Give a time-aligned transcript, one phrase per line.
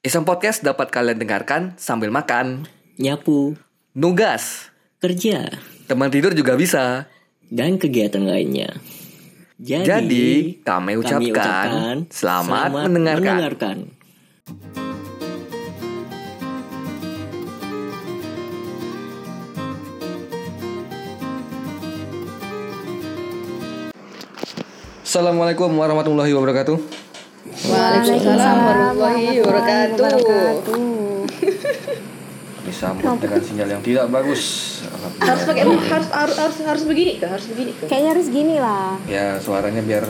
[0.00, 2.64] Iseng Podcast dapat kalian dengarkan sambil makan,
[2.96, 3.52] nyapu,
[3.92, 5.52] nugas, kerja,
[5.84, 7.04] teman tidur juga bisa.
[7.52, 8.80] dan kegiatan lainnya.
[9.60, 10.28] Jadi, Jadi,
[10.64, 13.20] kami ucapkan selamat mendengarkan.
[13.28, 13.76] mendengarkan.
[25.04, 26.99] Assalamualaikum warahmatullahi wabarakatuh.
[27.60, 30.72] Waalaikumsalam warahmatullahi wabarakatuh.
[32.64, 34.42] Disambut dengan sinyal yang tidak bagus.
[35.18, 37.28] Harus pakai harus harus harus harus begini kah?
[37.28, 37.88] Harus begini kah?
[37.88, 38.96] Kayaknya harus gini lah.
[39.04, 40.04] Ya suaranya biar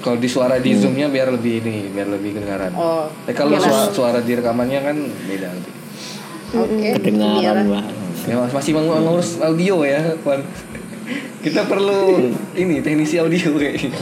[0.00, 2.72] kalau di suara di zoomnya biar lebih ini, biar lebih kedengaran.
[2.72, 5.70] Oh, Eh kalau suara, suara di rekamannya kan beda nanti.
[6.54, 6.88] oke.
[7.00, 7.84] Kedengaran lah.
[8.24, 10.40] Ya, mas- masih mau ngurus audio ya, Wan.
[11.40, 13.92] Kita perlu ini teknisi audio kayaknya.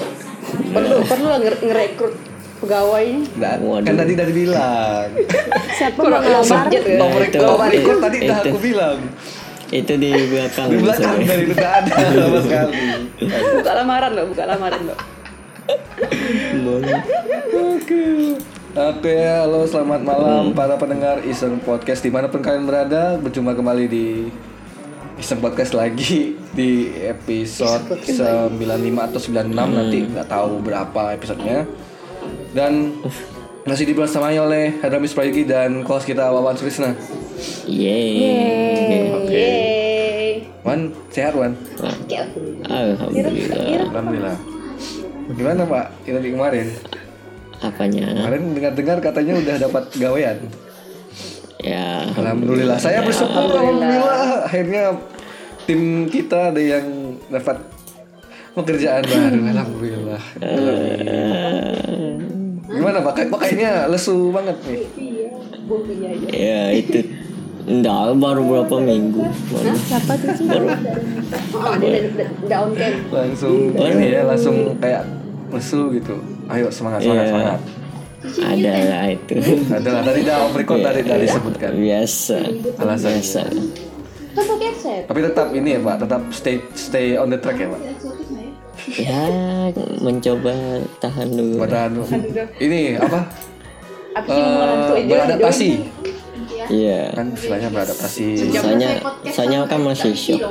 [0.71, 1.27] Perlu perlu
[1.59, 2.15] ngerekrut
[2.63, 3.07] pegawai.
[3.35, 3.85] Nggak, Waduh.
[3.85, 5.07] kan tadi udah dibilang.
[5.79, 6.65] Siapa mau ngelamar?
[6.71, 7.77] Nomor itu- nomor tadi
[8.23, 8.49] udah itu.
[8.49, 8.99] aku bilang.
[9.73, 10.67] Itu di belakang.
[10.69, 12.75] Di belakang dari itu nggak ada sama sekali.
[13.57, 14.99] Buka lamaran loh, buka lamaran loh.
[18.73, 23.85] Oke, halo selamat malam para pendengar Iseng Podcast di mana pun kalian berada Berjumpa kembali
[23.85, 24.33] di
[25.15, 28.57] Iseng Podcast lagi di episode 95
[28.97, 31.69] atau 96 nanti nggak tahu berapa episodenya
[32.53, 33.01] Dan
[33.63, 36.93] masih dibersamai oleh Hadramis Prayogi dan host kita Wawan Surisna
[37.65, 39.15] Yeay.
[39.15, 40.33] Oke Yeay.
[40.67, 41.55] Wan, sehat Wan?
[42.67, 43.87] Alhamdulillah.
[43.91, 44.37] Alhamdulillah
[45.33, 46.67] Gimana Pak, kita di kemarin?
[47.63, 48.05] Apanya?
[48.11, 50.39] Kemarin dengar-dengar katanya udah dapat gawean
[51.63, 52.11] Ya.
[52.19, 52.75] Alhamdulillah.
[52.83, 54.99] Saya bersyukur alhamdulillah akhirnya
[55.63, 57.63] tim kita ada yang dapat
[58.59, 59.39] pekerjaan baru.
[59.55, 60.23] Alhamdulillah.
[62.73, 63.13] Gimana Pak?
[63.15, 64.81] Kayak- Pak kayaknya lesu banget nih.
[66.33, 66.99] Ya itu.
[67.63, 69.23] Enggak, baru berapa minggu.
[69.23, 69.71] Baru.
[69.79, 70.45] Siapa tuh sih?
[70.45, 70.67] baru.
[71.55, 72.93] Oh, dia on cam.
[73.09, 75.07] Langsung ini ya, langsung kayak
[75.49, 76.19] lesu gitu.
[76.51, 77.31] Ayo semangat semangat Iya.
[77.31, 77.61] semangat.
[78.23, 79.35] Ada lah itu.
[79.69, 81.71] Adalah tadi dah off record tadi tadi disebutkan.
[81.75, 82.39] Biasa.
[82.79, 83.19] Alasannya.
[83.19, 83.43] Biasa.
[84.33, 85.03] Kan pakai headset.
[85.07, 87.81] Tapi tetap ini ya Pak, tetap stay stay on the track ya Pak.
[88.93, 89.23] Ya,
[89.99, 90.55] mencoba
[90.99, 91.63] tahan dulu.
[91.63, 92.03] Anu.
[92.59, 93.21] Ini apa?
[94.13, 94.43] Aja?
[94.99, 95.71] beradaptasi.
[96.69, 97.11] Iya.
[97.13, 98.27] Kan istilahnya beradaptasi.
[98.51, 98.91] Soalnya,
[99.29, 100.43] soalnya kan masih shock.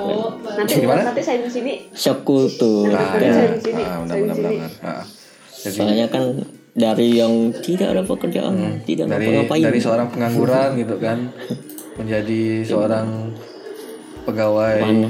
[0.44, 1.08] Nanti Gimana?
[1.08, 1.74] nanti saya di sini.
[1.92, 2.92] Shock kultur.
[2.92, 3.84] Ah, Saya ya.
[3.84, 4.48] Ah, benar, Saya di benar, sini.
[4.58, 4.72] benar.
[4.82, 5.04] Ah.
[5.62, 6.24] Jadi Soalnya kan
[6.72, 9.62] dari yang tidak ada pekerjaan, tidak dari ngapa-ngapain.
[9.62, 11.18] dari seorang pengangguran gitu kan
[12.00, 13.08] menjadi seorang
[14.24, 15.10] pegawai mana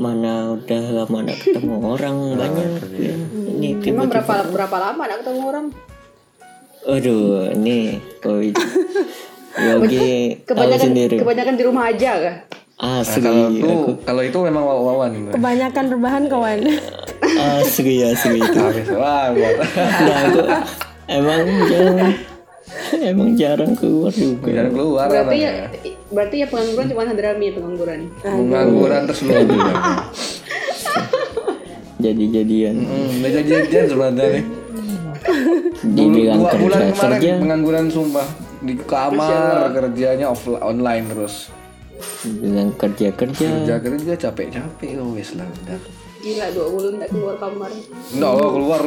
[0.00, 3.12] mana udah lama ada ketemu orang banyak ya.
[3.12, 4.10] Ini Emang tiba-tiba.
[4.16, 5.66] berapa berapa lama nak ketemu orang?
[6.82, 8.56] Aduh, ini Yogi
[9.60, 9.84] tahu
[10.48, 11.16] Kebanyakan sendiri.
[11.20, 12.36] kebanyakan di rumah aja kah?
[12.80, 15.10] Asli, kalau itu aku kalau itu memang wawan.
[15.28, 16.58] Kebanyakan rebahan kawan.
[17.60, 18.56] asli asli itu.
[18.56, 20.40] Habis, wah buat Nah, aku
[21.06, 22.16] emang jarang
[23.10, 24.48] emang jarang keluar juga.
[24.50, 25.92] jangan keluar Berarti ya anaknya.
[26.10, 27.98] berarti ya pengangguran cuma Hadrami ya pengangguran.
[28.20, 29.60] pengangguran terselubung
[32.00, 32.74] Jadi-jadian.
[32.80, 34.44] Hmm, udah jadi sebenarnya nih.
[35.80, 37.32] Dibilang dua bulan kerja kemarin kerja.
[37.36, 38.28] pengangguran sumpah.
[38.60, 41.52] Di kamar kerjanya offline online terus.
[42.24, 45.76] Bilang kerja kerja kerja kerja capek capek oh wes lah udah.
[46.20, 47.68] Gila dua bulan tak keluar kamar.
[48.16, 48.48] Enggak lah.
[48.48, 48.80] keluar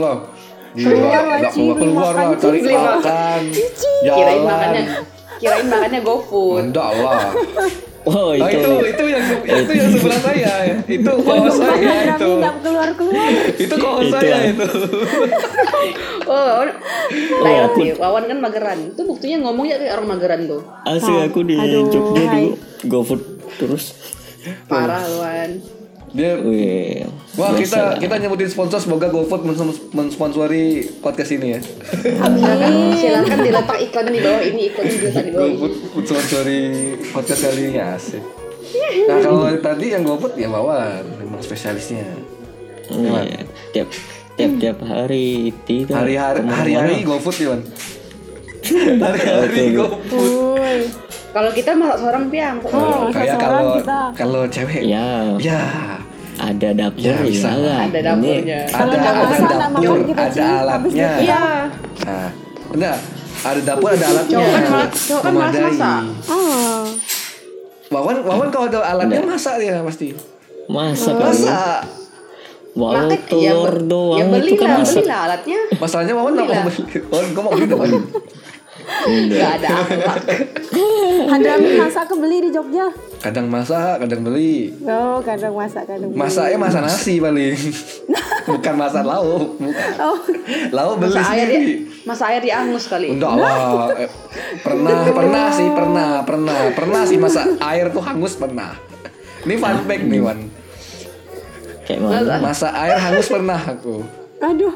[0.76, 0.82] lah.
[0.82, 2.94] Gila, enggak keluar keluar lah cari Beli makan.
[2.98, 3.42] makan.
[4.04, 4.84] Kirain makannya
[5.36, 6.60] kirain makannya GoFood.
[6.64, 7.30] Enggak lah.
[8.04, 10.54] oh Oh, itu itu itu yang se- itu yang sebelah saya.
[10.84, 12.32] Itu kawan saya itu.
[12.36, 13.30] Nggak keluar keluar.
[13.56, 14.68] Itu kawan Itu saya yang- itu.
[16.24, 16.70] Oh, Wawan,
[17.44, 17.84] nah, oke.
[17.96, 18.78] Wawan kan mageran.
[18.90, 20.62] Itu buktinya ngomongnya kayak orang mageran tuh.
[20.84, 22.50] asli aku di Jogja dulu
[22.84, 23.22] GoFood
[23.56, 23.96] terus
[24.66, 25.52] Parah, Wawan.
[26.14, 31.60] Dia Wih, Wah kita kita nyebutin sponsor semoga GoFood mens- mensponsori podcast ini ya.
[31.60, 35.34] Silakan, silakan diletak iklan di bawah ini, iklan di bawah ini.
[35.58, 36.62] GoFood mensponsori
[37.10, 38.24] podcast kali ini asik.
[39.10, 42.06] Nah kalau tadi yang GoFood ya bawa memang spesialisnya.
[42.94, 43.42] Iya,
[43.74, 43.90] tiap
[44.38, 47.58] tiap tiap hari tidak Hari-hari hari-hari GoFood ya.
[49.02, 51.03] Hari-hari GoFood.
[51.34, 52.78] Kalau kita masak seorang piang, masak.
[52.78, 54.00] Oh, Kayak kalau kita.
[54.14, 55.62] kalau cewek ya ya
[56.36, 57.50] ada dapur Ya, ya, bisa.
[57.52, 57.80] lah.
[57.84, 58.60] Ada Ini dapurnya.
[58.68, 61.10] Kalau ada nggak ada masak, nggak dapur, ada alatnya.
[61.20, 61.44] Iya.
[62.04, 62.28] Nah,
[62.70, 62.98] enggak,
[63.44, 64.36] ada dapur, ada alatnya.
[64.36, 66.02] Cowok kan malas- cowok kan malas masak.
[66.28, 66.84] Oh.
[67.92, 70.08] Wawan, Wawan kalau ada alatnya masak dia pasti.
[70.64, 71.82] masak kan Masak.
[72.74, 75.60] walau Makan, ya, telur be- doang ya itu kan belilah, masak belilah alatnya.
[75.78, 76.82] Masalahnya Wawan nggak mau beli.
[77.04, 77.82] Wawan, kau mau beli dong.
[78.84, 79.30] Wawan?
[79.30, 80.18] Gak ada akhlak.
[81.32, 82.88] Hadrami masak kebeli di Jogja.
[83.18, 84.76] Kadang masak, kadang beli.
[84.84, 86.20] Oh, kadang masak, kadang beli.
[86.20, 87.56] Masaknya masak nasi paling.
[88.54, 89.92] Bukan masak lauk, bukan.
[89.98, 90.20] Oh,
[90.70, 91.76] Lauk beli Masa air ya, sendiri.
[92.04, 93.08] masa air diangus kali.
[93.16, 93.88] Enggak lah.
[93.96, 94.12] Eh,
[94.60, 98.76] pernah, pernah sih, pernah, pernah, pernah sih masa air tuh hangus pernah.
[99.48, 100.40] Ini fun fact nih, Wan.
[101.88, 102.36] Kayak mana?
[102.44, 104.04] Masa air hangus pernah aku.
[104.40, 104.76] aduh,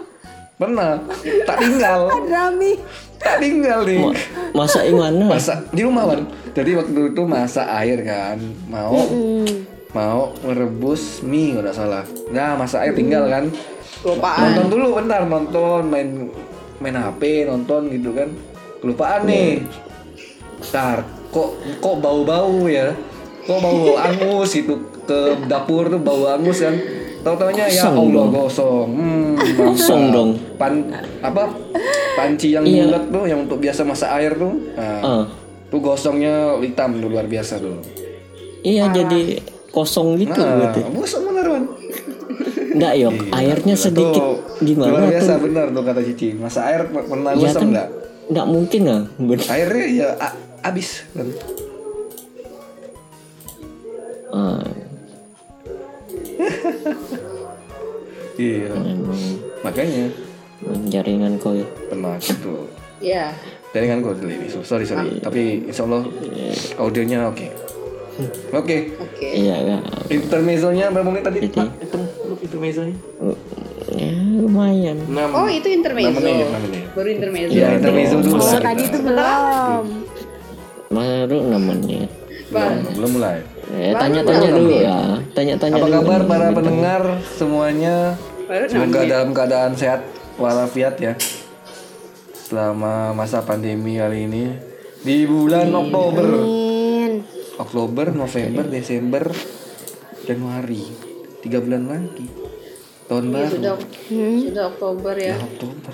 [0.57, 0.97] Pernah.
[1.45, 1.99] Tak tinggal.
[2.11, 2.71] Hadrami.
[3.17, 3.97] Tak tinggal nih.
[3.99, 4.17] Ma-
[4.55, 5.23] Masa yang mana?
[5.27, 6.25] Masa di rumah, Wan.
[6.51, 8.37] Jadi waktu itu masak air kan.
[8.65, 9.45] Mau Hmm.
[9.89, 12.03] mau merebus mie kalau nggak salah.
[12.29, 13.49] Nah, masak air tinggal kan.
[13.99, 14.53] Kelupaan.
[14.55, 16.09] Nonton dulu bentar, nonton main
[16.77, 18.29] main HP, nonton gitu kan.
[18.77, 19.61] Kelupaan nih.
[20.59, 22.93] Ntar, kok kok bau-bau ya?
[23.45, 24.73] Kok bau angus gitu
[25.05, 26.73] ke dapur tuh bau angus kan?
[27.19, 28.29] Tahu-taunya ya Allah dong.
[28.29, 28.87] gosong.
[28.89, 30.15] Hmm, Kosong mantap.
[30.15, 30.29] dong.
[30.55, 30.73] Pan
[31.19, 31.43] apa?
[32.13, 32.87] Panci yang Iya.
[32.87, 34.53] bulat tuh yang untuk biasa masak air tuh.
[34.73, 35.23] Nah, Ah,
[35.67, 37.77] tuh gosongnya hitam tuh luar biasa tuh.
[38.59, 39.37] iya jadi
[39.69, 40.79] kosong gitu Nah, berarti.
[40.89, 41.63] gosong beneran.
[42.69, 45.41] Enggak yok, airnya sedikit Tuh, gimana Luar biasa tuh?
[45.43, 46.27] benar tuh kata Cici.
[46.33, 47.87] Masa air pernah Ya gosong kan enggak?
[48.27, 49.01] enggak mungkin lah.
[49.47, 51.27] Airnya ya a- abis kan.
[54.27, 54.61] Ah,
[58.37, 58.69] Iya.
[58.69, 59.17] emang
[59.65, 60.13] Makanya
[60.93, 61.65] jaringan kau ya.
[61.89, 62.69] pernah gitu.
[63.01, 63.33] Ya.
[63.73, 64.45] Jaringan dulu ini.
[64.61, 65.17] Sorry sorry.
[65.21, 66.05] Tapi insya Allah
[66.77, 67.49] audionya oke.
[68.53, 68.93] Oke.
[68.97, 69.29] Oke.
[69.29, 69.81] Iya kan.
[70.09, 71.39] Intermezzonya berapa menit tadi?
[71.45, 71.61] Itu.
[71.81, 72.05] Hitung
[72.41, 72.95] intermezzonya.
[73.93, 74.97] Ya lumayan.
[75.09, 76.21] 6 Oh itu intermezzo.
[76.21, 76.83] Enam menit, enam menit.
[76.93, 77.51] Baru intermezzo.
[77.53, 78.37] Iya, intermezzo dulu.
[78.37, 79.83] oh lah tadi itu belum.
[80.93, 82.09] Baru 6 menit.
[82.47, 82.79] Bang.
[82.95, 83.43] Belum mulai.
[83.67, 84.99] Eh, tanya-tanya dulu ya.
[85.35, 85.95] Tanya-tanya Apa dulu.
[85.99, 88.15] kabar para pendengar semuanya?
[88.47, 90.07] Semoga dalam keadaan sehat
[90.39, 91.13] walafiat ya.
[92.31, 94.43] Selama masa pandemi kali ini
[94.97, 97.11] di bulan Oktober, Amin.
[97.59, 99.23] Oktober, November, Desember,
[100.23, 100.83] Januari,
[101.39, 102.27] tiga bulan lagi
[103.05, 103.51] tahun Iya, baru.
[103.51, 103.73] sudah
[104.39, 105.35] sudah Oktober ya.
[105.35, 105.93] Ya, Oktober.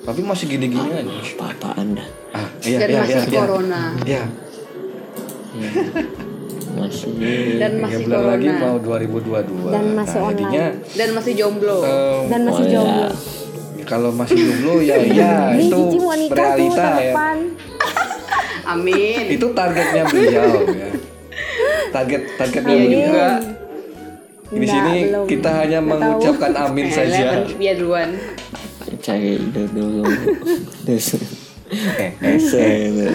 [0.00, 1.12] Tapi masih gini-gini aja.
[1.36, 2.04] Apa Anda?
[2.32, 3.36] Ah, iya, Dan iya, masih iya, iya.
[3.36, 3.82] corona.
[5.50, 5.70] Iya,
[6.70, 7.10] Masih
[7.58, 8.62] Dan masih bulan lagi corona.
[8.62, 9.68] mau 2022.
[9.68, 10.38] Dan masih nah, online.
[10.40, 11.78] jadinya Dan masih jomblo.
[11.80, 12.72] em, Dan masih Oh, ya.
[12.72, 13.08] jomblo.
[13.82, 15.80] kalau masih jomblo ya iya itu
[16.30, 17.10] realita ya.
[17.10, 17.36] depan.
[18.64, 19.24] Amin.
[19.28, 20.88] Itu targetnya beliau ya.
[21.90, 23.02] Target targetnya Iya beliau.
[23.04, 23.28] juga.
[24.52, 25.24] Di sini belum.
[25.26, 26.06] kita hanya Nggak tahu.
[26.06, 27.26] mengucapkan amin Eh, saja.
[27.50, 28.10] Dia duluan.
[28.96, 29.30] cari
[29.68, 30.02] dulu.
[30.84, 31.06] Terus
[31.98, 33.10] Eh, eh, saya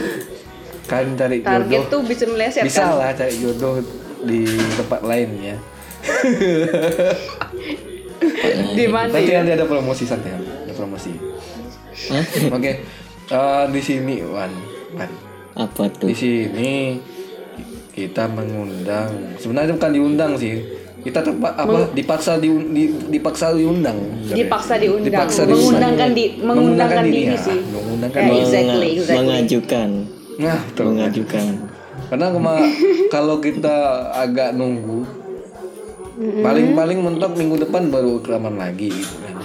[0.85, 2.93] kan cari Target jodoh tuh bisa meleset bisa kan.
[2.95, 3.81] lah cari jodoh
[4.21, 4.45] di
[4.75, 5.57] tempat lain ya.
[8.75, 9.41] Di mana Nanti ya?
[9.41, 11.11] nanti ada promosi santai, ada promosi.
[12.49, 12.71] Oke,
[13.27, 14.51] eh, di sini Wan,
[14.93, 15.09] Wan.
[15.55, 16.07] apa tuh?
[16.07, 16.99] Di sini
[17.91, 19.37] kita mengundang.
[19.37, 20.59] Sebenarnya bukan diundang sih.
[20.99, 23.93] Kita terpa, apa dipaksa di, di, dipaksa diundang.
[24.25, 25.05] Dipaksa diundang.
[25.07, 25.61] Dipaksa diundang.
[25.61, 27.59] Mengundangkan di mengundangkan diri ya, sih.
[27.63, 28.41] Mengundangkan Ya, diri.
[28.41, 29.17] exactly, exactly.
[29.21, 29.89] Mengajukan.
[30.35, 30.85] Nah, betul.
[30.91, 31.45] Mengajukan.
[32.05, 32.71] Karena kema-
[33.13, 33.75] kalau kita
[34.11, 35.07] agak nunggu,
[36.15, 39.35] paling-paling mentok minggu depan baru rekaman lagi gitu kan.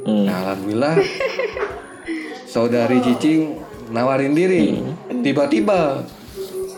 [0.00, 0.24] Hmm.
[0.24, 0.94] Nah, alhamdulillah
[2.44, 3.58] saudari Cicing
[3.90, 4.78] nawarin diri.
[5.20, 6.02] Tiba-tiba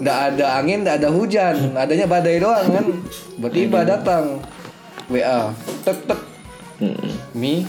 [0.02, 2.86] nggak ada angin, nggak ada hujan, adanya badai doang kan.
[3.36, 4.24] Tiba-tiba datang
[5.06, 5.52] WA,
[5.84, 6.20] tek tek.
[7.32, 7.62] Mi,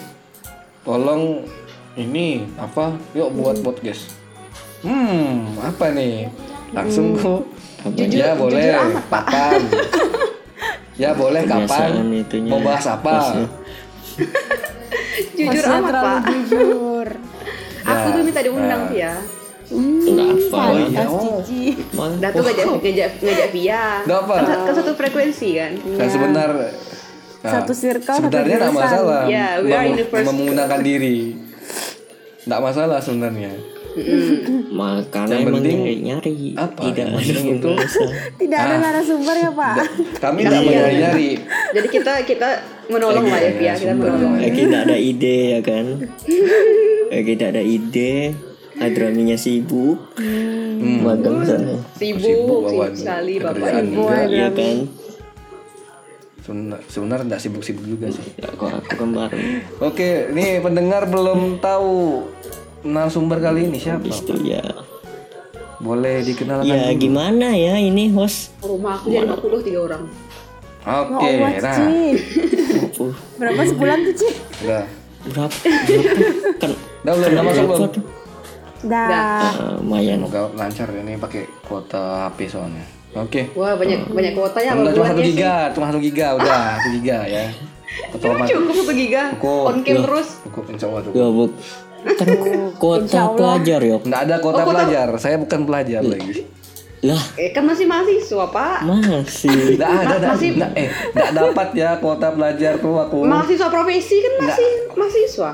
[0.81, 1.45] tolong
[1.93, 2.97] ini apa?
[3.13, 4.22] Yuk buat podcast.
[4.83, 6.27] Hmm, apa nih?
[6.71, 7.47] Langsung kok.
[7.95, 8.59] Jujur- ya boleh.
[8.61, 9.23] jujur amat, Pak.
[9.25, 9.61] Kapan?
[11.01, 11.89] ya boleh kapan?
[12.13, 12.51] Itunya.
[12.51, 13.13] Mau bahas apa?
[15.33, 16.19] Jujur amat pak.
[16.27, 17.07] jujur.
[17.89, 18.89] Aku tuh minta diundang Nah.
[18.89, 19.13] Via.
[19.73, 20.59] Enggak apa.
[20.61, 21.03] Oh, iya.
[21.07, 22.09] Oh.
[22.19, 23.83] Dah tuh ngajak ngajak ngajak Via.
[24.03, 24.35] Nggak apa.
[24.37, 25.71] Kan, kan satu frekuensi kan.
[25.75, 28.71] Nah, sebenar nah, Satu circle, sebenarnya jurusan.
[28.73, 31.35] masalah Ya, we are in the first- menggunakan diri
[32.43, 33.51] nggak masalah sebenarnya
[34.73, 36.35] Makanya Yang penting nyari-nyari.
[36.55, 36.81] apa?
[36.83, 37.71] Tidak penting itu.
[38.37, 38.79] Tidak ada Ah.
[38.81, 39.75] narasumber ya Pak.
[40.17, 41.29] kami nggak mau nyari nyari
[41.71, 42.49] Jadi kita kita
[42.87, 43.73] menolong lah ya Iya, Via.
[43.75, 44.33] Kita menolong.
[44.41, 45.85] tidak ada ide ya kan?
[47.07, 48.13] Tidak ada ide.
[48.73, 50.01] Hadraminya sibuk.
[50.17, 51.05] Hmm.
[51.05, 51.77] Magang sana.
[51.93, 53.93] Sibuk, Sibuk, sibuk, sekali bapak ini.
[53.93, 54.17] juga.
[54.25, 54.77] Iya kan?
[56.39, 59.37] Sebenar- sebenarnya nggak sibuk-sibuk juga sih Ya, kok aku kan baru.
[59.79, 62.27] oke nih pendengar belum tahu
[62.83, 64.63] narasumber kali ini siapa itu ya.
[65.77, 66.99] boleh dikenalkan Ya dulu?
[67.01, 68.55] gimana ya ini host?
[68.59, 70.03] Rumah aku jadi 50 tiga orang.
[70.83, 71.77] oke Oh, nah?
[73.35, 74.29] Berapa sebulan tuh Ci?
[74.61, 74.83] udah
[75.25, 75.55] Berapa?
[75.55, 75.57] Berapa?
[76.57, 76.71] Kan
[77.03, 78.03] udah belum udah masuk berapa belum tuh?
[78.83, 79.47] Dah.
[79.49, 82.83] Eh, lumayan Semoga lancar ini pakai kuota HP soalnya.
[83.13, 83.47] Oke.
[83.53, 85.31] Wah banyak banyak kuotanya Udah apa cuma satu buatnya sih?
[85.31, 87.43] giga, cuma satu giga, udah satu giga ya.
[88.13, 89.21] Mas, Cukup satu giga.
[89.31, 89.63] Cukup.
[89.65, 90.27] On cam terus.
[90.43, 91.15] cukup insya Allah cukup.
[91.15, 91.43] ya bu
[92.05, 92.27] kan
[92.75, 96.43] kota pelajar yo Nggak ada kuota Oh, kuota- pelajar, saya bukan pelajar lagi.
[97.01, 98.79] lah Eh kan masih mahasiswa pak.
[98.83, 103.17] masih Nggak ada, nggak, Masih- nggak, eh, nggak dapat ya kuota pelajar tuh aku.
[103.23, 105.51] Mahasiswa profesi kan masih mahasiswa.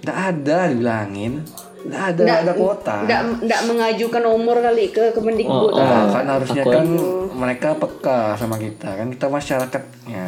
[0.00, 1.32] Nggak ada dibilangin.
[1.80, 2.96] Nggak ada, nggak ada kuota.
[3.02, 5.72] Nggak nggak mengajukan nomor kali ke Kemendikbud.
[5.72, 6.12] Oh, Nah, oh.
[6.12, 6.86] kan harusnya Aku- kan
[7.34, 10.26] mereka peka sama kita kan kita masyarakatnya.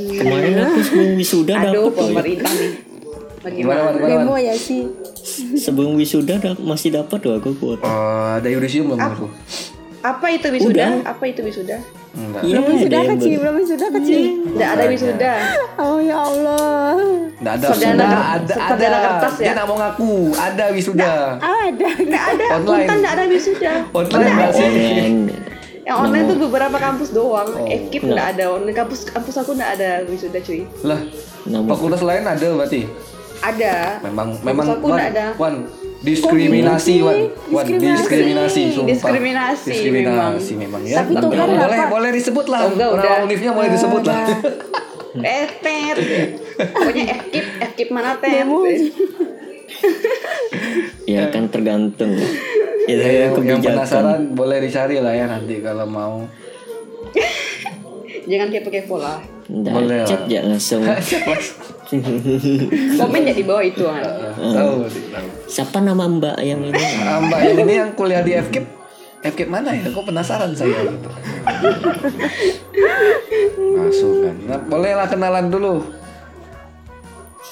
[0.00, 2.00] kemarin aku sebelum wisuda Aduh dapat ya.
[2.02, 2.72] pemerintah nih.
[3.40, 3.96] Bagaimana?
[3.96, 4.84] Demo ya sih.
[5.56, 9.26] sebelum wisuda da- masih dapat loh aku kuota Eh, ada yudisium belum aku?
[10.00, 11.04] Apa itu wisuda?
[11.04, 11.76] Apa itu wisuda?
[12.10, 12.42] Enggak.
[12.42, 14.20] iya Belum yang kecil, belum sudah kecil.
[14.56, 15.32] Nggak ada wisuda.
[15.78, 16.96] Oh ya Allah.
[17.38, 18.08] Nggak ada, sudah ada,
[18.66, 18.98] ada.
[18.98, 19.44] kertas ya?
[19.44, 21.12] Dia nggak mau ngaku, ada wisuda.
[21.38, 21.88] Ada.
[22.00, 22.46] Nggak ada.
[22.56, 22.80] Online.
[22.82, 23.72] Untan nggak ada wisuda.
[23.92, 24.66] Online nggak sih?
[24.66, 25.16] online
[25.80, 27.48] Yang online tuh beberapa kampus doang.
[27.56, 27.66] Oh.
[27.68, 28.44] FKIP nggak ada.
[28.56, 30.64] Online kampus kampus aku nggak ada wisuda cuy.
[30.82, 31.00] Lah,
[31.68, 33.09] fakultas lain ada berarti.
[33.40, 33.74] Ada.
[34.04, 35.26] Memang Kampus memang aku Wan, ada.
[35.34, 35.54] Wan,
[36.00, 37.18] diskriminasi Wan,
[37.48, 38.88] Wan, diskriminasi, sumpah.
[38.90, 41.00] Diskriminasi diskriminasi memang ya.
[41.00, 42.60] Tapi kan boleh Bapak- boleh disebut lah.
[42.62, 43.24] Oh, enggak, Orang udah.
[43.24, 44.24] univnya boleh disebut lah.
[45.10, 45.96] Etet.
[46.54, 48.46] Pokoknya FKIP, FKIP mana tet?
[51.06, 52.12] ya kan tergantung
[52.84, 56.26] itu Ya, yang, penasaran boleh dicari lah ya nanti kalau mau.
[58.30, 59.18] Jangan kepo-kepo lah.
[59.50, 60.86] Nggak, Boleh chat ya langsung
[62.96, 63.98] Komen ya di bawah itu kan.
[64.38, 65.26] Tahu, tahu.
[65.44, 68.66] siapa nama mbak yang ini Ah, Mbak yang ini yang kuliah di FKIP
[69.22, 69.90] FKIP mana ya?
[69.90, 71.10] Kok penasaran saya gitu.
[73.74, 74.34] Masuk kan.
[74.46, 75.82] Nah, bolehlah kenalan dulu.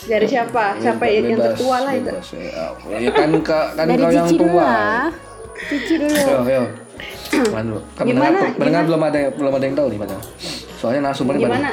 [0.01, 0.79] Dari siapa?
[0.79, 2.09] Siapa yang, yang Bebas, tertua lah itu?
[2.09, 2.65] bebas, ya.
[2.97, 4.63] Ya kan ka- kan Dari kau yang Cici dulu tua.
[4.63, 5.05] lah.
[5.69, 6.15] Cici dulu.
[6.17, 6.63] Yo yo.
[7.93, 8.39] Kan Gimana?
[8.55, 10.23] pendengar, belum ada belum ada yang tahu nih padahal.
[10.79, 11.43] Soalnya narasumbernya.
[11.45, 11.71] Gimana?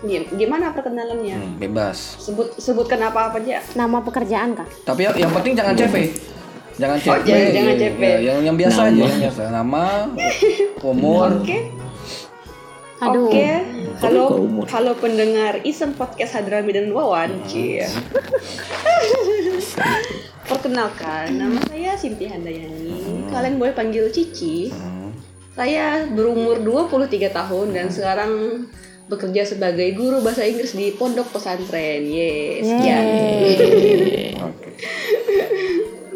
[0.00, 1.36] Gim- Gimana perkenalannya?
[1.36, 2.16] Hmm, bebas.
[2.16, 3.60] Sebut sebutkan apa apa aja.
[3.74, 4.64] Nama pekerjaan kah?
[4.82, 5.94] Tapi yang, yang penting jangan CV.
[6.78, 7.10] Jangan CV.
[7.10, 8.00] Oh, jangan- jangan Ya, CV.
[8.00, 9.42] ya, yang yang biasa aja, yang biasa.
[9.50, 9.84] Nama,
[10.94, 11.30] umur.
[11.36, 11.58] Oke.
[13.00, 13.28] Aduh.
[13.28, 13.48] Oke.
[14.00, 14.24] Halo,
[14.66, 17.44] halo pendengar Iseng Podcast Hadrami dan Wawan.
[17.44, 17.84] Cie.
[20.42, 23.28] Perkenalkan, nama saya Sinti Handayani.
[23.28, 24.72] Kalian boleh panggil Cici.
[25.50, 28.32] Saya berumur 23 tahun dan sekarang
[29.06, 32.06] bekerja sebagai guru bahasa Inggris di pondok pesantren.
[32.06, 32.62] Yes.
[32.62, 33.04] Sekian.
[34.40, 34.70] Oke.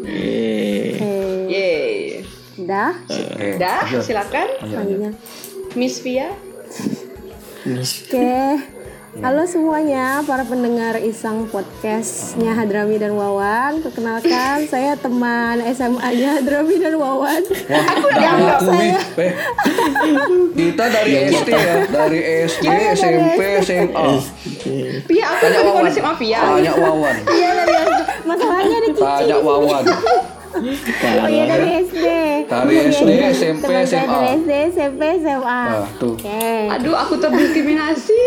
[0.05, 1.95] Eh, Eh, Yeay.
[2.57, 2.95] dah.
[3.03, 3.59] Oke.
[3.59, 4.47] Dah, silakan.
[5.75, 6.31] Miss Via.
[7.65, 8.31] Oke.
[9.15, 13.79] Halo semuanya, para pendengar Isang Podcastnya Hadrami dan Wawan.
[13.79, 17.39] Perkenalkan, saya teman SMA-nya Hadrami dan Wawan.
[17.47, 18.89] Wah, nggak ngakui.
[19.23, 19.31] Eh,
[20.51, 24.07] kita dari SD ya, dari SD, SMP, SMA.
[25.07, 25.83] Via, aku tadi Wawan.
[25.95, 26.11] SMA.
[26.19, 27.15] Tanya Wawan.
[27.31, 27.73] Iya dari.
[28.27, 28.99] Masalahnya ada Cici.
[28.99, 29.83] Tanya Wawan.
[30.55, 32.07] Oh iya dari SD.
[32.45, 33.09] Dari SD.
[33.33, 34.05] SMP, SMA.
[34.05, 35.61] Dari SD, SMP, SMA.
[35.69, 36.13] Nah, tuh.
[36.15, 36.49] Oke.
[36.69, 38.21] Aduh, aku terdiskriminasi.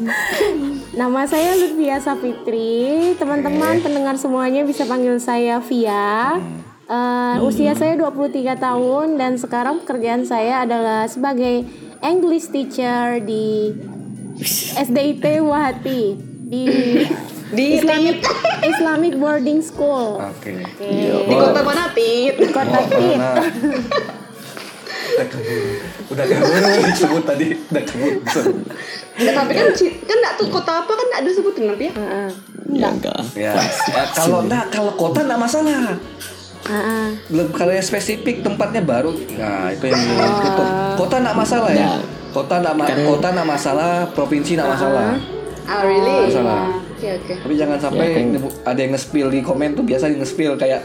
[1.00, 3.12] Nama saya Lutfia Safitri.
[3.20, 6.40] Teman-teman pendengar semuanya bisa panggil saya Via.
[6.90, 11.68] Eh, Usia saya 23 tahun dan sekarang pekerjaan saya adalah sebagai
[12.00, 13.76] English teacher di
[14.74, 16.62] SDIT Wahati di
[17.56, 18.22] Di Islamic
[18.70, 20.22] Islamic Boarding School.
[20.22, 20.54] Oke.
[20.78, 22.38] di kota mana, Tit?
[22.50, 23.18] Kota Tit.
[23.18, 23.42] Mana?
[25.10, 25.62] Udah kabur.
[26.14, 27.48] Udah kabur disebut tadi.
[27.58, 28.12] Udah kabur.
[29.18, 31.92] Ya, tapi kan kan enggak tuh kota apa kan enggak disebutin nanti ya.
[31.92, 32.28] Heeh.
[32.70, 33.52] ya enggak Ya,
[33.90, 35.98] ya, kalau enggak kalau kota enggak masalah.
[36.70, 37.06] Heeh.
[37.34, 39.10] Belum kalau yang spesifik tempatnya baru.
[39.34, 40.66] Nah, itu yang ditutup.
[40.94, 41.98] Kota enggak masalah ya.
[42.30, 45.18] Kota enggak ma- kota enggak masalah, provinsi enggak masalah.
[45.70, 46.26] Ah, really?
[46.26, 46.66] Masalah.
[46.90, 47.34] Oke, oke.
[47.38, 48.24] Tapi jangan sampai Ya, kan.
[48.28, 50.82] nyebu- ada yang nge-spill di komen tuh biasa nge-spill kayak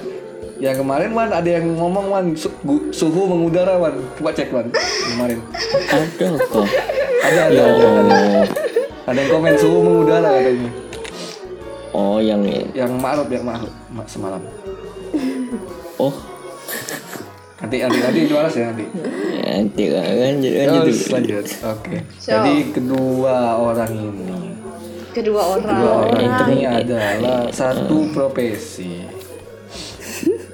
[0.56, 3.98] yang kemarin Wan ada yang ngomong Wan su- gu- suhu mengudara Wan.
[4.14, 5.42] Coba cek Wan kemarin.
[5.84, 6.06] ada
[6.40, 6.66] kok
[7.26, 7.88] Ada ada ada.
[8.00, 8.18] ada.
[9.06, 10.70] Ada yang komen suhu mengudara katanya.
[11.92, 14.42] oh yang Yang ma'ruf yang ma'ruf ma- semalam.
[15.98, 16.14] oh
[17.58, 18.86] Nanti nanti nanti juara ya nanti.
[19.42, 21.14] nanti kan lanjut lanjut Terus dulu.
[21.16, 21.46] lanjut.
[21.66, 21.96] Oke.
[22.16, 22.30] So.
[22.30, 24.38] Jadi kedua orang ini,
[25.16, 25.64] Kedua orang.
[25.80, 26.20] kedua orang
[26.52, 26.84] ini Orang.
[26.84, 29.00] adalah satu profesi.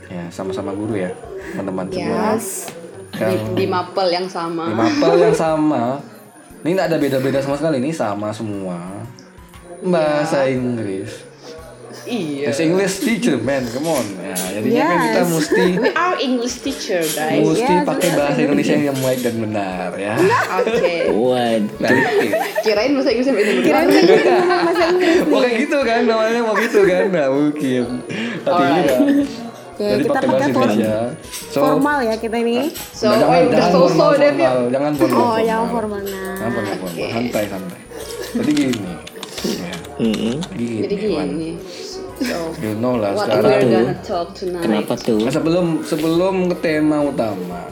[0.05, 1.09] Ya, sama-sama guru ya,
[1.57, 2.37] teman-teman semua.
[2.37, 2.69] Yes.
[3.09, 4.69] Di, di mapel yang sama.
[4.69, 5.97] Di mapel yang sama.
[6.61, 7.81] Ini nggak ada beda-beda sama sekali.
[7.81, 8.77] Ini sama semua.
[9.81, 11.30] Bahasa Inggris.
[12.01, 12.49] Iya.
[12.49, 14.05] As English teacher man, come on.
[14.17, 15.29] Ya, jadinya kan kita Yes.
[15.29, 17.37] mesti We are English teacher, guys.
[17.39, 20.13] mesti Yes, pakai bahasa Indonesia yang baik dan benar ya.
[20.59, 20.95] Oke.
[21.07, 21.77] Waduh.
[21.77, 22.31] Baik.
[22.61, 23.43] Kirain bahasa Inggris sampai.
[23.59, 27.83] Kirain bahasa Inggris Mau kayak gitu kan namanya mau gitu kan Nah mungkin
[28.41, 28.81] Tapi Alright.
[28.81, 28.99] enggak
[29.71, 30.97] Oke, Jadi kita pakai pakai bahasa for- Indonesia
[31.47, 32.55] So formal ya kita ini.
[32.91, 34.33] So, Nah, oh, udah jangan so-so formal, Pip.
[34.35, 34.57] formal.
[34.69, 36.49] Jangan formal Oh, yang formal Jangan nah.
[36.49, 36.89] formal, formal.
[36.91, 37.05] Oke.
[37.09, 37.81] Santai santai
[38.31, 38.79] Jadi gini
[39.41, 40.35] ya, Mm-mm.
[40.43, 41.49] Jadi gini, Jadi gini.
[42.21, 44.61] So, You know lah what sekarang we're gonna talk tonight.
[44.61, 45.17] Kenapa tuh?
[45.19, 47.65] Nah, sebelum sebelum ke tema utama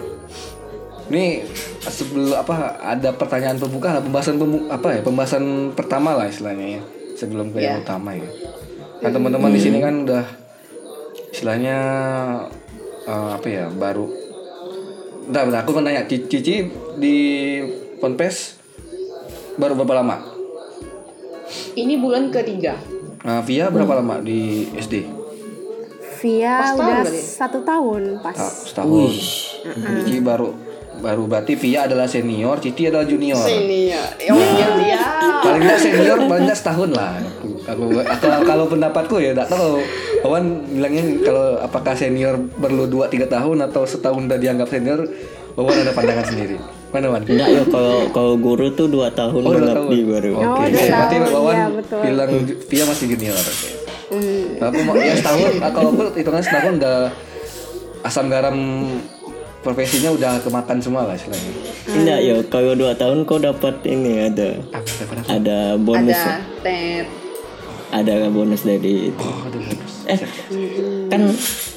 [1.08, 1.42] ini
[1.82, 6.82] sebelum apa ada pertanyaan pembuka lah, pembahasan pembu- apa ya pembahasan pertama lah istilahnya ya
[7.16, 7.82] sebelum ke yang Ya.
[7.82, 8.30] utama ya
[9.00, 10.22] kan teman-teman di sini kan udah
[11.30, 11.78] istilahnya
[13.04, 14.06] eh, apa ya baru
[15.26, 16.56] Bentar, bentar, aku mau nanya Cici Cici
[16.98, 17.18] di
[17.98, 18.58] Ponpes
[19.56, 20.18] baru berapa lama?
[21.72, 22.78] Ini bulan ketiga.
[23.20, 25.04] Nah, Via berapa lama di SD?
[26.20, 27.20] Via udah berarti?
[27.20, 28.36] satu tahun pas.
[28.36, 29.12] Ta- setahun.
[30.04, 30.52] Cici baru
[31.00, 33.40] baru berarti Via adalah senior, Cici adalah junior.
[33.40, 34.08] Senior.
[34.32, 35.00] Oh, iya, iya.
[35.40, 37.16] Paling nggak senior, paling setahun lah.
[37.68, 39.80] Aku, aku, kalau, kalau pendapatku ya, tak tahu.
[40.20, 45.00] Wawan bilangnya kalau apakah senior perlu 2-3 tahun atau setahun udah dianggap senior,
[45.56, 46.79] Wawan ada pandangan sendiri.
[46.90, 47.22] Mana Wan?
[47.22, 49.70] Enggak ya kalau kalau guru tuh dua tahun Oh, mengabdi
[50.00, 50.10] tahun.
[50.10, 50.32] baru.
[50.32, 52.00] Oke, Oh, dua berarti tahun, Wawan iya, betul.
[52.02, 52.30] bilang
[52.66, 53.38] Via masih junior.
[53.38, 53.70] Oke.
[54.10, 54.46] Hmm.
[54.60, 56.98] Aku mau ya setahun, ah, kalau aku hitungan setahun udah
[58.02, 58.58] asam garam
[59.60, 61.52] profesinya udah kemakan semua lah istilahnya.
[61.86, 65.22] Enggak ya kalau dua tahun kau dapat ini ada Apa apa?
[65.30, 67.06] ada bonus Ada tet.
[67.92, 69.22] ada bonus dari itu.
[69.22, 69.94] Oh, aduh, bonus.
[70.06, 70.20] Eh
[71.08, 71.22] kan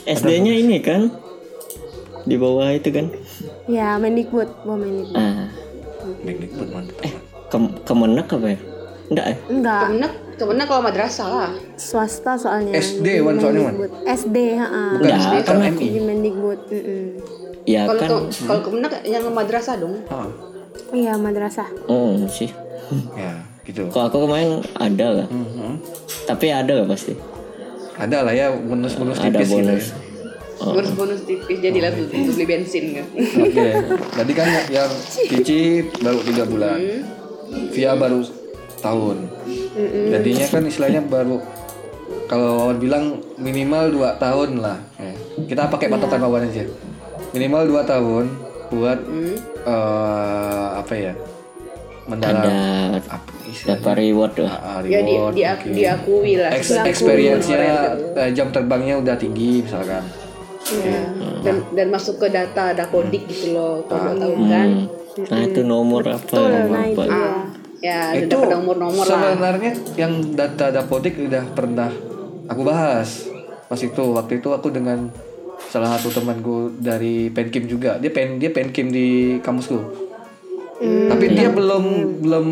[0.07, 1.13] SD-nya ini kan
[2.23, 3.13] di bawah itu kan.
[3.67, 5.17] Ya, Mendikbud, mau Mendikbud.
[5.17, 5.49] Ah,
[6.21, 6.99] Mendikbud mantap.
[7.47, 8.59] ke kemenak apa ya?
[9.07, 9.37] Enggak ya?
[9.47, 11.51] Enggak, Kemenak, kemenak kalau madrasah lah.
[11.77, 12.73] swasta soalnya.
[12.75, 13.75] SD, Wan, soalnya, Wan.
[14.03, 14.91] SD, heeh.
[14.95, 15.87] Bukan SD kan MI.
[15.87, 16.59] Di Mendikbud.
[16.67, 17.05] mm-mm.
[17.63, 18.09] Ya Kalau kan.
[18.09, 20.01] ke- kalau kemenak yang madrasah dong.
[20.09, 20.27] Ah,
[20.91, 21.69] Iya, madrasah.
[21.85, 22.49] Oh sih.
[23.13, 23.87] ya gitu.
[23.87, 25.27] Kalau aku kemarin ada lah.
[25.29, 25.77] Mhm.
[26.25, 27.13] Tapi ada lah pasti.
[27.95, 29.85] Ada lah ya bonus-bonus Ada tipis gitu bonus.
[29.87, 30.12] ya.
[30.63, 30.79] Oh.
[30.79, 33.07] Bonus-bonus tipis jadilah tuh untuk beli bensin kan.
[33.19, 33.67] Oke,
[34.15, 35.61] tadi kan yang Cici
[35.99, 36.79] baru tiga bulan,
[37.75, 38.23] Via baru
[38.79, 39.27] tahun.
[40.09, 41.43] Jadinya kan istilahnya baru
[42.31, 43.05] kalau Wawan bilang
[43.37, 44.79] minimal dua tahun lah.
[44.97, 45.13] Eh,
[45.45, 46.63] Kita pakai patokan Wawan aja.
[47.33, 48.25] Minimal dua tahun
[48.71, 48.99] buat
[49.67, 51.13] eh, apa ya?
[52.03, 52.39] Mendalam
[52.99, 53.19] Ada
[53.63, 54.55] dapat reward lah.
[54.59, 55.71] Ah, Ya di, reward, di, mungkin.
[55.75, 56.51] diakui lah.
[56.87, 58.17] Experience-nya honorer.
[58.17, 60.03] eh, jam terbangnya udah tinggi misalkan.
[60.71, 61.01] Iya.
[61.43, 63.83] Dan dan masuk ke data ada kodik gitu loh.
[63.87, 64.69] Kalau tahu kan.
[64.87, 65.27] Hmm.
[65.29, 66.23] Nah itu nomor apa?
[66.23, 66.89] Betul, Nomor nah apa?
[66.89, 67.33] itu ya.
[67.83, 69.35] Ya, itu nomor-nomor lah.
[69.35, 71.91] sebenarnya yang data dapodik udah pernah
[72.47, 73.27] aku bahas
[73.67, 75.11] pas itu waktu itu aku dengan
[75.67, 79.83] salah satu temanku dari Penkim juga dia pen dia Penkim di kampusku
[81.11, 81.85] tapi dia belum
[82.23, 82.47] belum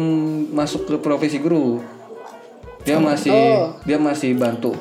[0.51, 1.79] masuk ke profesi guru
[2.83, 3.71] dia masih Oh.
[3.87, 4.75] dia masih bantu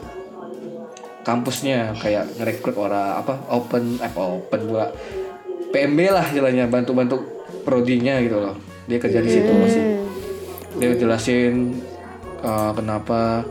[1.29, 4.89] kampusnya kayak ngerekrut orang apa open eh open pula
[5.69, 7.21] PMB lah istilahnya bantu-bantu
[7.61, 8.55] prodinya gitu loh
[8.89, 9.83] dia kerja di situ masih
[10.81, 11.77] dia jelasin
[12.41, 13.45] uh, kenapa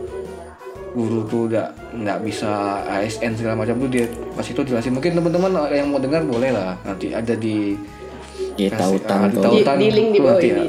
[0.96, 5.70] guru tuh udah nggak bisa ASN segala macam tuh dia pas itu jelasin mungkin teman-teman
[5.70, 7.78] yang mau dengar boleh lah nanti ada di
[8.58, 9.42] Ya tautan di tuh.
[9.54, 10.50] Di, tautan di link di bawah ini.
[10.50, 10.66] ya.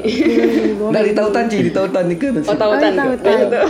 [0.94, 2.92] Nggak di tautan sih di tautan nih kan Oh, tahu kan?
[2.94, 3.62] Oh, tautan.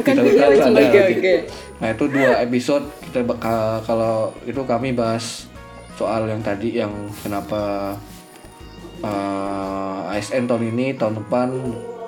[0.00, 0.72] bukan Ci.
[0.72, 1.34] Oke, oke.
[1.84, 5.44] Nah itu dua episode kita bakal kalau itu kami bahas
[6.00, 6.88] soal yang tadi yang
[7.20, 7.92] kenapa
[9.04, 11.52] eh, ASN tahun ini tahun depan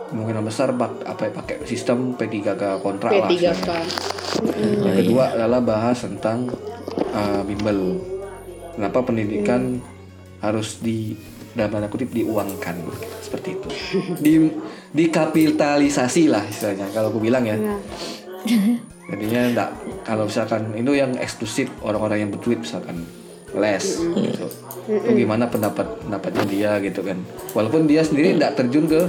[0.08, 3.28] kemungkinan besar bak, apa ya, pakai sistem P3K kontrak lah.
[3.28, 3.52] P3 istilahnya.
[3.68, 3.84] kan.
[4.80, 6.48] Yang kedua adalah bahas tentang
[6.96, 8.00] eh, bimbel.
[8.80, 9.76] Kenapa pendidikan
[10.40, 11.12] harus di
[11.52, 12.80] dalam tanda kutip diuangkan
[13.20, 13.68] seperti itu.
[14.24, 14.32] Di
[14.96, 17.60] dikapitalisasi lah istilahnya kalau aku bilang ya.
[17.60, 17.76] Iya.
[19.06, 19.70] Jadinya enggak
[20.02, 23.06] kalau misalkan itu yang eksklusif orang-orang yang berduit misalkan
[23.54, 24.46] les gitu.
[24.90, 27.18] Itu gimana pendapat pendapatnya dia gitu kan.
[27.54, 29.00] Walaupun dia sendiri enggak terjun ke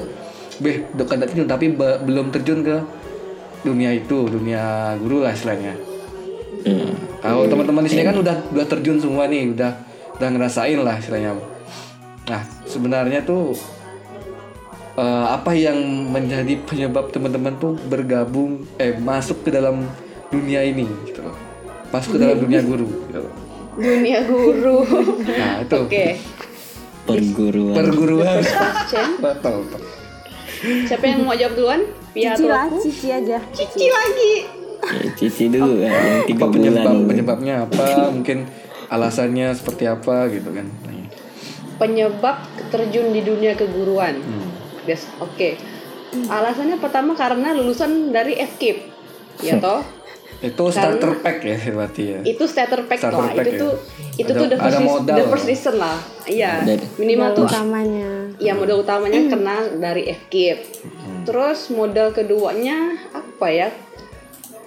[0.58, 2.78] beh bukan terjun tapi be- belum terjun ke
[3.66, 5.74] dunia itu, dunia guru lah istilahnya.
[7.22, 9.72] Kalau teman-teman di sini kan udah udah terjun semua nih, udah
[10.18, 11.38] udah ngerasain lah istilahnya.
[12.28, 13.58] Nah, sebenarnya tuh
[14.98, 15.78] eh, apa yang
[16.10, 19.86] menjadi penyebab teman-teman tuh bergabung eh masuk ke dalam
[20.34, 21.38] dunia ini gitu loh.
[21.94, 23.34] Masuk ke dalam dunia guru gitu loh.
[23.78, 24.78] Dunia guru.
[25.38, 26.08] Nah, itu Oke.
[27.08, 27.76] Perguruan.
[27.78, 28.38] perguruan.
[29.24, 29.64] Betul,
[30.90, 31.82] siapa yang mau jawab duluan?
[32.12, 33.38] Pia Cici lah, cici aja.
[33.54, 34.34] Cici lagi.
[34.78, 37.08] Ya, Cici dulu kan yang tiga apa penyebab bulan.
[37.08, 38.38] penyebabnya apa mungkin
[38.92, 40.68] alasannya seperti apa gitu kan
[41.78, 42.42] penyebab
[42.74, 44.18] terjun di dunia keguruan.
[44.88, 45.60] Yes, oke.
[46.32, 48.78] Alasannya pertama karena lulusan dari FKIP.
[49.43, 49.84] Ya toh?
[50.38, 53.34] itu starter pack ya berarti ya Itu starter pack Starter lah.
[53.34, 53.58] pack itu ya.
[53.58, 53.73] tuh
[54.21, 55.97] itu Ada- tuh the first, modal the first reason lah.
[56.30, 56.52] Iya.
[57.02, 60.60] Minimal tuh utamanya ya modal utamanya kena dari FKIP.
[60.86, 61.21] Hmm.
[61.26, 62.78] Terus modal keduanya
[63.17, 63.69] apa ya?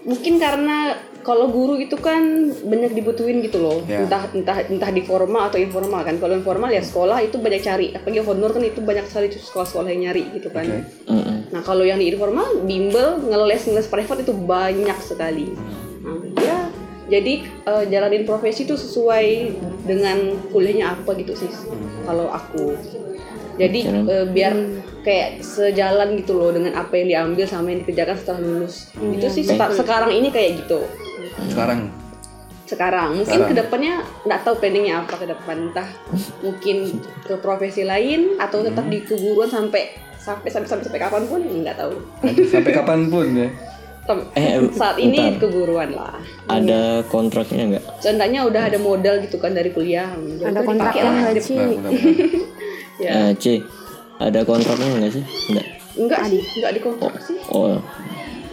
[0.02, 3.84] Mungkin karena kalau guru itu kan banyak dibutuhin gitu loh.
[3.84, 4.04] Ya.
[4.04, 6.16] Entah entah entah di formal atau informal kan.
[6.16, 7.86] Kalau informal ya sekolah itu banyak cari.
[7.92, 10.64] Apalagi honor kan itu banyak sekali sekolah-sekolah yang nyari gitu kan.
[10.64, 10.80] Oke.
[11.12, 11.36] Mm-mm.
[11.52, 15.52] Nah kalau yang di informal bimbel ngeles ngeles private itu banyak sekali.
[16.00, 16.58] Nah, ya
[17.10, 19.26] jadi eh, jalanin profesi itu sesuai
[19.84, 21.50] dengan kuliahnya apa gitu sih
[22.06, 22.78] kalau aku.
[23.60, 24.54] Jadi eh, biar
[25.04, 28.88] kayak sejalan gitu loh dengan apa yang diambil sama yang dikerjakan setelah lulus.
[28.96, 30.80] Itu sih sekarang ini kayak gitu.
[31.46, 31.80] Sekarang
[32.62, 33.50] Sekarang mungkin Sekarang.
[33.50, 35.90] ke depannya nggak tahu planningnya apa ke depan entah
[36.38, 36.76] mungkin
[37.20, 41.74] ke profesi lain atau tetap di keguruan sampai sampai sampai sampai, sampai kapan pun nggak
[41.74, 41.94] tahu.
[42.46, 43.48] sampai kapan pun ya
[44.00, 45.44] Tem- Eh, saat ini bentar.
[45.44, 46.14] keguruan lah.
[46.46, 47.84] Ada kontraknya nggak?
[47.98, 50.08] Seenggaknya udah ada modal gitu kan dari kuliah.
[50.40, 51.52] Ada kontraknya nggak Ci?
[51.52, 52.16] Nah, benar-benar.
[53.02, 53.10] Ya.
[53.12, 53.44] Eh, C,
[54.16, 55.24] ada kontraknya nggak sih?
[55.48, 55.66] Enggak.
[55.96, 57.38] Enggak sih, enggak dikontrak sih.
[57.48, 57.78] Oh, Eh,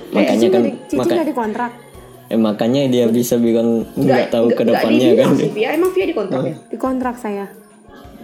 [0.09, 1.71] makanya Cici kan, nggak di- nggak dikontrak
[2.27, 5.35] eh, makanya dia bisa bikin nggak tahu ke depannya kan?
[5.35, 5.73] sih, Via.
[5.75, 6.55] Emang Via dikontrak ya?
[6.71, 7.45] dikontrak saya.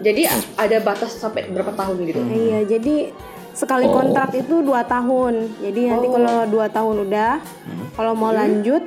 [0.03, 2.19] Jadi ada batas sampai berapa tahun gitu.
[2.19, 2.95] Eh, iya jadi
[3.53, 5.61] sekali kontrak itu dua tahun.
[5.61, 7.31] Jadi nanti kalau dua tahun udah
[7.93, 8.83] kalau mau lanjut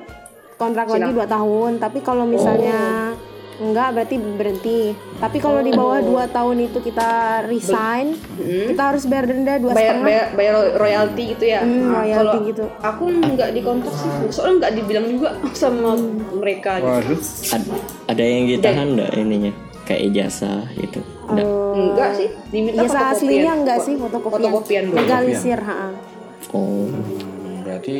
[0.58, 1.78] kontrak lagi dua tahun.
[1.78, 3.14] Tapi kalau misalnya
[3.58, 4.80] enggak berarti berhenti
[5.16, 7.08] tapi kalau di bawah dua tahun itu kita
[7.44, 11.60] resign kita harus bayar denda dua Bayar, setengah bayar bayar royalti gitu ya.
[11.60, 12.64] Hmm, Nah, royalti kalau gitu.
[12.78, 14.10] aku enggak dikontrak sih.
[14.30, 15.90] Soalnya enggak dibilang juga sama
[16.32, 16.86] mereka gitu.
[16.86, 17.72] waduh Ad-
[18.06, 19.52] ada yang ditahan nggak ininya?
[19.82, 21.00] Kayak ijazah gitu.
[21.26, 21.46] Nggak.
[21.76, 23.12] Enggak sih, diminta fotokopian.
[23.14, 25.76] aslinya enggak sih fotokopian Fotokopian legalisir ha
[26.48, 27.96] Oh, Hmm, berarti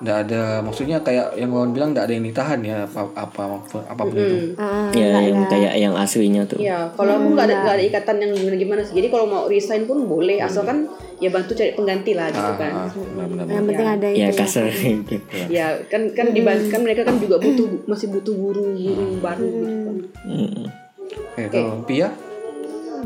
[0.00, 3.42] nggak ada maksudnya kayak yang kawan bilang nggak ada yang ditahan ya apa apa
[3.84, 6.56] apa pun itu Ah, ya yang kayak yang aslinya tuh.
[6.56, 8.96] Iya, kalau aku nggak ada nggak ada ikatan yang gimana gimana sih.
[8.96, 10.88] Jadi kalau mau resign pun boleh, asalkan
[11.20, 12.72] ya bantu cari pengganti lah gitu kan.
[12.72, 14.40] ah, benar-benar yang penting ada itu Ya ya.
[14.40, 14.64] kasar
[15.12, 15.14] gitu.
[15.52, 19.76] Ya kan kan dibantu kan mereka kan juga butuh masih butuh guru guru baru gitu
[19.84, 19.96] kan.
[20.24, 20.64] Mm.
[21.10, 22.08] Oke, kalau Pia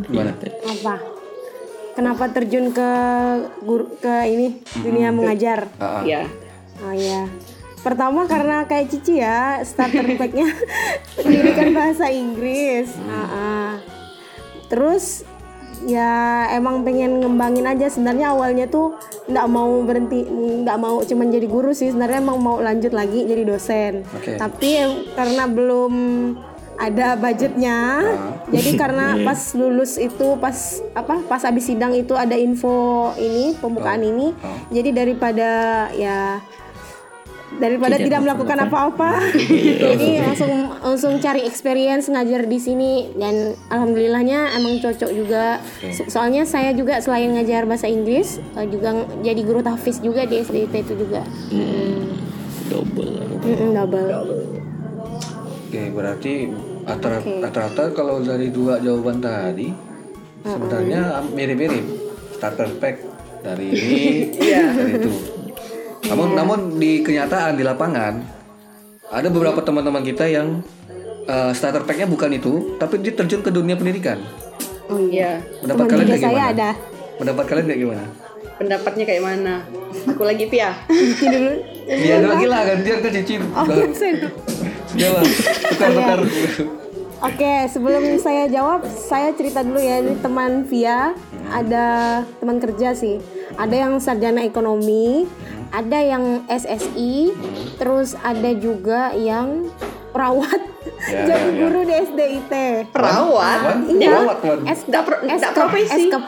[0.07, 0.31] gimana
[0.63, 0.95] apa
[1.95, 2.91] kenapa terjun ke
[3.63, 6.03] guru ke ini dunia mengajar Ah, ah.
[6.03, 6.44] Iya.
[6.83, 7.31] Oh iya.
[7.85, 10.49] Pertama karena kayak Cici ya, starter pack-nya.
[11.21, 12.89] Pendidikan bahasa Inggris.
[13.05, 13.71] Ah, ah.
[14.73, 15.29] Terus
[15.85, 17.93] ya emang pengen ngembangin aja.
[17.93, 18.97] Sebenarnya awalnya tuh
[19.29, 20.25] nggak mau berhenti
[20.65, 21.93] nggak mau cuman jadi guru sih.
[21.93, 24.09] Sebenarnya emang mau lanjut lagi jadi dosen.
[24.17, 24.41] Oke.
[24.41, 24.81] tapi
[25.13, 25.95] karena belum
[26.75, 28.03] ada budgetnya
[28.51, 34.01] jadi karena pas lulus itu pas apa pas habis sidang itu ada info ini pembukaan
[34.01, 34.33] ini.
[34.73, 35.53] Jadi daripada
[35.93, 36.41] ya
[37.57, 39.11] daripada Tidak tidak, melakukan apa-apa.
[39.85, 42.93] jadi langsung langsung cari experience ngajar di sini.
[43.13, 45.59] Dan alhamdulillahnya emang cocok juga.
[45.91, 50.39] So- soalnya saya juga selain ngajar bahasa Inggris eh, juga jadi guru tahfiz juga di
[50.39, 51.23] SDIT itu juga.
[52.65, 53.13] Double.
[53.41, 54.09] Mm-mm, double.
[55.65, 56.49] Oke, berarti
[56.83, 59.69] rata- rata-rata kalau dari dua jawaban tadi
[60.41, 61.85] sebenarnya mirip-mirip.
[62.35, 62.97] Starter pack
[63.41, 64.03] dari ini
[64.77, 65.11] dari itu.
[66.05, 68.15] Namun namun di kenyataan di lapangan
[69.09, 70.61] ada beberapa teman-teman kita yang
[71.25, 74.21] eh, starter packnya bukan itu, tapi dia terjun ke dunia pendidikan.
[74.85, 76.53] oh iya Pendapat Teman kalian kayak saya gimana?
[76.53, 76.71] ada
[77.15, 78.05] Pendapat kalian kayak gimana?
[78.55, 79.55] Pendapatnya kayak mana?
[80.13, 80.71] Aku lagi Pia.
[80.87, 81.53] Cici dulu
[81.89, 83.35] Dia lagi lah kan dia kan cici.
[83.41, 83.65] oh
[84.99, 85.25] iya lah
[85.73, 86.21] tukar-tukar.
[87.25, 90.05] Oke, sebelum saya jawab, saya cerita dulu ya.
[90.05, 91.17] Ini teman Via,
[91.49, 91.87] ada
[92.37, 93.17] teman kerja sih.
[93.57, 95.25] Ada yang sarjana ekonomi,
[95.75, 97.35] ada yang SSI,
[97.75, 99.67] terus ada juga yang
[100.09, 100.63] perawat
[101.05, 101.59] Ya, jadi ya.
[101.59, 102.53] guru di SDIT.
[102.89, 103.59] Perawat.
[103.85, 104.09] Iya.
[104.15, 104.59] perawat, Wan.
[104.65, 106.07] Es Nggak pro- nggak profesi.
[106.07, 106.23] Eskep?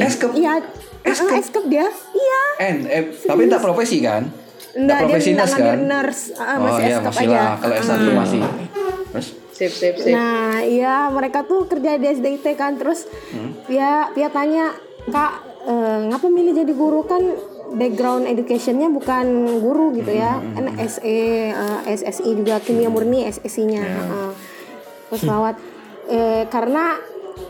[0.00, 0.30] Eskep.
[0.32, 0.52] Iya,
[1.04, 1.34] eskep.
[1.36, 1.86] eskep dia.
[2.12, 2.42] Iya.
[2.64, 4.26] N, eh, tapi tak profesi kan?
[4.72, 5.80] Enggak, dia profesi enggak nurse ngambil kan?
[5.84, 7.36] nurse, Ah, oh masih iya, eskep masih aja.
[7.36, 7.52] lah.
[7.60, 8.14] Kalau S1 Ah.
[8.16, 8.40] masih.
[9.12, 9.26] Terus?
[9.52, 10.10] Sip sip sip.
[10.10, 13.04] Nah, iya mereka tuh kerja di SDIT kan terus
[13.68, 14.72] dia dia tanya
[15.04, 15.32] kak
[15.62, 17.20] eh, ngapa milih jadi guru kan
[17.70, 20.38] background educationnya bukan guru gitu ya.
[20.38, 24.30] Kan SE eh, SSI juga kimia murni SSI-nya Heeh.
[25.08, 25.56] terus perawat
[26.10, 26.98] Eh, karena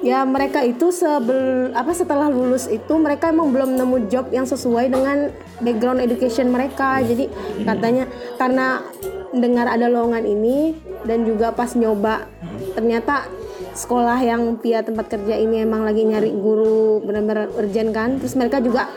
[0.05, 4.93] ya mereka itu sebel apa setelah lulus itu mereka emang belum nemu job yang sesuai
[4.93, 5.33] dengan
[5.65, 7.01] background education mereka.
[7.01, 7.33] Jadi
[7.65, 8.05] katanya
[8.37, 8.85] karena
[9.33, 10.77] dengar ada lowongan ini
[11.09, 12.29] dan juga pas nyoba
[12.77, 13.25] ternyata
[13.73, 18.21] sekolah yang Pia tempat kerja ini emang lagi nyari guru benar-benar urgent kan.
[18.21, 18.93] Terus mereka juga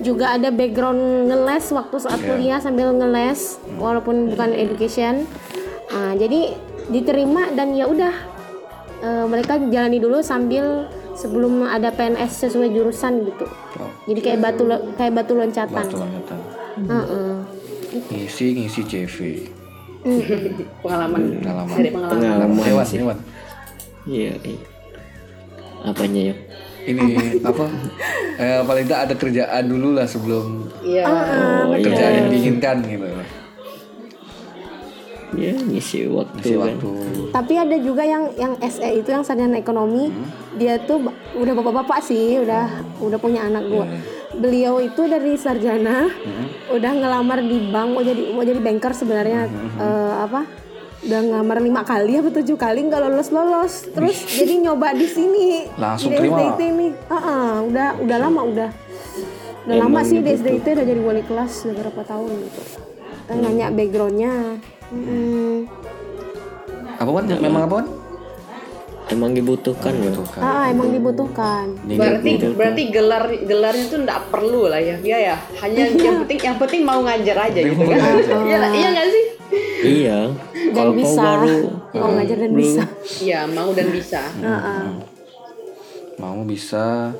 [0.00, 5.24] juga ada background ngeles waktu saat kuliah sambil ngeles walaupun bukan education.
[5.88, 6.52] Nah, jadi
[6.92, 8.14] diterima dan ya udah
[9.00, 13.46] eh, mereka jalani dulu sambil sebelum ada PNS sesuai jurusan gitu.
[14.04, 14.68] Jadi kayak batu
[15.00, 15.84] kayak batu loncatan.
[15.88, 16.38] Batu loncatan.
[16.76, 17.32] Heeh.
[18.12, 19.16] Ngisi ngisi CV.
[20.84, 21.40] pengalaman.
[21.40, 21.76] Pengalaman.
[21.90, 22.62] Pengalaman.
[22.62, 23.18] Hewan, hewan.
[24.06, 24.60] iya iya.
[25.82, 26.36] Apanya ya
[26.86, 27.06] Ini
[27.42, 27.66] apa?
[28.36, 31.02] Eh, paling tidak ada kerjaan dulu lah sebelum iya.
[31.08, 33.06] Oh kerjaan iya yang diinginkan gitu.
[35.36, 36.60] ya ngisi waktu Ngisi kan.
[36.64, 36.90] waktu.
[37.28, 40.08] tapi ada juga yang yang SE itu yang sarjana ekonomi
[40.54, 41.02] dia tuh
[41.34, 42.64] udah bapak-bapak sih udah
[42.96, 43.84] udah punya anak dua
[44.32, 46.08] beliau itu dari sarjana
[46.70, 49.40] udah ngelamar di bank mau jadi mau jadi banker sebenarnya
[49.76, 50.40] Eh, apa
[51.06, 55.70] udah ngelamar lima kali apa tujuh kali nggak lolos lolos terus jadi nyoba di sini
[55.78, 56.58] Langsung di terima.
[56.58, 58.70] Ini Heeh, udah udah lama udah
[59.66, 62.60] udah lama sih di SDIT udah jadi wali kelas udah berapa tahun gitu
[63.22, 64.34] Kita nanya backgroundnya
[64.86, 65.66] Mm-mm.
[66.96, 67.24] Apa Wan?
[67.26, 67.86] Memang apa Wan?
[69.06, 71.78] Emang dibutuhkan ya Ah, emang dibutuhkan.
[71.86, 76.56] berarti berarti gelar gelarnya tuh nggak perlu lah ya ya ya hanya yang penting yang
[76.56, 78.00] penting mau ngajar aja gitu kan
[78.42, 79.24] iya iya nggak sih
[79.84, 80.18] iya
[80.68, 81.22] Dan bisa.
[81.22, 81.58] baru
[81.94, 82.82] Mau ngajar dan bisa.
[83.18, 84.84] iya mau dan bisa Heeh.
[86.16, 87.12] Mau bisa.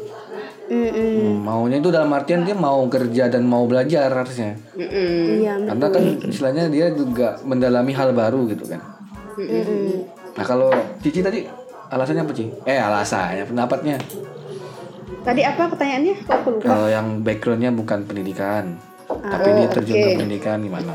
[0.66, 0.88] Mm-mm.
[0.88, 4.56] Hmm, Maunya itu dalam artian dia mau kerja dan mau belajar harusnya.
[4.72, 5.38] Mm-mm.
[5.38, 8.80] Iya, Karena kan istilahnya dia juga mendalami hal baru gitu kan.
[10.32, 11.44] Nah kalau Cici tadi
[11.88, 12.44] alasannya apa Ci?
[12.64, 13.96] Eh alasannya, pendapatnya.
[15.22, 20.08] tadi apa pertanyaannya kok aku lupa Kalau yang backgroundnya bukan pendidikan, tapi dia terjun ke
[20.14, 20.94] pendidikan gimana?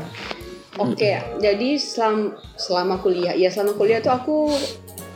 [0.80, 4.48] Oke, jadi selam, selama kuliah, ya selama kuliah tuh aku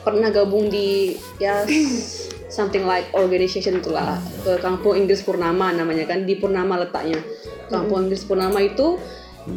[0.04, 1.64] pernah gabung di ya
[2.56, 7.20] something like organization itulah ke Kampung Inggris Purnama namanya kan di Purnama letaknya.
[7.72, 9.00] Kampung Inggris Purnama itu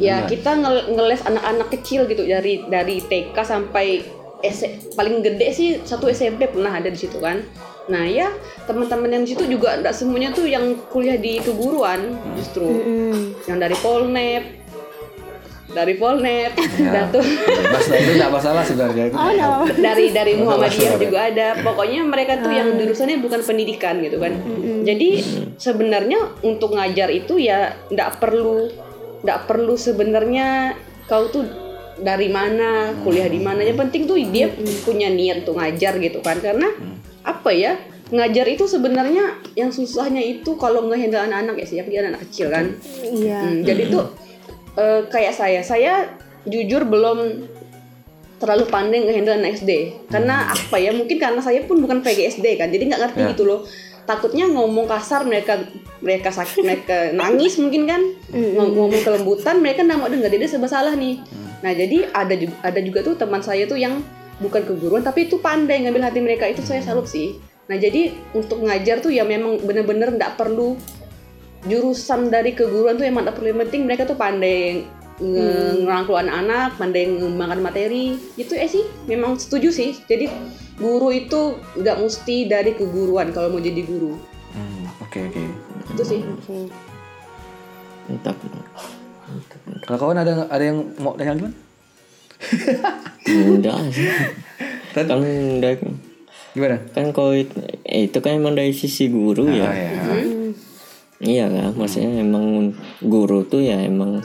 [0.00, 4.02] ya kita nge- ngeles anak-anak kecil gitu dari dari TK sampai
[4.42, 7.44] S- paling gede sih satu SMP pernah ada di situ kan.
[7.86, 8.30] Nah ya
[8.64, 12.00] teman-teman yang di situ juga enggak semuanya tuh yang kuliah di keguruan
[12.34, 13.18] justru Mm.
[13.44, 14.44] yang dari Polnet
[15.70, 16.50] dari Polnet
[16.82, 17.22] lah itu
[18.10, 19.14] nggak masalah sebenarnya itu.
[19.14, 19.70] Oh, no.
[19.70, 20.98] dari dari Muhammadiyah Masalah.
[20.98, 24.34] juga ada pokoknya mereka tuh yang jurusannya bukan pendidikan gitu kan
[24.82, 25.08] jadi
[25.54, 28.66] sebenarnya untuk ngajar itu ya nggak perlu
[29.22, 30.74] nggak perlu sebenarnya
[31.06, 31.46] kau tuh
[32.00, 32.68] dari mana
[33.00, 34.48] kuliah di mana yang penting tuh dia
[34.82, 36.68] punya niat untuk ngajar gitu kan karena
[37.20, 37.76] apa ya
[38.10, 39.22] ngajar itu sebenarnya
[39.54, 43.38] yang susahnya itu kalau ngehandle anak-anak ya sih dia anak kecil kan Iya.
[43.38, 44.04] Hmm, jadi tuh
[44.74, 45.92] eh, kayak saya, saya
[46.42, 47.46] jujur belum
[48.36, 49.72] terlalu pandai ngehandle anak SD.
[50.08, 50.90] Karena apa ya?
[50.90, 53.28] Mungkin karena saya pun bukan PGSD kan, jadi nggak ngerti Ya.
[53.30, 53.60] gitu loh.
[54.00, 55.60] Takutnya ngomong kasar mereka
[56.00, 58.00] mereka sakit mereka nangis mungkin kan
[58.32, 61.20] Ngom- ngomong kelembutan mereka nggak mau dengar jadi serba salah nih.
[61.60, 64.00] Nah jadi ada juga ada juga tuh teman saya tuh yang
[64.40, 67.36] bukan keguruan tapi itu pandai ngambil hati mereka itu saya salut sih.
[67.68, 70.80] Nah jadi untuk ngajar tuh ya memang bener-bener nggak perlu
[71.68, 74.88] jurusan dari keguruan tuh emang tak perlu yang penting mereka tuh pandai
[75.20, 78.16] nge ngerangkul anak-anak, pandai ngembangkan materi.
[78.40, 79.92] Itu eh sih memang setuju sih.
[80.08, 80.32] Jadi
[80.80, 84.16] guru itu nggak mesti dari keguruan kalau mau jadi guru.
[84.56, 85.44] Hmm, Oke oke.
[85.92, 86.20] Itu sih.
[86.24, 86.72] Oke.
[88.10, 88.34] mantap
[89.82, 91.54] Kalau kawan ada ada yang mau tanya gimana?
[93.26, 94.08] enggak sih
[94.90, 95.76] kan dari
[96.50, 96.82] Gimana?
[96.90, 99.90] kan kalau itu, eh, itu kan emang dari sisi guru ya Ah, ya.
[101.20, 104.18] iya kan maksudnya emang guru tuh ya emang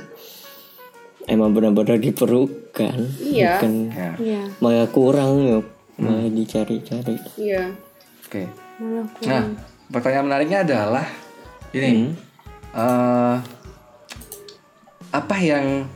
[1.26, 3.62] emang benar-benar diperlukan Iya.
[3.62, 4.12] bukan Ya.
[4.18, 4.42] Iya.
[4.58, 5.58] malah kurang ya
[5.96, 7.70] malah dicari-cari Iya.
[8.26, 8.50] Oke.
[9.22, 9.22] Kurang.
[9.22, 9.44] Nah,
[9.92, 11.06] pertanyaan menariknya adalah
[11.72, 12.10] ini.
[12.74, 13.36] eh,
[15.16, 15.88] apa yang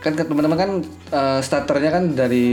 [0.00, 0.70] kan teman-teman kan
[1.12, 2.46] eh, starternya kan dari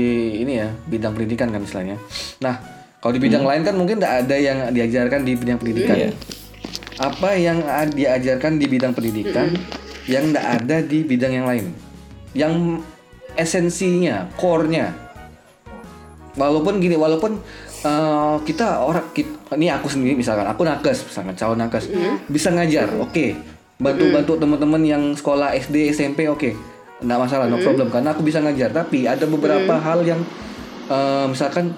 [0.43, 1.95] ini ya bidang pendidikan kan istilahnya.
[2.43, 2.59] Nah,
[2.99, 6.11] kalau di bidang lain kan mungkin tidak ada yang diajarkan di bidang pendidikan.
[6.99, 7.63] Apa yang
[7.95, 9.55] diajarkan di bidang pendidikan
[10.11, 11.65] yang tidak ada di bidang yang lain?
[12.35, 12.83] Yang
[13.39, 14.91] esensinya, core-nya.
[16.35, 17.39] Walaupun gini walaupun
[17.87, 21.87] eh, kita orang kita, ini aku sendiri misalkan aku nakes misalkan calon nakes.
[22.27, 23.15] Bisa ngajar oke.
[23.15, 26.53] bantu bantu teman-teman yang sekolah SD SMP oke.
[27.01, 27.93] Nggak masalah no problem.
[27.93, 28.73] Karena aku bisa ngajar.
[28.73, 30.21] Tapi ada beberapa hal yang
[30.89, 31.73] eh, misalkan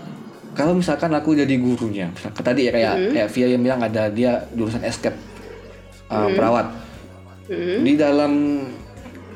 [0.59, 3.13] kalau misalkan aku jadi gurunya, misalkan tadi ya kayak Mm-hmm.
[3.15, 5.15] kayak Via yang bilang ada dia jurusan escape
[6.09, 6.67] uh, perawat.
[7.85, 8.33] Di dalam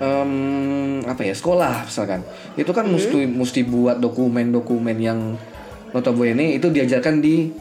[0.03, 0.31] em,
[1.05, 2.21] apa ya sekolah misalkan.
[2.59, 5.19] Itu kan mesti mesti buat dokumen-dokumen yang
[5.95, 7.53] notabene itu diajarkan di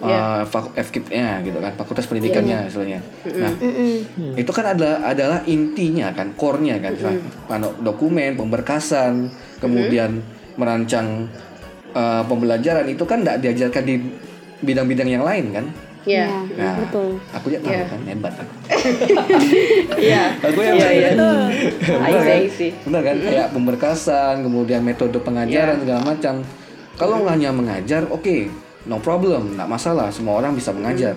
[0.00, 0.16] Iya.
[0.16, 3.00] uh, fak- FKIP-nya gitu kan fakultas pendidikannya istilahnya.
[3.36, 4.32] Nah Mm-mm.
[4.32, 6.96] itu kan adalah adalah intinya kan core-nya kan.
[7.48, 9.28] Ano- dokumen pemberkasan
[9.60, 10.24] kemudian
[10.56, 11.28] merancang
[11.92, 13.94] uh, pembelajaran itu kan tidak diajarkan di
[14.60, 15.66] bidang-bidang yang lain kan?
[16.08, 17.20] Ya nah betul.
[17.28, 17.84] aku ya tahu Iya.
[17.84, 18.54] kan hebat aku.
[20.00, 20.22] Iya.
[20.40, 21.36] Aku yang iya iya benar
[22.00, 22.40] I kan?
[22.88, 23.16] benar kan?
[23.20, 25.82] Kayak pemberkasan kemudian metode pengajaran Iya.
[25.84, 26.34] segala macam.
[26.96, 28.48] Kalau hanya mengajar oke
[28.88, 31.16] no problem nggak masalah semua orang bisa mengajar.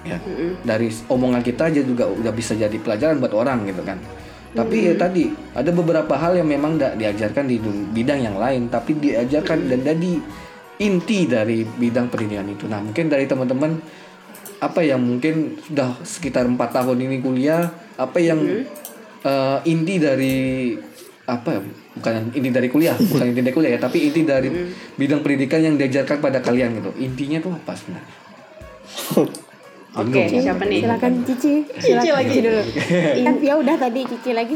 [0.00, 0.16] Ya.
[0.64, 4.00] Dari omongan kita aja juga udah bisa jadi pelajaran buat orang gitu kan.
[4.50, 7.56] Tapi ya tadi ada beberapa hal yang memang tidak diajarkan di
[7.94, 10.12] bidang yang lain tapi diajarkan dan jadi
[10.80, 12.66] inti dari bidang pendidikan itu.
[12.66, 13.78] Nah mungkin dari teman-teman
[14.60, 18.42] apa yang mungkin sudah sekitar empat tahun ini kuliah apa yang
[19.22, 20.36] eh, inti dari
[21.30, 21.60] apa ya,
[21.94, 24.48] bukan inti dari kuliah bukan inti dari kuliah ya tapi inti dari
[24.98, 28.14] bidang pendidikan yang diajarkan pada kalian gitu intinya tuh apa sebenarnya
[29.94, 31.54] oke siapa nih Silakan Cici.
[31.78, 32.30] Silakan lagi.
[32.30, 32.62] Cici dulu.
[33.26, 34.54] Kan Via udah tadi Cici lagi.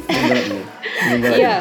[1.35, 1.55] Iya.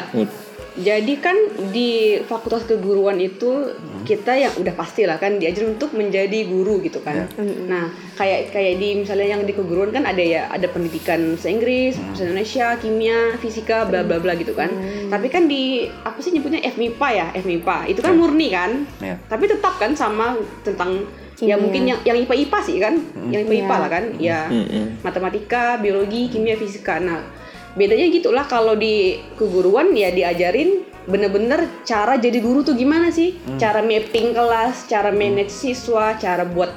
[0.74, 1.36] Jadi kan
[1.70, 3.70] di fakultas keguruan itu
[4.02, 7.30] kita yang udah pasti lah kan diajar untuk menjadi guru gitu kan.
[7.70, 11.94] Nah kayak kayak di misalnya yang di keguruan kan ada ya ada pendidikan bahasa Inggris,
[11.94, 14.66] bahasa Indonesia, kimia, fisika, bla bla bla gitu kan.
[15.06, 18.82] Tapi kan di apa sih nyebutnya FMIPA ya FMIPA itu kan murni kan.
[18.98, 19.14] Ya.
[19.30, 20.34] Tapi tetap kan sama
[20.66, 21.06] tentang
[21.38, 21.56] ya Kimia.
[21.58, 22.94] mungkin yang yang IPA IPA sih kan,
[23.30, 23.82] yang IPA IPA Iya.
[23.82, 24.84] lah kan, ya Mm-mm.
[25.02, 27.02] matematika, biologi, kimia, fisika.
[27.02, 27.26] Nah,
[27.74, 28.94] bedanya gitulah kalau di
[29.34, 33.36] keguruan ya diajarin bener-bener cara jadi guru tuh gimana sih?
[33.54, 36.72] Cara mapping kelas, cara manage siswa, cara buat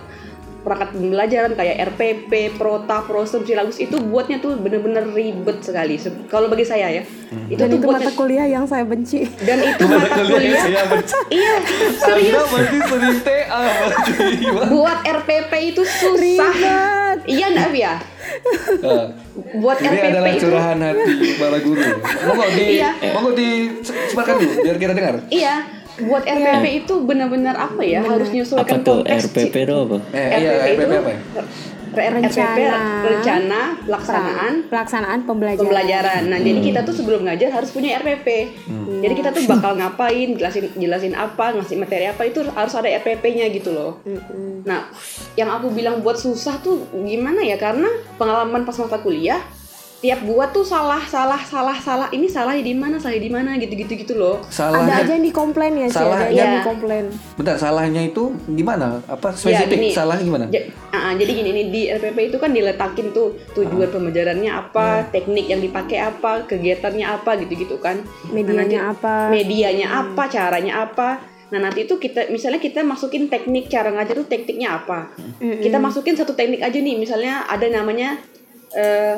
[0.60, 5.96] perangkat pembelajaran kayak RPP, Prota, Prosem, Silagus itu buatnya tuh bener-bener ribet sekali.
[5.96, 7.04] Se- Kalau bagi saya ya,
[7.48, 9.24] itu Dan tuh itu buatnya mata kuliah yang saya benci.
[9.40, 10.60] dan itu mata kuliah.
[10.60, 11.14] saya benci.
[11.32, 11.56] Iya,
[11.96, 12.44] serius.
[12.52, 13.64] Anda sering TA.
[14.68, 16.52] Buat RPP itu susah.
[17.24, 17.96] Iya enggak, Via?
[18.78, 19.06] Eh,
[19.58, 21.82] Buat Ini RPP adalah itu curahan hati para guru.
[22.28, 22.90] Monggo di Iya.
[23.12, 23.50] monggo di
[23.84, 25.16] sebarkan dulu biar kita dengar.
[25.30, 25.56] Iya,
[26.00, 28.02] buat RPP itu benar-benar apa ya?
[28.02, 29.00] Harus Apa menyesuaikan tuh.
[29.04, 29.98] RPP itu apa?
[30.12, 31.20] Eh, iya, RPP apa ya?
[32.00, 33.02] R- RPP Rencana.
[33.02, 35.62] rencana pelaksanaan pelaksanaan pembelajaran.
[35.64, 36.22] pembelajaran.
[36.28, 38.28] Nah, jadi kita tuh sebelum ngajar harus punya RPP.
[38.98, 43.50] Jadi kita tuh bakal ngapain, jelasin jelasin apa, ngasih materi apa itu harus ada RPP-nya
[43.50, 44.00] gitu loh.
[44.64, 44.90] Nah,
[45.34, 47.56] yang aku bilang buat susah tuh gimana ya?
[47.56, 49.40] Karena pengalaman pas masa kuliah
[49.98, 52.08] tiap buat tuh salah, salah, salah, salah.
[52.08, 54.38] Ini salah di mana, salah di mana gitu-gitu gitu loh.
[54.46, 55.90] Ada aja Salahnya yang dikomplain ya, sih.
[55.90, 56.58] Ada Salahnya- yang Iya.
[56.60, 57.06] dikomplain.
[57.34, 58.88] bentar salahnya itu gimana?
[59.04, 59.90] Apa Ya, spesifik gini.
[59.92, 60.46] salah gimana?
[60.48, 65.46] Ja- ah, jadi gini nih di RPP itu kan diletakin tuh tujuan pembelajarannya apa, teknik
[65.48, 67.98] yang dipakai apa, kegiatannya apa gitu-gitu kan.
[67.98, 69.14] Nah, Medianya nanti- apa?
[69.28, 71.10] Medianya apa, caranya apa.
[71.48, 75.10] Nah nanti itu kita misalnya kita masukin teknik cara ngajar tuh tekniknya apa.
[75.40, 78.20] Kita masukin satu teknik aja nih misalnya ada namanya
[78.70, 79.16] eh,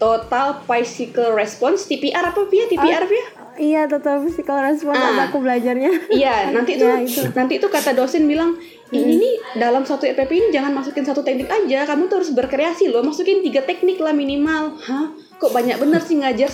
[0.00, 3.26] total physical response TPR apa Pia TPR Pia?
[3.60, 5.12] Iya, total physical response Ah.
[5.12, 6.08] ada aku belajarnya.
[6.08, 7.20] Iya, nanti itu, Ya, itu.
[7.36, 8.56] nanti itu kata dosen bilang,
[8.88, 12.88] ini nih dalam satu EPP ini jangan masukin satu teknik aja, kamu tuh harus berkreasi
[12.88, 14.80] loh, masukin tiga teknik lah minimal.
[14.80, 15.12] Hah?
[15.36, 16.48] Kok banyak bener sih ngajar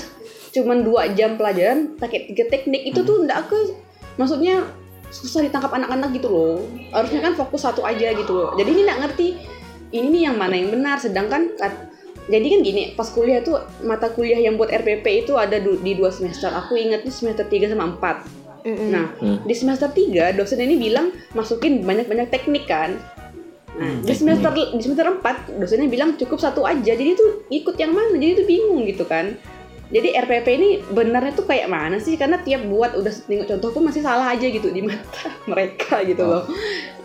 [0.50, 3.76] cuman dua jam pelajaran pakai tiga teknik itu tuh ndak ke
[4.16, 4.64] maksudnya
[5.06, 6.64] susah ditangkap anak-anak gitu loh.
[6.90, 8.56] Harusnya kan fokus satu aja gitu loh.
[8.56, 9.28] Jadi ini nggak ngerti
[9.92, 11.54] ini nih yang mana yang benar sedangkan
[12.26, 15.94] jadi kan gini, pas kuliah tuh mata kuliah yang buat RPP itu ada du- di
[15.94, 16.50] dua semester.
[16.50, 18.26] Aku ingatnya semester 3 sama 4.
[18.90, 19.06] Nah,
[19.46, 22.98] di semester 3 dosen ini bilang masukin banyak-banyak teknik kan.
[23.78, 26.98] Nah, di semester di semester 4 dosennya bilang cukup satu aja.
[26.98, 28.18] Jadi itu ikut yang mana?
[28.18, 29.38] Jadi itu bingung gitu kan.
[29.86, 32.18] Jadi RPP ini benarnya tuh kayak mana sih?
[32.18, 36.26] Karena tiap buat udah tengok contoh pun masih salah aja gitu di mata mereka gitu
[36.26, 36.42] loh.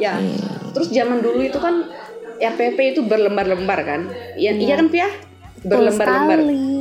[0.01, 0.17] Ya.
[0.73, 1.85] Terus zaman dulu itu kan
[2.41, 4.01] RPP itu berlembar-lembar kan?
[4.33, 5.07] Iya, iya kan Pia?
[5.61, 6.39] Berlembar-lembar.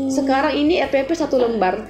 [0.08, 1.84] Sekarang ini RPP satu lembar.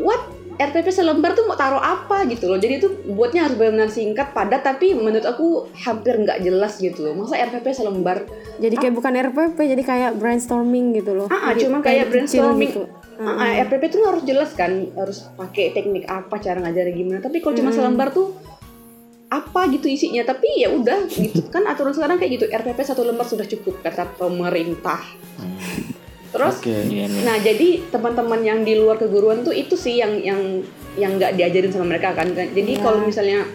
[0.00, 0.34] What?
[0.54, 2.54] RPP selembar tuh mau taruh apa gitu loh.
[2.54, 7.26] Jadi itu buatnya harus benar-benar singkat, padat, tapi menurut aku hampir nggak jelas gitu loh.
[7.26, 8.22] Masa RPP selembar?
[8.62, 11.26] Jadi kayak bukan RPP, jadi kayak brainstorming gitu loh.
[11.26, 12.70] Ah, ah, Jadi cuma kayak brainstorming.
[12.70, 12.86] gitu.
[13.18, 17.18] Ah, ah, RPP tuh harus jelas kan, harus pakai teknik apa, cara ngajarnya gimana.
[17.18, 18.38] Tapi kalau cuma selembar tuh
[19.34, 21.50] apa gitu isinya tapi ya udah gitu.
[21.50, 25.02] Kan aturan sekarang kayak gitu RPP satu lembar sudah cukup kata pemerintah.
[26.34, 26.74] Terus Oke.
[26.90, 27.22] Iya nih.
[27.22, 30.40] Nah, jadi teman-teman yang di luar keguruan tuh itu sih yang yang
[30.98, 32.30] yang nggak diajarin sama mereka kan.
[32.34, 33.46] Jadi kalau misalnya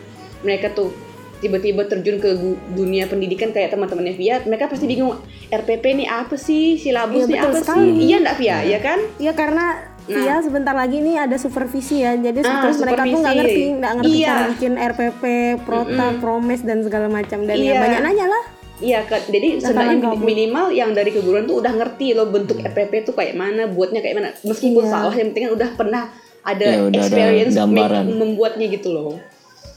[0.44, 0.92] mereka tuh
[1.40, 2.36] tiba-tiba terjun ke
[2.76, 5.16] dunia pendidikan kayak teman-temannya Via mereka pasti bingung
[5.48, 6.76] RPP nih apa sih?
[6.76, 7.80] Silabus Iya, nih betul apa sekali.
[7.80, 7.92] sih?
[8.08, 9.00] Iya nggak Via ya kan?
[9.20, 9.66] Iya karena
[10.12, 13.94] Via sebentar lagi nih ada supervisi ya, jadi Ah, terus mereka tuh nggak ngerti, nggak
[13.96, 14.28] ngerti Iya.
[14.28, 15.24] cara bikin RPP,
[15.62, 17.80] Prota, Promes dan segala macam dan ya Iya.
[17.80, 18.44] banyak nanya lah.
[18.80, 19.28] Iya, Kak.
[19.28, 20.24] jadi Nah, sebenarnya kamu.
[20.24, 24.16] minimal yang dari keguruan tuh udah ngerti loh bentuk RPP tuh kayak mana, buatnya kayak
[24.16, 24.30] mana.
[24.42, 24.90] Meskipun Iya.
[24.90, 26.04] salah, yang penting kan udah pernah
[26.42, 28.04] ada Ya, udah ada experience gambaran.
[28.06, 29.20] make- membuatnya gitu loh.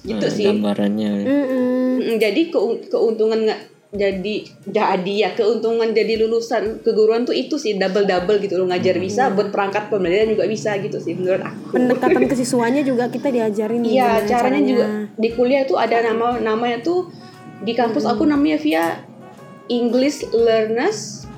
[0.01, 0.47] Gitu Eh, sih.
[0.49, 1.71] gambarannya Mm-mm.
[2.01, 3.61] Mm, Jadi keun- keuntungan nggak
[3.93, 8.65] jadi jadi ya keuntungan jadi lulusan keguruan tuh itu sih double double gitu loh.
[8.73, 11.77] Ngajar bisa buat perangkat pembelajaran juga bisa gitu sih menurut aku.
[11.77, 16.41] Pendekatan kesiswanya juga kita diajarin nih Iya, gimana caranya juga di kuliah tuh ada nama
[16.41, 17.13] namanya tuh
[17.61, 18.85] di kampus aku namanya via
[19.69, 21.29] English learners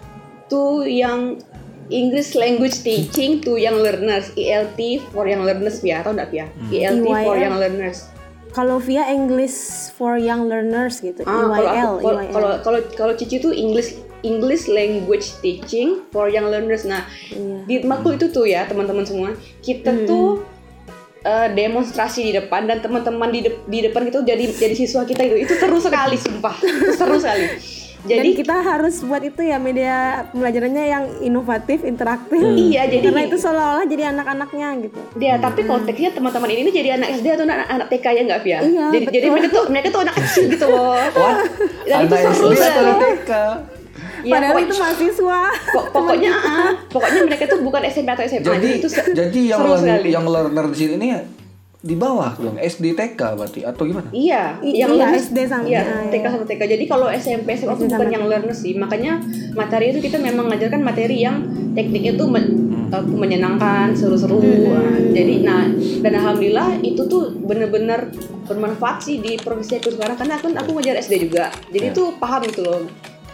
[0.46, 1.42] to yang
[1.90, 4.78] English language teaching to young learners ELT
[5.10, 6.46] for young learners via atau enggak via?
[6.70, 7.44] ELT for EYL.
[7.50, 8.13] young learners
[8.54, 9.58] Kalau via English
[9.90, 12.30] for Young Learners gitu, ah kalau EYL, aku kalau- EYL.
[12.30, 16.82] kalau kalau kalau Cici tuh English English language teaching for young learners.
[16.84, 17.66] Nah Iya.
[17.66, 20.40] di makul itu tuh ya teman-teman semua kita tuh
[21.20, 25.24] eh, demonstrasi di depan dan teman-teman di, dep- di depan itu jadi jadi siswa kita
[25.24, 26.54] itu itu seru sekali sumpah.
[26.56, 27.44] Itu seru sekali
[28.04, 29.96] Dan jadi kita harus buat itu ya media
[30.28, 32.36] pembelajarannya yang inovatif, interaktif.
[32.36, 34.98] iya jadi Karena itu seolah-olah jadi anak-anaknya gitu.
[35.14, 38.58] dia tapi konteksnya teman-teman ini jadi anak SD atau anak, anak TK ya nggak Via?
[38.60, 41.00] Iya, jadi jadi mereka tuh mereka tuh anak kecil gitu loh
[41.88, 43.30] dan itu Anak seru SD atau sekali TK?
[44.20, 45.40] ya, Padahal itu mahasiswa.
[45.70, 49.60] pok- pokoknya ah, pokoknya mereka tuh bukan SMP atau SMA Jadi itu se- jadi yang
[49.62, 51.08] learn- yang learner di sini ini
[51.84, 54.08] di bawah dong SD TK berarti atau gimana?
[54.08, 56.62] Iya, yang iya, learners- SD sama- iya, TK sama TK.
[56.66, 58.72] Jadi kalau SMP SMA itu bukan yang learner sih.
[58.72, 59.20] Makanya
[59.52, 61.44] materi itu kita memang ngajarkan materi yang
[61.76, 62.56] tekniknya tuh men-
[62.88, 64.40] uh, menyenangkan, seru-seru.
[64.40, 65.68] Nah, Jadi nah
[66.00, 68.08] dan alhamdulillah itu tuh bener-bener
[68.44, 71.52] bermanfaat sih di profesi aku sekarang karena aku aku ngajar SD juga.
[71.68, 72.80] Jadi tuh paham gitu loh.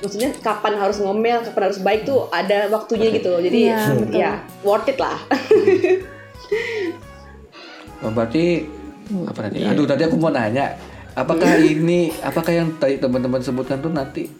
[0.01, 3.39] Maksudnya kapan harus ngomel, kapan harus baik tuh ada waktunya gitu loh.
[3.39, 4.17] Jadi Iya, betul.
[4.17, 5.19] ya worth it lah.
[8.01, 8.65] Oh, berarti
[9.23, 9.61] apa tadi?
[9.63, 10.77] Aduh tadi aku mau nanya,
[11.13, 14.31] apakah ini apakah yang tadi teman-teman sebutkan tuh nanti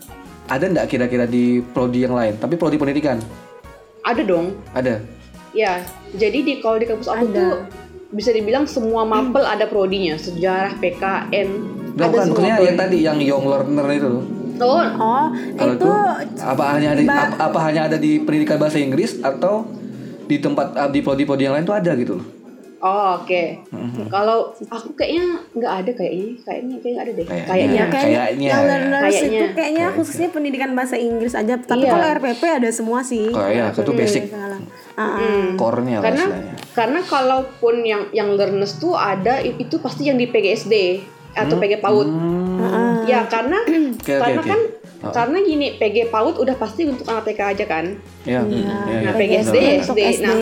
[0.47, 2.37] ada nggak kira-kira di prodi yang lain?
[2.37, 3.21] Tapi prodi pendidikan
[4.01, 4.57] ada dong.
[4.73, 4.97] ada.
[5.51, 7.35] Ya, jadi di kalau di kampus aku Ada.
[7.35, 7.53] tuh
[8.11, 11.49] bisa dibilang semua mapel ada prodinya, sejarah, PKN,
[11.91, 14.09] Nggak, ada bukan, semua maksudnya yang tadi yang young learner itu.
[14.09, 14.25] loh.
[14.59, 15.91] Oh, Oh, Kalau itu itu
[16.39, 19.67] apa hanya ada Ba- apa, apa hanya ada di pendidikan bahasa Inggris atau
[20.23, 22.27] di tempat di prodi-prodi yang lain tuh ada gitu loh.
[22.81, 23.43] Oh, oke.
[23.71, 24.07] Mm-hmm.
[24.09, 27.25] Kalau aku kayaknya nggak ada kayaknya, kayaknya kayaknya nggak ada deh.
[27.25, 27.47] Kayaknya.
[27.47, 27.77] Kayaknya.
[27.77, 28.69] Ya, kayaknya, Kayaknya yang ya.
[28.69, 29.29] learners Kayaknya.
[29.31, 31.55] itu kayaknya khususnya pendidikan bahasa Inggris aja.
[31.57, 31.93] Tapi Iya.
[31.93, 33.29] kalau RPP ada semua sih.
[33.29, 34.25] Oh iya, itu basic.
[35.01, 35.57] Hmm.
[35.57, 36.55] core-nya lah Karena istilahnya.
[36.77, 41.01] karena kalaupun yang yang learners tuh ada itu pasti yang di PGSD
[41.33, 42.05] atau PG PAUD.
[42.05, 43.09] Hmm.
[43.09, 44.51] Ya karena oke, karena oke.
[44.51, 44.61] kan
[45.01, 45.09] Oh.
[45.09, 47.97] karena gini PG PAUD udah pasti untuk anak TK aja kan.
[48.23, 48.45] Ya.
[48.45, 48.69] Iya.
[48.69, 49.01] ya, Nah, ya.
[49.01, 49.13] Benar.
[49.17, 49.57] Untuk SD.
[49.97, 50.01] SD.
[50.21, 50.37] Nah,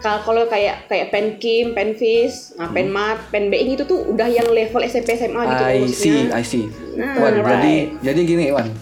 [0.00, 5.14] Kalau kalau kayak kayak Penkim, Penfis, nah, Penmat, Penbeing itu tuh udah yang level SMP
[5.14, 6.32] SMA gitu I see.
[6.32, 6.72] I see.
[6.96, 7.48] Nah, Wan, right.
[7.52, 8.72] jadi jadi gini, Wan.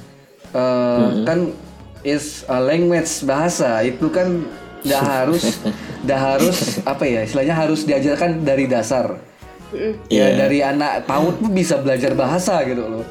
[0.49, 1.51] Eh, kan
[2.01, 4.47] is a language bahasa itu kan
[4.81, 5.59] dah harus
[6.01, 9.19] dah harus apa ya istilahnya harus diajarkan dari dasar.
[9.69, 9.99] Mm-mm.
[10.09, 10.47] Ya Iya.
[10.47, 13.05] dari anak PAUD bisa belajar bahasa gitu loh.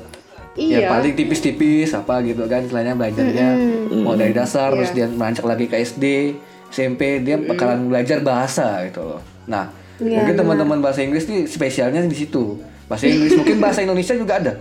[0.58, 0.78] Iya.
[0.80, 3.47] Ya paling tipis-tipis apa gitu kan istilahnya belajarnya
[3.95, 5.05] mau dari dasar terus Iya.
[5.05, 6.34] dia merancak lagi ke SD,
[6.68, 9.22] SMP dia bakalan belajar bahasa gitu loh.
[9.45, 12.58] Nah, Iya, mungkin teman-teman bahasa Inggris nih spesialnya di situ.
[12.86, 14.53] Bahasa Inggris mungkin bahasa Indonesia juga ada.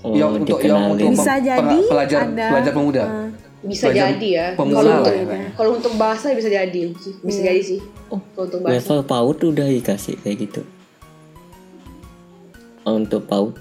[0.00, 2.46] Oh, yang untuk yang untuk Bisa pem- jadi pelajar ada.
[2.48, 3.04] pelajar pemuda.
[3.04, 3.28] Ah.
[3.60, 4.46] Bisa Pelajar jadi ya.
[4.56, 6.82] pemula Kalau untuk ya, kalau untuk bahasa bisa jadi,
[7.20, 7.80] bisa jadi sih.
[8.08, 8.74] Oh, Kalau untuk bahasa.
[8.80, 10.62] level PAUD udah dikasih kayak gitu.
[12.82, 13.54] Untuk PAUD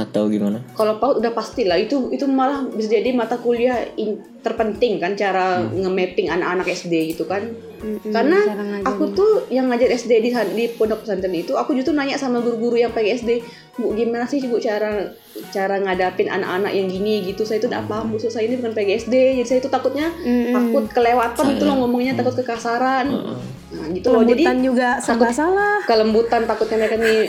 [0.00, 0.64] atau gimana?
[0.72, 5.12] Kalau PAUD udah pasti lah itu itu malah bisa jadi mata kuliah in- terpenting kan
[5.14, 7.69] cara nge-mapping anak-anak SD gitu kan.
[7.80, 8.36] Mm-mm, Karena
[8.84, 12.76] aku tuh yang ngajar SD di di pondok pesantren itu aku justru nanya sama guru-guru
[12.76, 13.30] yang pakai SD,
[13.74, 15.08] Bu gimana sih Bu cara
[15.48, 17.42] cara ngadapin anak-anak yang gini gitu.
[17.42, 19.14] Saya itu udah paham Bu, So, saya ini bukan PGSD.
[19.40, 20.52] Jadi saya itu takutnya Mm-mm.
[20.52, 23.06] takut kelewatan itu loh ngomongnya takut kekasaran.
[23.70, 24.22] Nah, gitu loh.
[24.22, 25.80] Jadi Kelembutan juga serba salah.
[25.86, 27.20] kelembutan takutnya mereka nih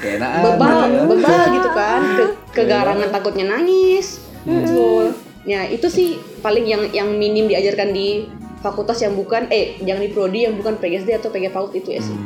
[0.00, 1.02] Keenaan bebal ya.
[1.04, 5.12] bebal gitu kan ke kegarangan takutnya nangis gitu
[5.44, 6.08] ya itu sih
[6.40, 8.24] paling yang yang minim diajarkan di
[8.60, 12.00] fakultas yang bukan eh yang di prodi yang bukan PGSD atau PG PAUD itu ya
[12.00, 12.16] sih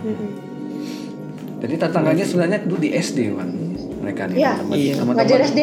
[0.00, 0.30] Mm-mm.
[1.60, 3.52] Jadi tantangannya sebenarnya dulu di SD, Wan.
[4.00, 4.50] Mereka nih Iya.
[4.54, 4.76] teman-teman.
[4.78, 4.94] Iya.
[4.94, 5.60] Teman-teman ngajar SD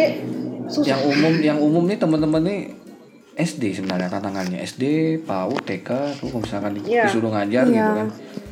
[0.67, 2.59] susah yang umum yang umum nih teman-teman nih
[3.35, 4.83] SD sebenarnya tantangannya SD,
[5.23, 7.05] PAUD, TK tuh kalau misalkan di- Iya.
[7.05, 7.97] disuruh ngajar gitu Iya.
[7.97, 8.07] kan.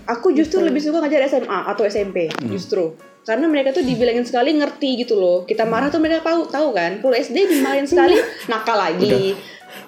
[0.07, 2.93] Aku justru lebih suka ngajar SMA atau SMP justru.
[3.21, 5.41] Karena mereka tuh dibilangin sekali ngerti gitu loh.
[5.43, 6.97] Kita marah tuh mereka tahu tahu kan.
[6.97, 8.13] Kalau SD dimarahin sekali
[8.51, 9.01] nakal lagi.
[9.03, 9.21] udah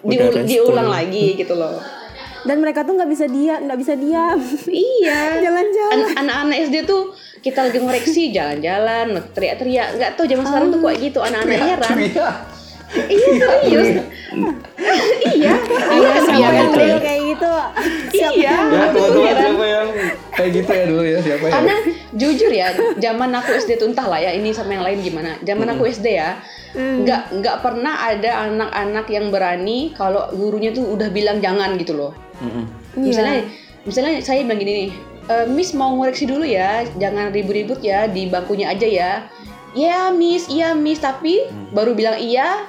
[0.01, 1.77] Diul- diulang lagi gitu loh.
[2.43, 4.39] Dan mereka tuh nggak bisa diam, nggak bisa diam.
[4.87, 5.41] Iya.
[5.41, 5.93] Jalan-jalan.
[5.93, 9.97] An- Anak-anak SD tuh kita lagi ngoreksi jalan-jalan, teriak-teriak.
[9.97, 11.97] Nggak tahu zaman sekarang tuh kok gitu anak-anak heran.
[12.07, 12.29] Iya.
[13.11, 13.27] Iya
[13.59, 13.89] serius.
[15.27, 15.53] iya.
[15.91, 16.63] Iya Siapa
[18.11, 18.39] iya gitu.
[18.39, 18.41] gitu?
[18.41, 18.55] Iya.
[18.57, 19.87] Ya teman-teman siapa yang
[20.33, 21.51] kayak gitu ya dulu ya siapa ya?
[21.53, 21.75] Karena
[22.13, 22.67] jujur ya,
[22.97, 25.31] zaman aku SD tuh entah lah ya ini sama yang lain gimana.
[25.41, 26.39] Zaman aku SD ya,
[26.73, 32.11] nggak nggak pernah ada anak-anak yang berani kalau gurunya tuh udah bilang jangan gitu loh.
[32.37, 32.65] Mm-mm.
[32.97, 33.45] Misalnya,
[33.83, 34.91] misalnya saya bilang gini nih,
[35.25, 39.11] "E, Miss mau ngoreksi dulu ya, jangan ribut-ribut ya di bangkunya aja ya.
[39.73, 42.65] Ya Miss, iya Miss, tapi baru bilang iya.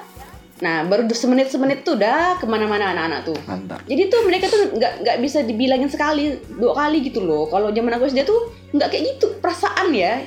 [0.59, 3.37] Nah baru semenit semenit tuh udah ke mana-mana anak-anak tuh.
[3.47, 3.79] Mantap.
[3.87, 7.47] Jadi tuh mereka tuh nggak nggak bisa dibilangin sekali dua kali gitu loh.
[7.47, 10.19] Kalau zaman aku SD tuh nggak kayak gitu perasaan ya.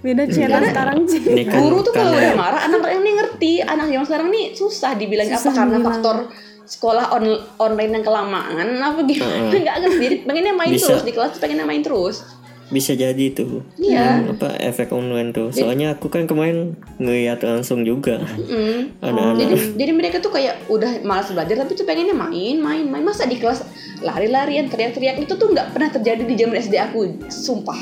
[0.00, 1.20] Beda cara sekarang sih.
[1.48, 3.52] Kan Guru tuh kalau karena udah marah anak yang ini ngerti.
[3.60, 5.88] Anak yang sekarang nih susah dibilang apa Susah karena bilang.
[5.92, 6.16] faktor
[6.64, 10.00] sekolah on- online yang kelamaan apa gimana nggak ngerti.
[10.00, 10.92] Jadi pengennya main Bisa.
[10.92, 12.24] terus di kelas pengennya main terus.
[12.72, 14.24] Bisa jadi tuh Iya.
[14.24, 15.52] Hmm, apa efek online tuh.
[15.52, 18.24] Soalnya aku kan kemarin ngeliat langsung juga.
[18.24, 18.96] Mm.
[19.04, 19.38] anak-anak.
[19.44, 23.04] Jadi jadi mereka tuh kayak udah malas belajar tapi tuh pengennya main main main.
[23.04, 23.68] Masa di kelas
[24.00, 27.00] lari-larian teriak-teriak itu tuh nggak pernah terjadi di zaman SD aku.
[27.28, 27.78] Sumpah.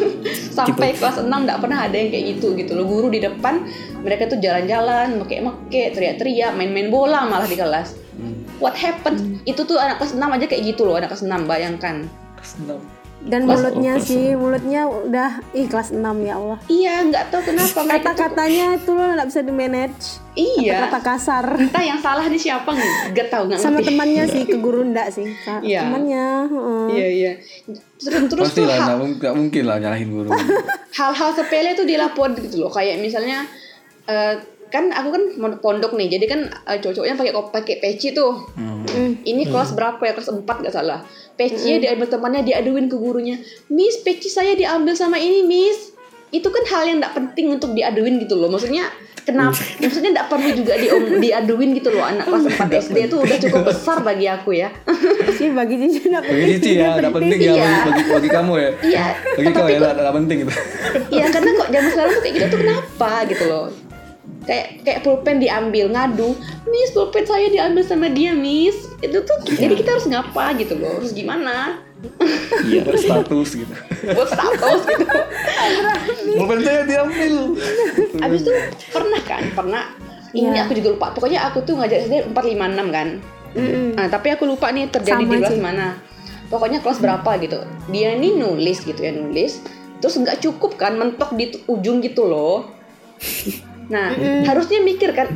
[0.56, 2.88] Sampai kelas 6 nggak pernah ada yang kayak gitu gitu loh.
[2.88, 3.68] Guru di depan
[4.00, 8.00] mereka tuh jalan-jalan meke-meke teriak-teriak main-main bola malah di kelas.
[8.62, 9.44] What happened?
[9.44, 12.08] Itu tuh anak kelas 6 aja kayak gitu loh anak kelas 6 bayangkan.
[12.40, 13.03] Senang.
[13.24, 16.58] Dan Kelas- mulutnya oh, sih, mulutnya udah ih kelas 6 ya Allah.
[16.66, 20.04] iya nggak tahu kenapa mereka tuh Kata-katanya itu loh nggak bisa di manage.
[20.34, 21.46] iya Kata kasar.
[21.56, 25.32] entah yang salah di siapa nggak tahu nggak Sama temannya sih ke guru ndak sih.
[25.62, 25.80] Iya.
[25.82, 26.84] Temannya, heeh.
[26.92, 27.32] iya iya
[27.96, 30.28] terus terus Pasti tuh lah, hal- nggak mung- nggak mungkin lah nyalahin guru.
[30.98, 33.48] hal-hal sepele tuh dilapor gitu loh kayak misalnya
[34.04, 34.36] eh,
[34.70, 35.22] kan aku kan
[35.58, 38.46] pondok nih jadi kan eh, cowok-cowoknya pakai pakai peci tuh.
[38.54, 39.16] Hmm.
[39.26, 40.12] ini kelas berapa ya?
[40.14, 41.02] Kelas 4 gak salah.
[41.34, 43.36] Pecinya diambil temannya diaduin ke gurunya.
[43.68, 45.90] Miss peci saya diambil sama ini miss.
[46.30, 48.50] Itu kan hal yang tidak penting untuk diaduin gitu loh.
[48.50, 48.86] Maksudnya
[49.22, 49.58] kenapa?
[49.82, 50.86] Maksudnya tidak perlu juga di
[51.22, 52.06] diaduin gitu loh.
[52.06, 54.70] Anak kelas 4 SD itu udah cukup besar bagi aku ya.
[55.34, 57.54] Sih bagi Cici nggak Bagi Cici ya, nggak penting ya Iya.
[57.64, 58.70] bagi, bagi, bagi kamu ya.
[58.84, 60.52] iya Bagi kau ya, nggak nggak penting gitu.
[61.10, 63.66] Iya karena kok zaman sekarang tuh kayak gitu tuh kenapa gitu loh
[64.44, 68.92] kayak kayak pulpen diambil ngadu miss pulpen saya diambil sama dia miss.
[69.00, 71.80] Itu tuh jadi kita harus ngapa gitu loh harus gimana?
[72.68, 73.72] Iya Berstatus gitu.
[74.12, 75.06] buat status gitu.
[76.36, 77.34] Mobil saya diambil.
[78.20, 78.52] abis itu
[78.92, 79.84] pernah kan pernah.
[80.34, 80.66] Ini Iya.
[80.66, 81.06] aku juga lupa.
[81.14, 83.08] Pokoknya aku tuh ngajar SD 456 kan.
[83.54, 83.94] Mm-mm.
[83.94, 85.62] nah tapi aku lupa nih terjadi di Sama kelas sih.
[85.62, 85.88] mana.
[86.50, 87.62] Pokoknya kelas berapa gitu.
[87.88, 89.62] Dia ini nulis gitu ya nulis.
[90.02, 92.66] Terus nggak cukup kan mentok di ujung gitu loh
[93.86, 94.12] nah
[94.44, 95.28] harusnya mikir kan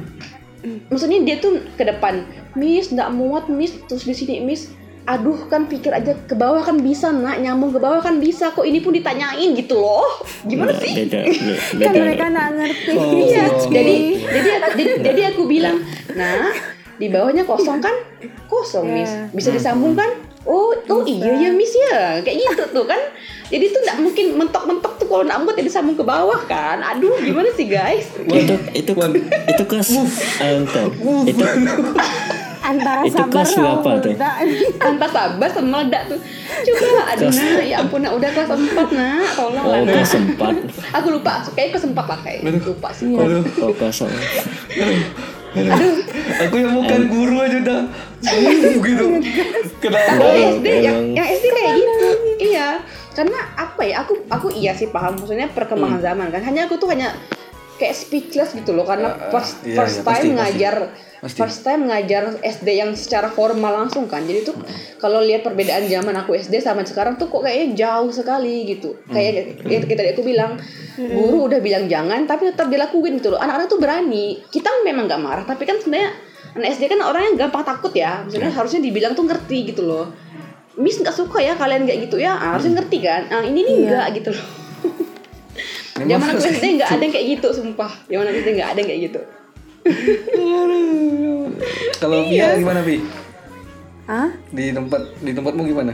[0.89, 4.73] maksudnya dia tuh ke depan miss nggak muat miss terus di sini miss
[5.09, 8.69] aduh kan pikir aja ke bawah kan bisa nak nyambung ke bawah kan bisa kok
[8.69, 10.21] ini pun ditanyain gitu loh.
[10.45, 10.93] Gimana Nggak, sih?
[11.01, 11.41] beda be-
[11.81, 12.01] Kan beda.
[12.05, 12.93] mereka nggak ngerti.
[12.93, 13.13] Oh.
[13.17, 15.81] Iya, jadi jadi jadi, jadi aku bilang
[16.13, 16.53] nah.
[16.99, 17.95] Di bawahnya kosong kan?
[18.53, 19.09] Kosong miss.
[19.09, 19.33] Ya.
[19.33, 20.13] bisa disambung kan
[20.47, 22.23] oh oh iya ya miss ya.
[22.23, 23.01] Kayak gitu tuh kan.
[23.49, 26.79] Jadi tuh nggak mungkin mentok-mentok tuh kalau nggak muat ya disambung ke bawah kan.
[26.85, 28.13] Aduh gimana sih guys?
[28.29, 28.93] Itu itu
[29.49, 29.89] itu kelas
[30.45, 30.87] eh, bentar.
[31.25, 31.43] itu
[32.69, 34.13] Antara Itu sabar kelas sama berapa tuh?
[34.77, 36.21] tanpa sabar sama meledak tuh.
[36.69, 37.65] Coba aduh nak.
[37.65, 38.13] ya ampun nak.
[38.13, 39.29] Udah kelas 4 nak.
[39.33, 39.95] Tolong lah oh nak.
[39.97, 40.55] kelas empat.
[41.01, 41.33] Aku lupa.
[41.57, 42.41] Kayak kelas 4 lah kayak.
[42.45, 43.09] Lupa sih.
[43.09, 44.21] Aduh, oh kelas aduh
[46.39, 47.81] aku yang bukan guru aja udah
[48.87, 49.05] gitu.
[49.79, 50.23] Kenapa?
[50.35, 51.17] SD yang, emang.
[51.17, 52.09] yang SD kayak gitu.
[52.39, 52.69] Iya.
[53.15, 53.95] Karena apa ya?
[54.03, 56.07] Aku aku iya sih paham maksudnya perkembangan Hmm.
[56.07, 56.43] zaman kan.
[56.43, 57.15] Hanya aku tuh hanya
[57.79, 60.37] kayak speechless gitu loh karena Uh, first iya, first iya, time pasti, pasti.
[60.37, 60.75] ngajar
[61.19, 61.39] Pasti.
[61.39, 64.23] first time ngajar SD yang secara formal langsung kan.
[64.23, 64.55] Jadi tuh
[64.99, 68.95] kalau lihat perbedaan zaman aku SD sama sekarang tuh kok kayaknya jauh sekali gitu.
[69.07, 69.15] Hmm.
[69.15, 70.59] Kayak kayak kita tadi aku bilang
[70.95, 73.39] guru udah bilang jangan tapi tetap dilakuin gitu loh.
[73.39, 74.43] Anak-anak tuh berani.
[74.47, 76.11] Kita memang nggak marah tapi kan sebenarnya
[76.55, 78.23] anak SD kan orangnya gampang takut ya.
[78.23, 80.07] Maksudnya harusnya dibilang tuh ngerti gitu loh.
[80.79, 83.27] Miss nggak suka ya kalian kayak gitu ya, harusnya ngerti kan?
[83.35, 83.83] Ah, ini nih Iya.
[83.83, 84.47] enggak gitu loh.
[85.99, 87.93] Memang Zaman aku SD nggak ada yang kayak gitu, sumpah.
[88.07, 89.21] Zaman aku SD nggak ada yang kayak gitu.
[91.99, 92.55] Kalau Iya.
[92.55, 92.97] dia gimana, Pi?
[94.09, 94.29] Hah?
[94.49, 95.93] Di tempat di tempatmu gimana?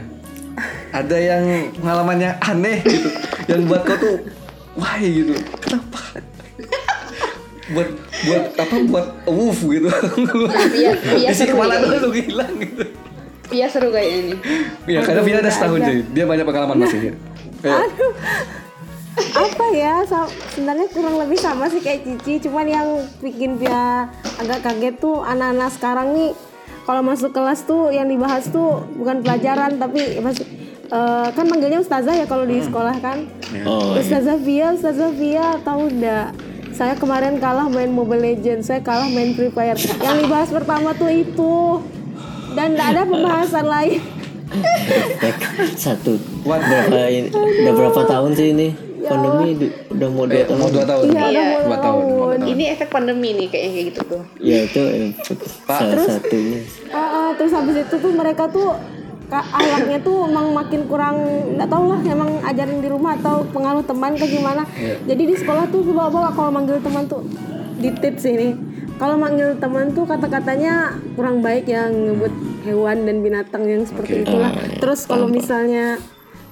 [0.95, 1.43] Ada yang
[1.83, 3.09] pengalamannya aneh gitu,
[3.51, 4.17] yang buat kau tuh
[4.79, 5.35] wah gitu.
[5.59, 5.99] Kenapa?
[7.65, 7.89] buat
[8.29, 9.89] buat apa buat woof gitu.
[9.89, 12.85] Nah, iya, iya Isi seru kepala dulu hilang gitu.
[13.51, 14.39] Iya seru kayaknya nih.
[14.85, 15.99] Iya, karena Via ada setahun sih.
[16.13, 17.17] Dia banyak pengalaman masih.
[17.65, 17.81] Ayo.
[19.15, 20.03] Apa ya
[20.55, 22.43] sebenarnya kurang lebih sama sih kayak Cici.
[22.49, 22.87] Cuman yang
[23.23, 26.33] bikin dia agak kaget tuh anak-anak sekarang nih.
[26.85, 30.45] Kalau masuk kelas tuh yang dibahas tuh bukan pelajaran tapi masuk
[30.93, 33.25] eh, kan manggilnya ustazah ya kalau di sekolah kan?
[33.65, 36.37] Oh, ustazah Via ustazah Via tahu enggak
[36.75, 39.79] saya kemarin kalah main Mobile Legends saya kalah main Free Fire.
[39.79, 41.81] Yang dibahas pertama tuh itu.
[42.53, 44.01] Dan enggak ada pembahasan lain.
[45.83, 46.21] Satu.
[46.45, 48.69] Berapa ini, udah berapa tahun sih ini
[49.07, 51.05] pandemi du- udah mau dua Eh, tahun mau dua tahun.
[51.07, 51.45] iya Iya.
[51.63, 52.37] Dua tahun.
[52.45, 54.23] Ini efek pandemi nih kayaknya kayak gitu tuh.
[54.39, 54.81] ya itu
[55.11, 58.75] efek salah satunya Ah, ah, terus habis itu tuh mereka tuh
[59.27, 61.17] ahlaknya tuh emang makin kurang
[61.53, 64.95] nggak tahu lah emang ajarin di rumah atau pengaruh teman ke gimana Iya.
[65.05, 67.25] jadi di sekolah tuh bawa-bawa kalau manggil teman tuh
[67.75, 68.55] di tips ini
[68.95, 72.31] kalau manggil teman tuh kata-katanya kurang baik ya nyebut
[72.63, 75.99] hewan dan binatang yang seperti itulah terus kalau misalnya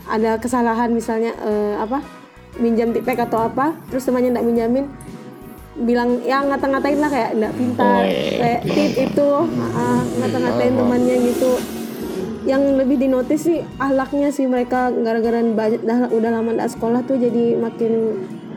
[0.03, 2.03] ada kesalahan misalnya eh, apa
[2.57, 4.87] minjam tipek atau apa terus temannya nggak minjamin
[5.75, 8.37] bilang ya ngata-ngatain lah kayak nggak pintar Oh, iya.
[8.37, 9.29] kayak tip itu
[9.73, 11.53] ah, ngata-ngatain temannya gitu
[12.43, 15.41] yang lebih dinotis sih ahlaknya sih mereka gara-gara
[15.79, 17.93] dah udah lama nggak sekolah tuh jadi makin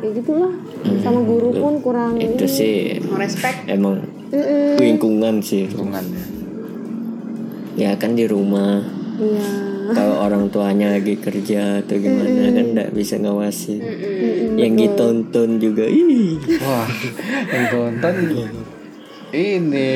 [0.02, 0.52] kayak gitulah
[1.00, 3.64] sama guru pun kurang itu sih Respect.
[3.70, 4.76] emang Mm-mm.
[4.76, 6.24] lingkungan sih Hubungannya.
[7.76, 8.84] ya kan di rumah
[9.20, 9.47] iya.
[9.86, 13.80] Kalau orang tuanya lagi kerja atau gimana kan nggak bisa ngawasin.
[14.57, 16.41] Yang ditonton juga ih.
[16.63, 16.89] Wah,
[17.53, 18.16] yang tonton
[19.36, 19.89] ini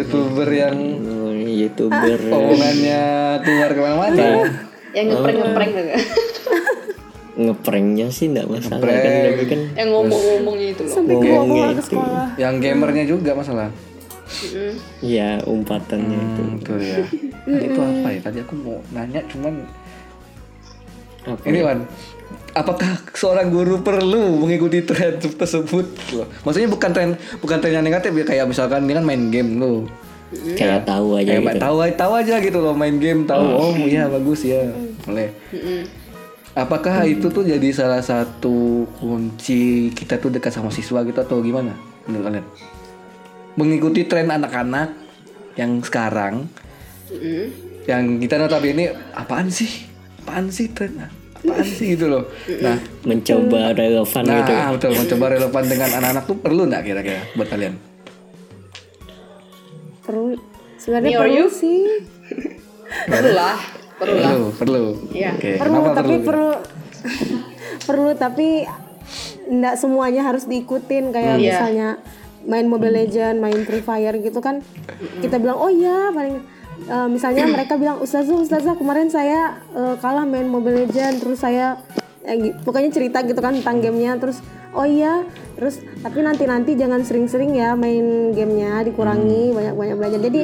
[0.00, 2.18] youtuber yang oh, youtuber.
[2.32, 3.02] Omongannya
[3.44, 4.26] keluar ke mana-mana.
[4.96, 6.00] Yang ngepreng-ngepreng kagak.
[7.40, 10.92] ngepranknya sih nggak masalah kan tapi kan Yang ngomong-ngomongnya itu loh.
[10.92, 11.82] sampai ngomongnya itu.
[11.88, 12.26] sekolah.
[12.36, 13.68] Yang gamernya juga masalah.
[14.30, 14.72] Mm-mm.
[15.02, 16.98] ya umpatannya itu Hmm, betul ya.
[17.66, 18.20] Itu apa ya?
[18.22, 19.66] Tadi aku mau nanya cuman
[21.20, 21.84] apa ini Wan.
[22.54, 25.86] Apakah seorang guru perlu mengikuti tren tersebut?
[26.14, 29.58] Loh, Maksudnya bukan tren bukan tren yang negatif ya kayak misalkan dia kan main game
[29.58, 29.86] loh.
[30.30, 34.06] kayak tahu aja Kayak gitu tahu tahu aja gitu loh main game tahu oh iya
[34.06, 34.62] bagus ya.
[35.02, 35.34] Boleh.
[36.50, 41.74] Apakah itu tuh jadi salah satu kunci kita tuh dekat sama siswa gitu atau gimana
[42.06, 42.46] menurut kalian?
[43.60, 44.96] Mengikuti tren anak-anak
[45.54, 46.48] yang sekarang,
[47.12, 47.44] Mm-mm.
[47.84, 49.68] yang kita notabene apaan sih?
[50.24, 50.96] Apaan sih tren?
[51.36, 52.24] Apaan sih gitu loh.
[52.64, 57.20] Nah, mencoba relevan nah gitu ah, betul mencoba relevan dengan anak-anak tuh perlu nggak kira-kira
[57.36, 57.74] buat kalian?
[60.00, 60.34] perlu
[60.74, 61.46] sebenarnya perlu you?
[61.46, 61.80] sih
[63.06, 63.58] Perlu lah.
[64.00, 64.32] Perlu lah.
[64.32, 64.84] Perlu, perlu.
[65.14, 65.30] Iya.
[65.38, 66.24] Oke, perlu kenapa tapi perlu?
[66.24, 66.50] perlu
[67.86, 68.48] perlu tapi
[69.46, 71.46] nggak semuanya harus diikutin kayak Iya.
[71.46, 71.88] misalnya
[72.50, 74.58] main Mobile Legend, main Free Fire gitu kan
[75.22, 76.42] kita bilang oh iya paling
[76.90, 81.78] eh, misalnya mereka bilang ustazah ustazah kemarin saya eh, kalah main Mobile Legend terus saya
[82.26, 84.42] eh, pokoknya cerita gitu kan tentang gamenya terus
[84.74, 90.20] oh iya terus tapi nanti nanti jangan sering-sering ya main gamenya dikurangi banyak-banyak belajar.
[90.20, 90.42] Jadi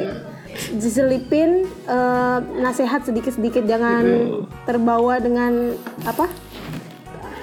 [0.73, 4.03] diselipin eh, nasihat sedikit-sedikit jangan
[4.65, 6.25] terbawa dengan apa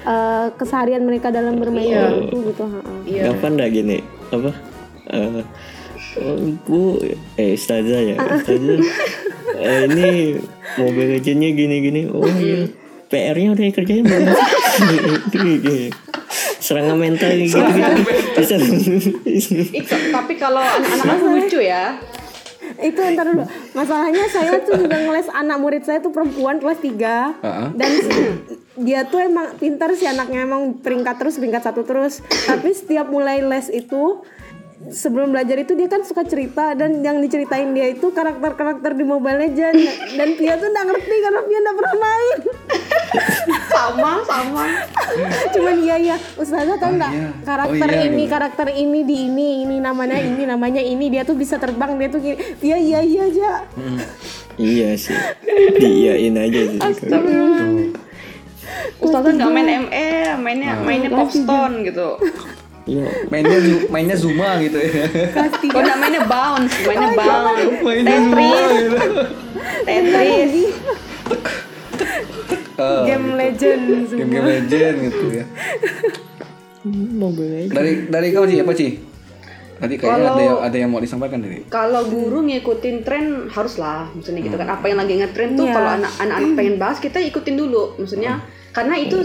[0.03, 2.65] eh, keseharian mereka dalam bermain game itu gitu.
[3.07, 3.31] Iya.
[3.33, 3.97] nggak gini
[4.35, 4.51] apa?
[5.05, 5.41] Eh,
[6.19, 6.97] oh, bu
[7.37, 8.79] eh ustazah ya ustazah.
[9.55, 10.35] Eh, ini
[10.75, 12.67] mobil legendnya gini gini oh iya.
[13.07, 14.27] PR-nya udah kerjain belum?
[16.59, 17.93] Serangan mental gitu gitu
[20.11, 21.95] tapi kalau anak-anak lucu ya.
[22.81, 23.45] itu ntar dulu.
[23.77, 27.67] Masalahnya saya tuh juga ngeles anak murid saya tuh perempuan kelas 3 Heeh.
[27.77, 27.91] dan
[28.75, 32.19] dia tuh emang pintar sih anaknya emang peringkat terus peringkat satu terus.
[32.23, 34.23] Tapi setiap mulai les itu
[34.91, 39.39] sebelum belajar itu dia kan suka cerita dan yang diceritain dia itu karakter-karakter di Mobile
[39.39, 39.79] Legend
[40.19, 42.39] dan dia tuh nggak ngerti karena dia nggak pernah main.
[43.71, 44.63] Sama, sama.
[45.55, 46.15] cuman iya iya.
[46.35, 47.13] Ustazah tau nggak?
[47.15, 47.29] iya.
[47.47, 48.33] karakter Oh, iya, ini gitu.
[48.35, 51.07] karakter ini di ini ini namanya ini namanya ini.
[51.07, 52.37] Dia tuh bisa terbang dia tuh gini.
[52.59, 53.51] Iya iya iya aja
[54.59, 55.15] iya sih.
[55.79, 56.79] Diiyain aja sih
[58.97, 62.19] Ustazah nggak main ME, mainnya mainnya Popstone gitu.
[62.85, 63.57] iya Mainnya
[63.89, 65.05] mainnya Zuma gitu ya.
[65.65, 67.81] Kok nggak mainnya Bounce, mainnya Bounce.
[67.81, 68.97] mainnya Zuma Tetris, gitu.
[69.85, 70.53] Tetris.
[72.75, 75.45] Oh, game legend game-game legend gitu ya.
[77.15, 78.99] mobil aja Dari dari kau sih apa sih?
[79.75, 81.63] Tadi kayaknya Kalau- ada yang ada yang mau disampaikan dari.
[81.67, 84.67] Kalau guru ngikutin tren haruslah, maksudnya gitu kan.
[84.69, 85.73] Apa yang lagi ngetren tuh Iya.
[85.73, 88.43] kalau anak anak pengen bahas kita ikutin dulu, maksudnya
[88.75, 89.23] karena itu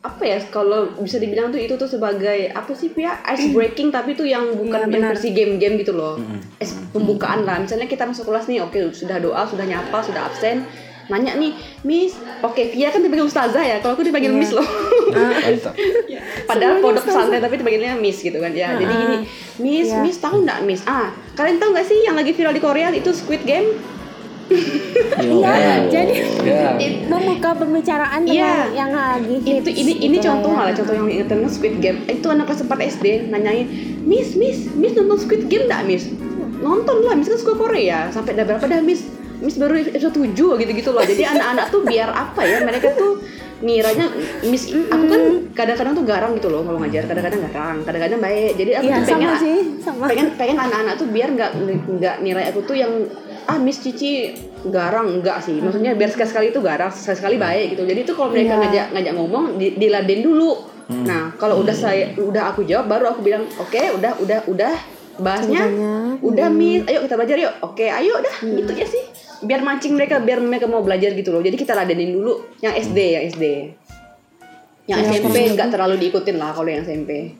[0.00, 3.18] apa ya kalau bisa dibilang tuh itu tuh sebagai apa sih Pia?
[3.28, 5.10] Ice breaking tapi tuh yang bukan Iya, yang benar.
[5.12, 6.18] versi game-game gitu loh.
[6.56, 7.58] Es- pembukaan lah.
[7.58, 10.66] Misalnya kita masuk kelas nih oke sudah doa sudah nyapa sudah absen.
[11.04, 11.50] Nanya nih
[11.82, 13.78] Miss oke Pia kan dipanggil Ustazah ya?
[13.78, 14.62] Kalau aku dipanggil Miss loh.
[15.12, 15.74] Mantap.
[16.44, 18.50] padahal pondok pesantren tapi dipanggilnya Miss gitu kan.
[18.50, 19.16] Ya jadi gini
[19.60, 19.98] Miss Iya.
[20.00, 20.82] Miss tahu nggak Miss?
[20.84, 23.78] Ah kalian tahu nggak sih yang lagi viral di Korea itu Squid Game
[25.22, 25.54] Iya,
[25.86, 26.74] jadi Ya.
[27.06, 28.32] membuka pembicaraan Iya.
[28.32, 30.60] dengan yang lagi itu hits ini ini gitu contoh lah ya.
[30.60, 33.66] malah contoh yang ingetin Squid Game itu anak kelas 4 SD nanyain
[34.02, 36.10] Miss Miss Miss nonton Squid Game nggak Miss
[36.58, 39.06] nonton lah Miss kan suka Korea sampai ada berapa dah Miss
[39.38, 43.22] Miss baru episode 7 gitu-gitu loh jadi anak-anak tuh biar apa ya mereka tuh
[43.60, 44.10] ngiranya
[44.44, 45.22] Miss aku kan
[45.52, 49.06] kadang-kadang tuh garang gitu loh kalau ngajar kadang-kadang garang kadang-kadang baik jadi aku Iya, tuh
[49.08, 50.04] pengen sama sih, sama.
[50.04, 51.50] pengen pengen anak-anak tuh biar nggak
[51.88, 52.90] nggak nilai aku tuh yang
[53.44, 54.30] ah Miss Cici
[54.66, 55.08] garang.
[55.12, 55.56] Enggak sih.
[55.56, 57.82] Maksudnya biar sekali-sekali itu garang sekali-sekali baik gitu.
[57.82, 58.60] Jadi itu kalau mereka Iya.
[58.60, 60.52] ngajak ngajak ngomong di, diladen dulu.
[60.92, 64.74] Nah kalau udah saya udah aku jawab baru aku bilang oke udah udah udah.
[65.14, 65.92] Bahasnya Ceritanya.
[66.20, 66.82] udah Miss.
[66.84, 67.54] Ayo kita belajar yuk.
[67.62, 68.36] Oke ayo dah.
[68.40, 69.02] Gitu ya sih.
[69.40, 71.40] Biar mancing mereka biar mereka mau belajar gitu loh.
[71.40, 72.40] Jadi kita ladenin dulu.
[72.58, 73.44] Yang SD yang SD
[74.82, 77.30] yang Iya, SMP nggak terlalu diikutin lah kalau yang SMP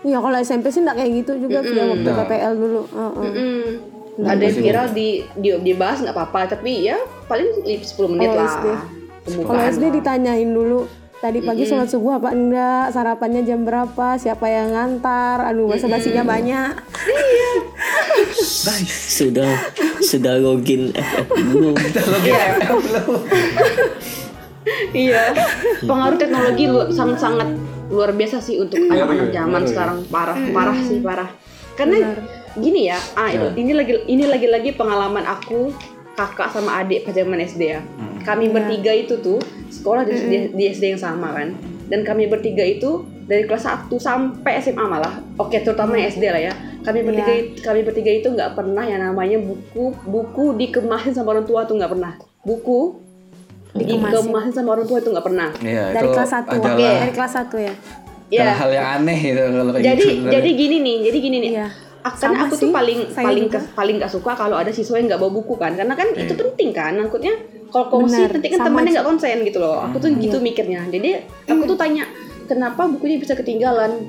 [0.00, 2.16] Iya kalau SMP sih enggak kayak gitu juga via waktu Nah.
[2.18, 2.80] PPL dulu.
[2.88, 3.28] Heeh.
[3.28, 3.70] Mm.
[4.16, 6.56] Ada yang viral di, di dibahas nggak apa-apa.
[6.56, 6.96] Tapi ya
[7.28, 8.66] paling 10 menit Kalau lah SD.
[9.26, 9.92] Pembukaan Kalau SD lah.
[10.00, 10.80] ditanyain dulu.
[11.16, 16.28] Tadi pagi sholat subuh apa enggak, sarapannya jam berapa, siapa yang ngantar, aduh bahasa basinya
[16.28, 16.76] banyak.
[18.84, 19.48] sudah
[20.04, 20.92] sudah login.
[20.92, 21.74] FF belum.
[24.90, 25.30] Iya.
[25.86, 27.48] Pengaruh teknologi lu sangat sangat
[27.86, 29.98] luar biasa sih untuk anak-anak zaman sekarang.
[30.10, 31.30] Parah parah sih parah.
[31.78, 32.18] Karena
[32.56, 32.98] gini ya.
[33.12, 35.70] Ah itu ini lagi ini lagi-lagi pengalaman aku
[36.12, 37.80] kakak sama adik pas zaman SD ya.
[38.22, 39.38] Kami bertiga itu tuh
[39.68, 41.54] sekolah di, di- di SD yang sama kan.
[41.86, 46.42] Dan kami bertiga itu dari kelas 1 sampai SMA malah oke terutama yang SD lah
[46.42, 46.52] ya.
[46.82, 47.32] Kami bertiga
[47.62, 51.92] kami bertiga itu nggak pernah yang namanya buku buku dikemasin sama orang tua tuh nggak
[51.92, 52.12] pernah.
[52.42, 53.02] Buku
[53.72, 54.24] Dikemasin.
[54.24, 55.48] dikemasin sama orang tua itu nggak pernah.
[55.60, 56.48] Iya, Dari itu kelas 1.
[56.48, 57.74] adalah Dari kelas 1 ya.
[58.26, 60.30] ya hal yang aneh gitu kalau kayak jadi gitu.
[60.32, 61.50] jadi gini nih jadi gini nih.
[61.52, 61.66] Iya.
[62.12, 65.18] Karena aku sih, tuh paling paling ke- paling gak suka kalau ada siswa yang nggak
[65.18, 65.74] bawa buku kan.
[65.74, 66.94] Karena kan itu penting kan.
[66.94, 67.34] Maksudnya
[67.66, 69.82] kalau kongsi penting kan temannya nggak konsen gitu loh.
[69.82, 70.86] Aku tuh gitu mikirnya.
[70.86, 71.10] Jadi
[71.44, 72.06] aku tuh tanya
[72.44, 74.06] kenapa bukunya bisa ketinggalan?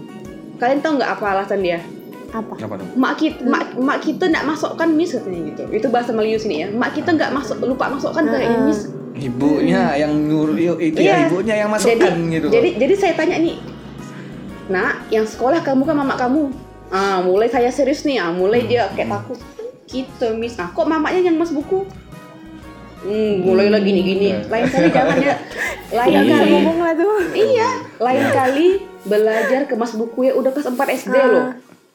[0.58, 1.82] Kalian tahu nggak apa alasan dia?
[2.28, 2.60] Apa?
[2.94, 5.64] mak kita mak, mak kita nggak masukkan miss katanya gitu.
[5.72, 6.68] Itu bahasa Melayu sini ya.
[6.68, 8.92] Mak kita nggak masuk lupa masukkan ke ini miss.
[9.18, 11.26] Ibunya yang nyuruh itu Iya.
[11.26, 12.48] ya ibunya yang masukkan jadi, gitu.
[12.52, 13.58] Jadi jadi saya tanya nih,
[14.68, 16.67] nak yang sekolah kamu kan mama kamu.
[16.88, 19.40] Ah mulai saya serius nih, ah mulai dia kayak takut.
[19.88, 21.84] Gitu miss, ah kok mamanya yang mas buku?
[22.98, 24.28] Hmm, mulai lagi gini gini.
[24.50, 25.36] Lain kali jangan ya.
[25.94, 26.52] Lain Iya, kali.
[26.52, 27.14] ngomong lah tuh.
[27.32, 27.70] Iya,
[28.02, 28.68] lain kali
[29.08, 31.48] belajar ke mas buku ya udah kelas 4 SD loh.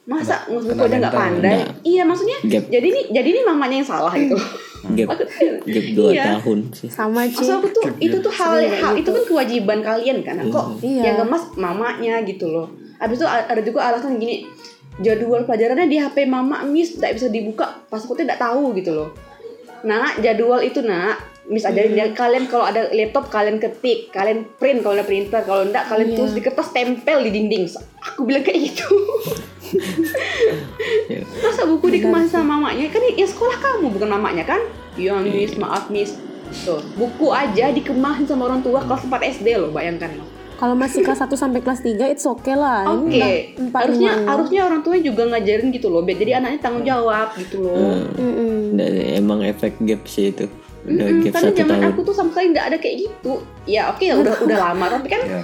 [0.03, 1.59] Masa mas buku aja nggak pandai?
[1.83, 2.37] Iya maksudnya.
[2.47, 2.65] Gap.
[2.71, 4.37] Jadi nih jadi nih mamanya yang salah gitu.
[4.83, 5.15] gap
[5.63, 6.23] gap dua iya.
[6.35, 7.23] tahun sih Sama.
[7.23, 8.99] Maksud aku tuh itu tuh hal, kayak hal gitu.
[8.99, 10.35] itu kan kewajiban kalian kan.
[10.43, 11.01] Kok Iya.
[11.07, 12.67] yang ngemas mamanya gitu loh.
[12.99, 14.43] Habis itu ada juga alasan gini.
[15.01, 17.81] Jadwal pelajarannya di HP mama Miss tidak bisa dibuka.
[17.89, 19.09] Pas aku tidak tahu gitu loh.
[19.83, 22.15] Nah, jadwal itu nak Miss ajarin Hmm.
[22.15, 26.17] kalian kalau ada laptop kalian ketik, kalian print kalau ada printer, kalau enggak kalian Iya.
[26.21, 27.67] tulis di kertas tempel di dinding.
[27.99, 28.87] Aku bilang kayak gitu.
[31.09, 31.25] Ya.
[31.41, 32.85] Masa buku dikemasin sama mamanya?
[32.93, 34.61] Kan ya sekolah kamu bukan mamanya kan?
[34.93, 36.13] Iya miss, maaf miss.
[36.63, 40.29] Tuh, buku aja dikemasin sama orang tua kelas 4 SD loh, bayangkan loh.
[40.63, 42.87] Kalau masih kelas 1 sampai kelas 3 it's okay lah.
[42.87, 47.35] Oke, empat, harusnya lima, harusnya orang tua juga ngajarin gitu loh, jadi anaknya tanggung jawab
[47.35, 47.99] gitu loh.
[48.15, 48.79] Mm-mm.
[48.79, 50.47] dan emang efek gap sih itu
[50.87, 53.33] udah gap karena zaman tahun aku tuh sama sekali nggak ada kayak gitu.
[53.67, 55.41] Ya oke ya udah udah lama, tapi kan Ya.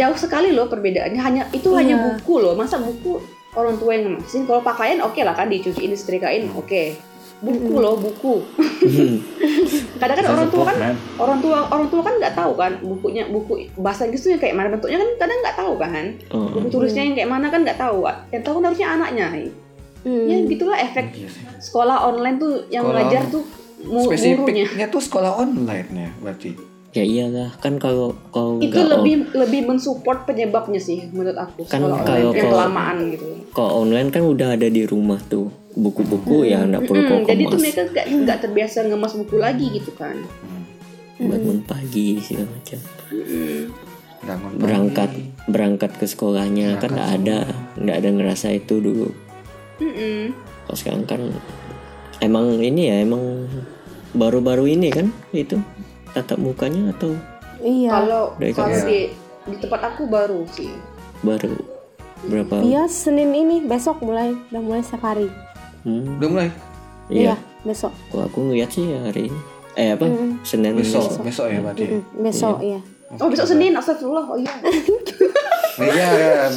[0.00, 1.20] jauh sekali loh perbedaannya.
[1.20, 1.78] Hanya itu Iya.
[1.84, 2.56] hanya buku loh.
[2.56, 3.20] Masa buku
[3.52, 4.48] orang tua yang ngemasin?
[4.48, 6.96] Kalau pakaian oke lah kan dicuciin, disetrikain, oke.
[7.38, 8.34] Buku loh buku.
[10.00, 10.94] Kadang kan Saya orang tua kan man.
[11.16, 14.68] orang tua orang tua kan nggak tahu kan bukunya buku bahasa Inggris tuh kayak mana
[14.68, 16.04] bentuknya kan kadang nggak tahu kan.
[16.30, 17.98] Oh, Buku tulisnya yang kayak mana kan nggak tahu.
[18.28, 19.26] Yang tahu kan harusnya anaknya.
[20.00, 20.24] Hmm.
[20.24, 21.28] Ya gitulah efek Iya
[21.58, 23.42] sekolah online tuh yang Sekolah ngajar tuh
[23.80, 24.06] gurunya.
[24.08, 26.50] Spesifiknya tuh sekolah online ya berarti.
[26.88, 32.00] ya iyalah kan kalau kalau Itu lebih lebih mensupport penyebabnya sih menurut aku Kan online
[32.00, 33.28] kalau- kelamaan gitu.
[33.52, 37.44] kalau online kan udah ada di rumah tuh buku-buku yang nggak perlu Hmm, kau jadi
[37.46, 40.16] tuh mereka nggak nggak terbiasa ngemas buku lagi gitu kan.
[41.16, 43.66] bangun pagi segala macam pagi.
[44.54, 45.10] berangkat
[45.46, 47.36] berangkat ke sekolahnya kan nggak ada
[47.74, 49.08] nggak ada ngerasa itu dulu
[49.78, 50.34] Mm-mm.
[50.62, 51.20] kalau sekarang kan
[52.18, 53.46] emang ini ya emang
[54.12, 55.58] baru-baru ini kan itu
[56.12, 57.14] tatap mukanya atau
[57.58, 57.90] Iya.
[57.90, 59.10] Kalau Dari kalau di
[59.44, 60.70] di tempat aku baru sih.
[61.20, 61.58] baru
[62.22, 65.26] berapa Iya Senin ini besok mulai udah mulai setiap hari.
[65.82, 66.48] Hmm, Udah mulai
[67.08, 67.92] iya besok.
[68.08, 69.40] Kok aku ngeliat sih hari ini
[69.74, 70.04] eh apa
[70.42, 71.84] senin besok, besok ya berarti.
[71.86, 72.80] Mm, besok ya.
[73.16, 74.26] Oh besok Senin, astagfirullah.
[74.26, 74.52] Oh iya.
[75.78, 76.50] Iya, ya.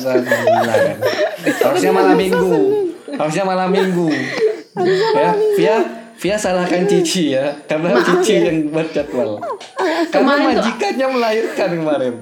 [1.62, 2.52] Harusnya malam minggu.
[3.14, 4.10] Harusnya malam minggu.
[5.14, 5.76] Ya, Via,
[6.18, 9.38] Via salahkan Cici ya, karena Cici yang buat jadwal.
[10.10, 12.14] Karena Kemarin tuh- majikannya melahirkan kemarin.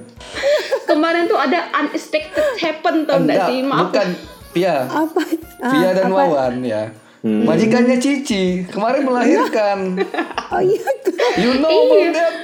[0.84, 3.58] Kemarin tuh ada unexpected happen tau enggak sih?
[3.62, 3.88] Maaf.
[3.88, 4.08] bukan
[4.50, 4.76] Via.
[4.84, 5.20] Apa?
[5.60, 6.90] Ah, Via dan Wawan ya.
[7.20, 7.44] Hmm.
[7.44, 9.78] Majikannya Cici kemarin melahirkan.
[10.50, 11.14] Oh iya tuh.
[11.38, 11.86] You know Iya.
[11.86, 12.34] about that?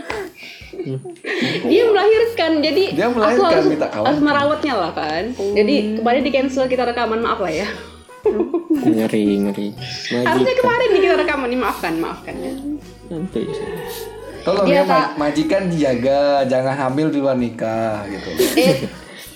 [1.66, 4.06] Dia melahirkan, jadi Dia aku melahirkan, harus, minta kawan.
[4.06, 5.24] harus merawatnya lah kan.
[5.34, 7.66] Jadi kemarin di cancel kita rekaman maaf lah ya.
[8.76, 12.52] ngeri ngeri Harusnya majikan kemarin nih kita rekaman nih maafkan maafkan ya.
[13.28, 13.46] sih.
[14.42, 18.28] Tolong Dia ya tak- majikan dijaga, jangan hamil di luar nikah gitu.
[18.56, 18.86] Eh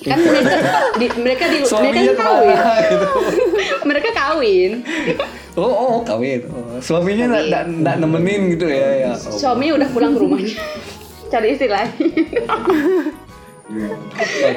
[0.01, 0.57] kan mereka
[0.96, 2.16] di, mereka di mereka Suaminya kawin.
[2.16, 3.07] ke mana gitu.
[3.90, 4.72] mereka kawin.
[5.61, 6.40] Oh, oh kawin.
[6.48, 9.12] Oh, suaminya nggak nggak nggak nemenin gitu ya ya.
[9.28, 9.36] Oh.
[9.36, 10.57] Suaminya udah pulang ke rumahnya.
[11.32, 11.92] Cari istri lain.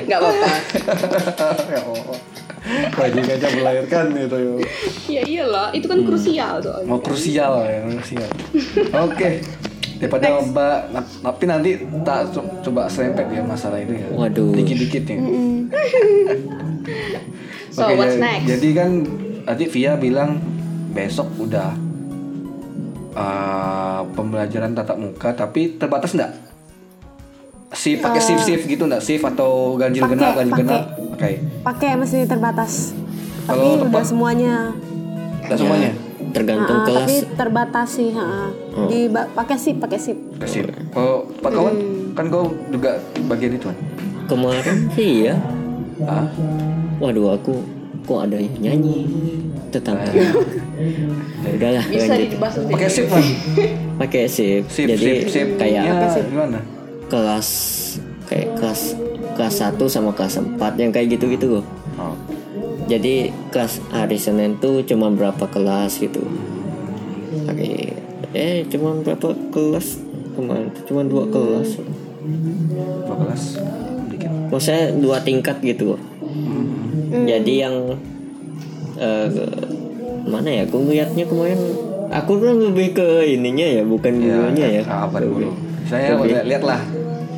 [0.10, 0.50] Gak apa-apa.
[1.70, 2.18] ya Allah.
[2.98, 4.36] Majikan aja melahirkan gitu.
[4.40, 4.52] ya.
[5.06, 6.88] Ya iyalah, itu kan krusial soalnya.
[6.90, 8.30] Mau krusial ya, krusial.
[9.06, 9.44] Oke.
[10.06, 11.70] Daripada Mbak, na- tapi nanti
[12.04, 14.08] tak co- coba serempet ya masalah itu ya.
[14.10, 14.52] Waduh.
[14.52, 15.18] Dikit-dikit ya.
[17.70, 18.46] So Oke, what's jadi- next?
[18.48, 18.90] Jadi kan
[19.44, 20.38] tadi Via bilang
[20.92, 21.74] besok udah
[23.14, 26.38] uh, pembelajaran tatap muka, tapi terbatas enggak?
[27.74, 29.02] Shift pakai shift shift gitu enggak?
[29.02, 30.64] Shift atau ganjil Pakai, genap, ganjil pakai.
[30.64, 30.84] genap?
[31.10, 31.30] Oke.
[31.64, 32.94] Pakai mesin terbatas.
[33.44, 34.04] Tapi Kalau udah tepat?
[34.06, 34.56] semuanya.
[35.42, 35.92] Enggak semuanya.
[36.34, 38.50] Tergantung Ah, kelas tapi terbatas sih, ha.
[38.86, 40.18] Di ba- pakai sip, pakai sip.
[40.34, 40.74] Pakai shift.
[40.90, 41.76] Kalau Pak kawan
[42.12, 43.78] kan kau juga bagian itu kan?
[44.24, 45.36] kemarin sih ya
[46.02, 46.24] Ah,
[46.98, 47.60] waduh aku
[48.02, 49.04] kok ada yang nyanyi
[49.70, 50.32] tetangga ya
[51.50, 53.26] udahlah Bisa lanjut dibahas pakai shift kan?
[54.00, 55.52] pakai sip Shift, jadi shift, shift.
[55.58, 56.60] kayak Ya, gimana?
[57.06, 57.50] kelas
[58.26, 58.82] kayak kelas
[59.34, 61.83] kelas 1 sama kelas 4 yang kayak gitu-gitu loh Oh.
[62.84, 66.22] Jadi kelas hari Senin tuh cuma berapa kelas gitu
[67.46, 67.94] hari
[68.34, 70.00] eh cuma berapa kelas
[70.34, 74.30] kemarin cuma dua kelas 12 dikit.
[74.50, 76.02] maksudnya dua tingkat gitu loh
[77.14, 77.76] jadi yang
[78.96, 79.28] eh,
[80.24, 81.60] mana ya aku ngeliatnya kemarin
[82.10, 85.52] aku kan lebih ke ininya ya bukan gurunya ya Ah, apa dulu?
[85.84, 86.80] Saya lihat lihat lah.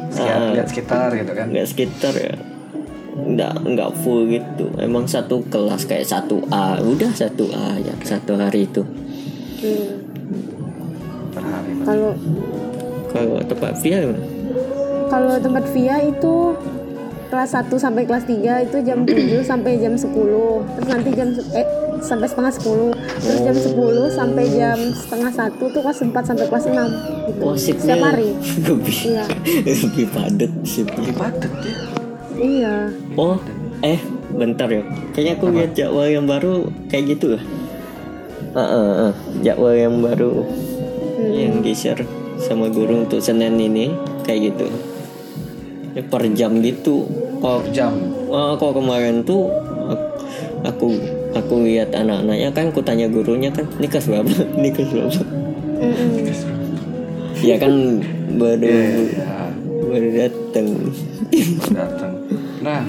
[0.07, 0.51] Sekitar, Ah.
[0.53, 1.45] lihat sekitar gitu kan.
[1.49, 2.33] nggak sekitar ya
[3.15, 4.67] nggak nggak full gitu.
[4.77, 8.83] Emang satu kelas kayak satu A udah satu A ya satu hari itu.
[11.31, 11.71] Per hari.
[11.83, 12.11] Kalau
[13.15, 13.97] kalau tempat via
[15.07, 16.35] kalau tempat via itu
[17.25, 20.07] kelas 1 sampai kelas 3 itu jam 7 sampai jam 10
[20.77, 21.67] terus nanti jam eh
[21.99, 22.93] sampai setengah 10
[23.23, 26.75] terus jam 10 sampai jam setengah 1 tuh kelas 4 sampai kelas 6
[27.27, 28.29] gitu oh setiap hari.
[28.69, 29.25] lebih Iya.
[29.83, 32.04] lebih padat shiftnya Padat ya.
[32.37, 32.89] Iya.
[33.15, 33.37] Oh
[33.83, 33.99] eh
[34.31, 34.83] bentar ya.
[35.13, 37.43] Kayaknya aku lihat jadwal yang baru kayak gitu lah
[38.55, 39.13] Ah, ah, ah.
[39.43, 40.47] jadwal yang baru
[41.35, 42.07] yang di share
[42.39, 43.91] sama guru untuk senin ini
[44.23, 44.67] kayak gitu.
[45.91, 47.03] Ya, per jam gitu.
[47.43, 47.95] Oh Jam.
[48.31, 49.51] Oh, kok kemarin tuh
[50.63, 50.95] aku
[51.35, 54.31] aku lihat anak-anaknya kan aku tanya gurunya kan ini kelas berapa?
[54.59, 55.19] Ini kelas berapa?
[57.43, 57.99] Ya kan
[58.39, 60.67] baru Ya, baru datang
[61.69, 62.14] datang.
[62.61, 62.81] Nah,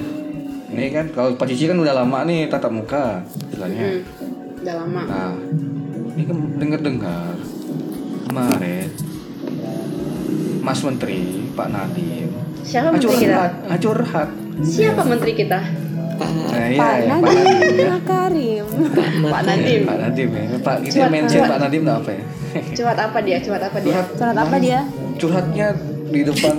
[0.73, 4.01] ini kan kalau Pak Cici kan udah lama nih tatap muka istilahnya.
[4.01, 5.01] Hmm, udah lama.
[5.05, 5.33] Nah,
[6.17, 7.33] ini kan dengar-dengar
[8.27, 8.87] kemarin
[10.65, 12.31] Mas Menteri Pak Nadiem
[12.67, 13.23] Siapa menteri kita?
[13.23, 14.29] curhat, ah, curhat.
[14.65, 15.59] Siapa menteri kita?
[16.17, 17.61] Nah, iya, Pak ya, Pak Nadiem.
[17.61, 17.99] Nadiem ya.
[18.03, 18.65] Karim
[19.29, 19.81] Pak Nadim.
[19.85, 20.43] Pak Nadiem ya.
[20.59, 21.51] Pak kita Curhat, mention curhat.
[21.53, 22.23] Pak Nadiem apa ya?
[22.73, 23.37] Curhat apa dia?
[23.39, 23.87] Curhat apa dia?
[23.93, 24.79] Curhat, surat apa dia
[25.17, 25.73] curhatnya
[26.13, 26.55] di depan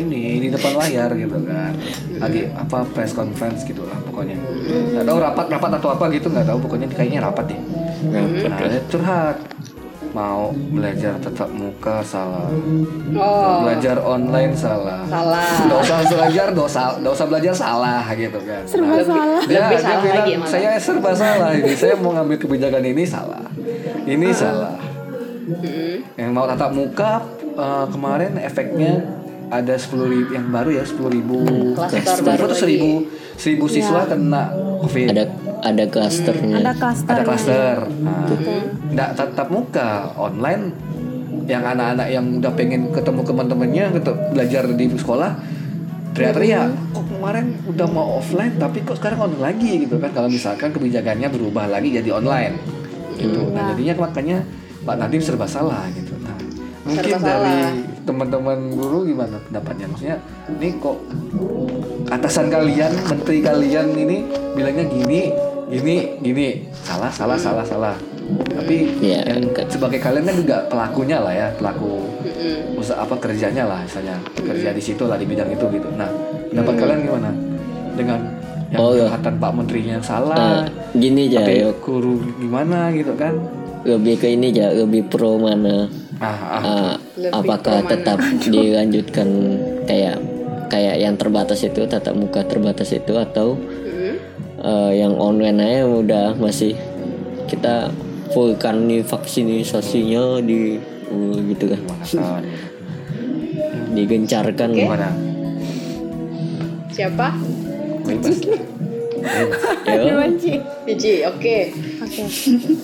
[0.00, 1.72] ini di depan layar gitu kan.
[2.16, 4.36] Lagi apa press conference gitu lah pokoknya.
[4.92, 7.60] Nggak tahu rapat rapat atau apa gitu nggak tahu pokoknya kayaknya rapat deh.
[8.00, 8.24] Nah,
[8.58, 9.36] dia curhat
[10.10, 12.50] mau belajar tetap muka salah
[13.14, 15.46] Oh, belajar online salah salah.
[15.70, 16.66] Usah belajar, gak
[17.06, 18.62] usah belajar salah gitu kan.
[18.66, 20.50] serba Lebih- salah Dia, Lebih dia salah bilang, lagi malah.
[20.50, 21.72] saya serba salah ini.
[21.72, 23.44] Saya mau ngambil kebijakan ini salah.
[24.02, 24.74] Ini salah.
[25.46, 25.94] Mm-mm.
[26.14, 27.12] Yang mau tatap muka
[27.52, 28.92] eh, kemarin efeknya
[29.50, 31.38] ada 10 ribu yang baru ya 10 ribu.
[31.74, 32.90] Klaster Sepuluh baru itu seribu
[33.40, 34.52] seribu siswa kena
[34.84, 35.06] covid.
[35.16, 35.24] ada
[35.64, 37.76] ada klasternya ada klaster Ada klaster.
[38.00, 38.28] Nah,
[38.94, 40.72] nggak tatap muka online.
[41.50, 45.30] Yang anak-anak yang udah pengen ketemu teman-temannya ketemu belajar di sekolah
[46.10, 49.72] teriak-teriak kok kemarin udah mau offline tapi kok sekarang online lagi?
[49.82, 50.14] Gitu kan.
[50.14, 52.54] Kalau misalkan kebijakannya berubah lagi jadi online.
[53.18, 53.50] Gitu.
[53.50, 54.46] Nah jadinya makanya
[54.86, 56.14] Pak Nadiem serba salah gitu.
[56.22, 56.38] Nah
[56.86, 57.70] mungkin Serba dari salah.
[58.02, 59.86] Teman-teman guru gimana pendapatnya?
[59.86, 60.16] Maksudnya
[60.52, 60.96] ini kok
[62.08, 64.16] atasan kalian menteri kalian ini
[64.52, 65.20] bilangnya gini
[65.68, 66.48] gini gini.
[66.76, 67.96] Salah salah salah salah.
[68.30, 69.66] Tapi Iya, yang kan.
[69.66, 71.98] sebagai kalian kan juga pelakunya lah ya pelaku
[72.76, 75.88] usaha apa kerjanya lah misalnya kerja di situ lah di bidang itu gitu.
[75.92, 76.06] Nah
[76.48, 77.30] pendapat kalian gimana?
[77.92, 78.20] Dengan
[78.70, 79.10] yang Oh, iya.
[79.10, 80.62] kelihatan Pak Menterinya yang salah Nah,
[80.94, 81.74] gini aja tapi yuk.
[81.82, 83.34] guru gimana gitu kan?
[83.82, 85.90] Lebih ke ini aja lebih pro mana.
[86.20, 86.62] Ah, ah.
[86.62, 88.18] Ah, Lebih apakah tetap
[88.54, 89.28] dilanjutkan
[89.84, 90.16] kayak
[90.72, 94.14] kayak yang terbatas itu tatap muka terbatas itu atau Mm-mm.
[94.64, 96.72] eh, yang online aja udah masih
[97.50, 97.92] kita
[98.30, 100.78] fullkan nih vaksinisasinya di
[101.10, 101.80] uh, gitu kan.
[103.90, 104.70] Digencarkan.
[104.70, 105.10] Gimana?
[106.94, 107.34] Siapa?
[109.20, 110.52] bebas ya Dibenci.
[110.82, 111.56] Biji, oke.
[112.00, 112.22] Oke.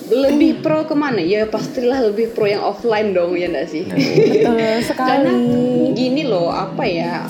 [0.09, 1.19] Lebih pro ke mana?
[1.19, 3.83] Ya pastilah lebih pro yang offline dong, ya enggak sih?
[3.85, 5.09] Betul sekali.
[5.09, 5.31] Karena
[5.91, 7.25] gini loh, apa ya?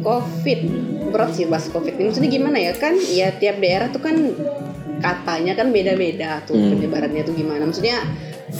[0.00, 0.60] Covid
[1.10, 2.08] berat sih bahas Covid ini.
[2.08, 2.72] Maksudnya gimana ya?
[2.74, 4.16] Kan ya tiap daerah tuh kan
[5.00, 6.76] katanya kan beda-beda tuh Hmm.
[6.76, 7.64] penyebarannya tuh gimana.
[7.64, 8.00] Maksudnya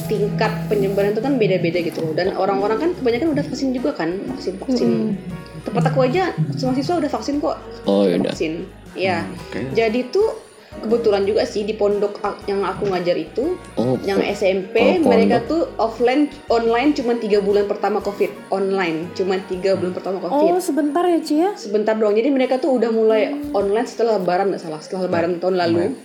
[0.07, 2.12] tingkat penyebaran itu kan beda-beda gitu loh.
[2.14, 5.16] Dan orang-orang kan kebanyakan udah vaksin juga kan, vaksin-vaksin.
[5.61, 7.57] Tempat aku aja semua siswa udah vaksin kok.
[7.84, 8.64] oh yaudah Vaksin.
[8.99, 9.22] Ya.
[9.26, 14.30] oke Jadi tuh kebetulan juga sih di pondok yang aku ngajar itu oh yang oh,
[14.30, 15.11] SMP pondok.
[15.11, 20.30] mereka tuh offline online cuma tiga bulan pertama covid online cuma tiga bulan pertama covid
[20.30, 21.51] Oh sebentar ya Ci ya.
[21.59, 25.59] sebentar doang jadi mereka tuh udah mulai online setelah lebaran nggak salah setelah lebaran tahun
[25.59, 25.99] lalu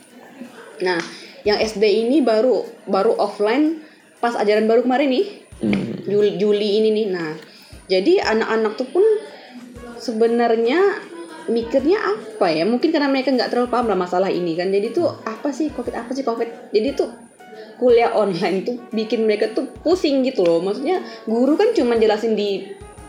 [0.82, 0.98] nah
[1.46, 3.86] yang SD ini baru baru offline
[4.18, 6.04] pas ajaran baru kemarin nih Hmm.
[6.04, 7.32] Juli, Juli ini nih nah
[7.88, 9.06] jadi anak-anak tuh pun
[9.96, 11.00] sebenarnya
[11.48, 12.64] mikirnya apa ya?
[12.66, 14.70] Mungkin karena mereka nggak terlalu paham lah masalah ini kan.
[14.70, 16.72] Jadi tuh apa sih covid apa sih covid?
[16.74, 17.10] Jadi tuh
[17.76, 20.64] kuliah online tuh bikin mereka tuh pusing gitu loh.
[20.64, 22.66] Maksudnya guru kan cuma jelasin di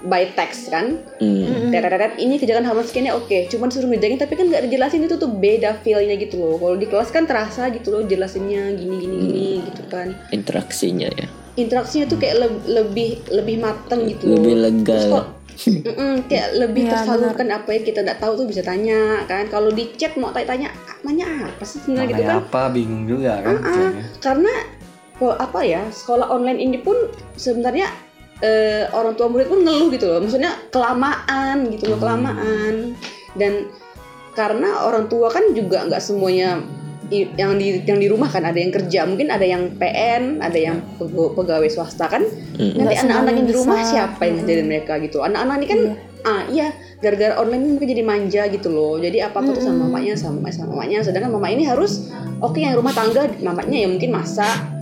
[0.06, 1.00] by text kan?
[1.18, 1.72] Hmm.
[1.72, 3.48] Teret ini kerjakan halaman sekiannya oke.
[3.48, 6.60] Cuman suruh ngerjain tapi kan nggak dijelasin itu tuh beda feelnya gitu loh.
[6.60, 10.14] Kalau di kelas kan terasa gitu loh jelasinnya gini gini gini gitu kan.
[10.30, 11.26] Interaksinya ya.
[11.56, 14.36] Interaksinya tuh kayak le- lebih lebih mateng gitu loh.
[14.36, 15.08] lebih lega Terus
[15.56, 19.48] kok mm-mm, kayak lebih Iya, tersalurkan apa yang kita nggak tahu tuh bisa tanya kan?
[19.48, 20.68] Kalau di chat mau tanya-tanya
[21.02, 22.12] nanya apa sih sebenarnya?
[22.12, 22.36] Gitu kan?
[22.44, 24.04] apa bingung juga kan Ah, misalnya.
[24.20, 24.52] karena
[25.16, 26.96] kok apa ya sekolah online ini pun
[27.34, 27.88] sebenarnya
[28.38, 30.20] eh, orang tua murid pun ngeluh gitu loh.
[30.20, 32.92] Maksudnya kelamaan gitu loh kelamaan.
[33.32, 33.72] Dan
[34.36, 36.60] karena orang tua kan juga nggak semuanya
[37.10, 40.82] yang di yang di rumah kan ada yang kerja mungkin ada yang PN ada yang
[40.98, 42.22] peg- pegawai swasta kan.
[42.56, 42.72] Hmm.
[42.72, 43.90] nanti anak-anak yang di rumah bisa.
[43.92, 45.18] siapa yang ngajarin mereka gitu?
[45.22, 45.80] Anak-anak ini kan
[46.26, 48.96] ah iya gara-gara online ini mereka jadi manja gitu loh.
[48.98, 51.04] Jadi apa apa tuh sama mamanya sama sama mamanya.
[51.04, 52.10] Sedangkan mama ini harus
[52.42, 54.74] oke yang rumah tangga mamanya ya mungkin masak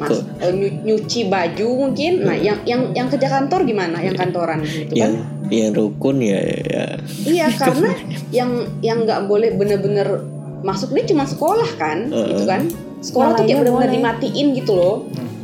[0.00, 0.24] mas
[0.56, 2.24] nyu- nyuci baju mungkin.
[2.24, 4.00] Nah yang yang yang kerja kantor gimana?
[4.00, 4.96] Yang kantoran gitu kan?
[4.96, 5.12] Yang
[5.46, 6.86] yang rukun ya, ya.
[7.22, 7.94] iya karena
[8.34, 8.50] yang
[8.82, 10.35] yang nggak boleh bener-bener
[10.66, 12.66] masuk ini cuma sekolah kan gitu kan?
[12.98, 13.86] Sekolah tuh kayak boleh.
[13.86, 14.96] dimatiin gitu loh.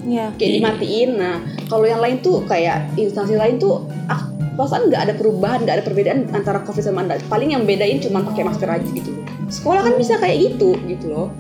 [0.03, 0.35] Iya.
[0.35, 1.11] kayak dimatiin.
[1.15, 4.27] Nah kalau yang lain tuh kayak instansi lain tuh ah,
[4.59, 7.23] perasaan nggak ada perubahan nggak ada perbedaan antara covid sama anda.
[7.31, 9.15] Paling yang bedain cuma pakai masker aja gitu.
[9.47, 11.31] Sekolah kan bisa kayak gitu gitu loh.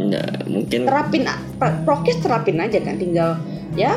[0.00, 0.88] Nah, mungkin.
[0.88, 1.28] Terapin
[1.60, 2.96] prokes terapin aja kan.
[2.96, 3.36] Tinggal
[3.76, 3.92] ya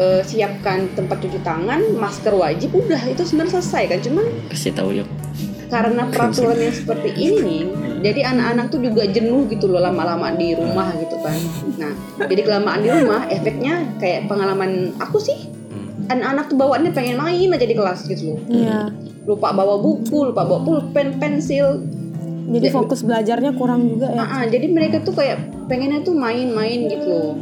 [0.00, 3.04] eh, siapkan tempat cuci tangan masker wajib udah.
[3.04, 4.00] Itu sebenarnya selesai kan.
[4.00, 5.08] Cuman kasih tahu yuk
[5.68, 10.94] karena peraturan yang seperti ini jadi anak-anak tuh juga jenuh gitu loh lama-lama di rumah
[10.96, 11.38] gitu kan.
[11.76, 11.92] Nah
[12.30, 15.50] jadi kelamaan di rumah efeknya kayak pengalaman aku sih
[16.08, 18.40] anak-anak tuh bawaannya pengen main aja di kelas gitu loh.
[18.48, 18.80] Iya.
[19.28, 21.84] lupa bawa buku lupa bawa pulpen pensil.
[22.48, 24.24] Jadi fokus belajarnya kurang juga ya.
[24.24, 27.36] Ah, ah, jadi mereka tuh kayak pengennya tuh main-main gitu loh.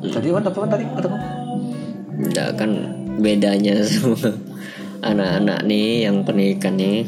[0.00, 0.48] Tadi apa?
[0.48, 0.88] Apa tadi?
[0.88, 1.26] Kata kamu?
[2.32, 2.70] Nggak kan
[3.20, 4.32] bedanya sama
[5.02, 7.04] anak-anak nih yang pendidikan nih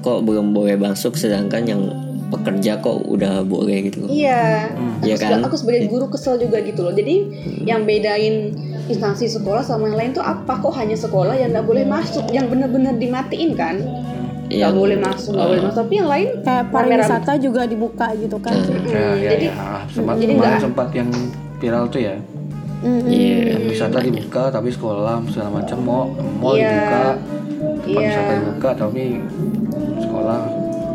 [0.00, 1.82] kok belum boleh masuk sedangkan yang
[2.30, 4.70] pekerja kok udah boleh gitu Iya,
[5.02, 5.40] Iya aku, kan?
[5.42, 6.94] aku sebagai guru kesel juga gitu loh.
[6.94, 7.26] Jadi
[7.66, 8.54] yang bedain
[8.86, 10.54] instansi sekolah sama yang lain tuh apa?
[10.54, 13.82] Kok hanya sekolah yang nggak boleh masuk, yang bener-bener dimatiin kan?
[14.46, 15.78] Nggak Yang- boleh masuk, nggak boleh masuk.
[15.82, 18.54] Tapi yang lain Kayak pariwisata juga dibuka gitu kan.
[18.86, 19.54] ya, ya, jadi- ya.
[19.58, 19.82] Ah,
[20.14, 20.32] jadi
[20.62, 21.10] sempat yang
[21.58, 22.14] viral tuh ya
[22.80, 23.06] Mm-mm.
[23.06, 23.60] Iya.
[23.60, 26.02] yang wisata dibuka tapi sekolah segala macam mau
[26.40, 26.64] mall Iya.
[26.64, 27.02] dibuka.
[27.60, 28.08] Tempat Iya.
[28.08, 29.02] wisata dibuka tapi
[29.98, 30.40] sekolah.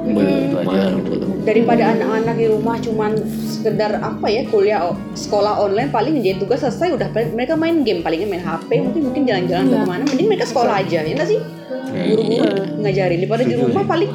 [0.06, 0.70] Belum itu aja.
[0.70, 1.18] mahal gitu.
[1.46, 4.82] daripada anak-anak di rumah cuman sekedar apa ya kuliah
[5.14, 9.26] sekolah online paling jadi tugas selesai udah mereka main game palingnya main HP mungkin mungkin
[9.26, 11.42] jalan-jalan ke ke mana mending mereka sekolah aja ya nggak sih
[11.90, 14.12] guru-guru ngajarin daripada di rumah paling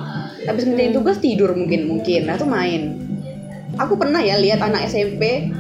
[0.47, 2.83] habis ngerjain tugas tidur mungkin mungkin atau main.
[3.79, 5.51] Aku pernah ya lihat anak SMP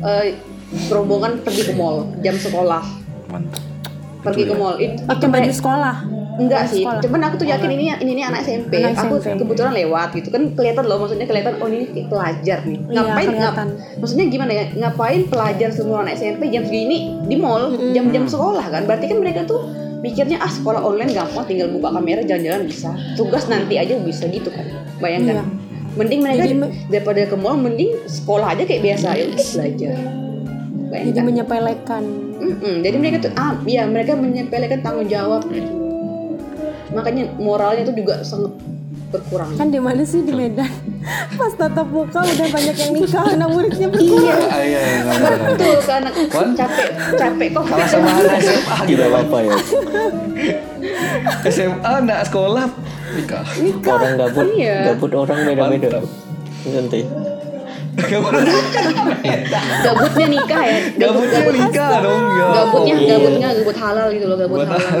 [0.00, 0.24] eh,
[0.90, 2.84] rombongan pergi ke mall jam sekolah
[3.30, 3.62] Mantap.
[4.20, 5.96] pergi ke mall itu, pakai baju sekolah
[6.40, 7.04] Enggak sih, sekolah.
[7.04, 8.80] cuman aku tuh yakin ini ini, ini anak SMP.
[8.80, 9.44] Anak aku SMP.
[9.44, 12.78] kebetulan lewat gitu kan kelihatan loh, maksudnya kelihatan oh ini kayak pelajar nih.
[12.80, 13.68] Iya, Ngapain ngap, kelihatan.
[14.00, 14.64] maksudnya gimana ya?
[14.72, 18.88] Ngapain pelajar semua anak SMP jam segini di mall, jam-jam sekolah kan?
[18.88, 19.68] Berarti kan mereka tuh
[20.00, 22.88] mikirnya ah sekolah online gampang tinggal buka kamera jalan-jalan bisa.
[23.20, 24.64] Tugas nanti aja bisa gitu kan.
[24.96, 25.44] Bayangkan.
[25.44, 25.46] Iya.
[26.00, 26.54] Mending mereka Jadi
[26.88, 29.44] daripada ke mall mending sekolah aja kayak biasa ya udah
[30.90, 31.06] belajar.
[31.06, 32.02] jadi menyepelekan
[32.36, 35.70] Mm-mm, jadi mereka tuh ah ya mereka menyepelekan tanggung jawab gitu.
[36.90, 38.50] Makanya moralnya tuh juga sangat
[39.08, 39.54] berkurang.
[39.54, 40.66] kan di mana sih di Medan
[41.38, 45.38] pas tatap muka udah banyak yang nikah anak muridnya berkurang Ah, iya, iya, nggak, nggak.
[45.48, 46.48] Betul kan Wan?
[46.54, 47.64] capek capek kok.
[47.64, 48.86] Kalah sama anak SMA gitu.
[48.88, 49.54] Tidak apa-apa ya.
[51.44, 52.66] SMA anak sekolah
[53.10, 53.44] nikah.
[53.84, 54.76] Orang gabut, Iya.
[54.94, 55.98] gabut orang beda-beda.
[55.98, 56.04] Mantap.
[56.62, 57.00] Nanti.
[59.80, 60.78] Gabutnya nikah ya.
[60.96, 61.54] Gabut Gabutnya gabut.
[61.56, 62.46] nikah dong ya.
[62.52, 63.08] Gabutnya Iya.
[63.10, 64.98] gabutnya gabut halal gitu loh gabut halal.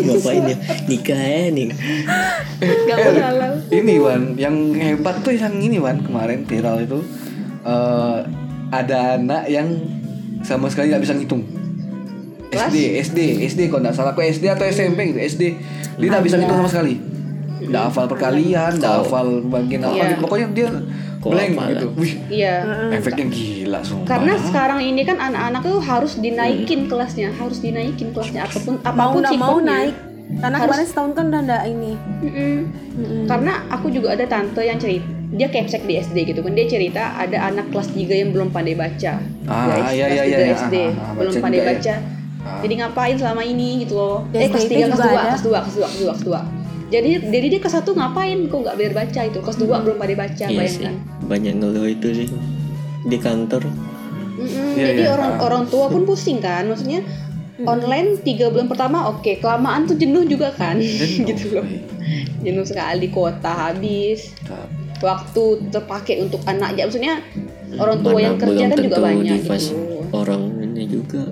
[0.00, 0.56] Ngapain ya?
[0.86, 1.68] Nikah ya nih.
[2.86, 3.52] Gabut halal.
[3.68, 6.98] Ini Wan, yang hebat tuh yang ini Wan kemarin viral itu
[7.60, 8.18] eh
[8.70, 9.68] ada anak yang
[10.40, 11.42] sama sekali nggak bisa ngitung.
[12.50, 12.66] Kelas?
[12.66, 15.42] SD, SD, SD kalau nggak salah, aku SD atau SMP gitu, SD.
[15.96, 16.98] Dia nggak bisa ngitung sama sekali.
[17.60, 20.04] Nggak hafal perkalian, nggak hafal bagian apa, Iya.
[20.08, 20.20] gitu.
[20.20, 20.68] pokoknya dia
[21.22, 21.86] blank hafal, gitu.
[21.94, 22.54] Wih, Iya.
[22.90, 24.08] efeknya gila sumpah.
[24.08, 28.88] Karena sekarang ini kan anak-anak tuh harus dinaikin kelasnya, harus dinaikin kelasnya apa pun mau
[28.88, 29.68] apa pun mau sifatnya.
[29.68, 29.94] naik
[30.32, 31.92] karena Harus- kemarin setahun kan udah nggak ini
[32.22, 32.56] Mm-mm.
[33.26, 36.52] Karena aku juga ada tante yang cerita, dia kepsek di SD gitu kan.
[36.52, 39.18] Dia cerita ada anak kelas 3 yang belum pandai baca.
[39.44, 41.66] Ah, Guys, iya, kelas iya, 3 iya, SD, ah, ah, belum baca pandai ya.
[41.66, 41.94] baca.
[42.40, 42.60] Ah.
[42.60, 44.18] Jadi ngapain selama ini gitu loh.
[44.26, 45.22] Di eh kelas STP 3 kelas juga 2, ada.
[45.26, 46.59] kelas 2, kelas 2, kelas 2, kelas 2.
[46.90, 49.38] Jadi jadi dia kelas 1 ngapain kok nggak biar baca itu.
[49.38, 50.58] Kelas 2 belum pandai baca, Iya sih.
[50.82, 50.94] bayangkan.
[51.24, 52.28] Banyak ngeluh itu sih.
[53.02, 53.62] Di kantor.
[53.62, 55.10] Mm-mm, Iya, jadi iya.
[55.10, 55.44] orang Ah.
[55.44, 57.04] orang tua pun pusing kan, maksudnya
[57.60, 61.26] online tiga bulan pertama oke kelamaan tuh jenuh juga kan Jenuh.
[61.28, 61.66] gitu loh
[62.40, 64.32] jenuh sekali kuota habis
[64.96, 67.20] waktu terpakai untuk anak ya maksudnya
[67.76, 69.76] orang tua Mana yang kerja kan juga banyak gitu
[70.10, 71.22] Orang ini juga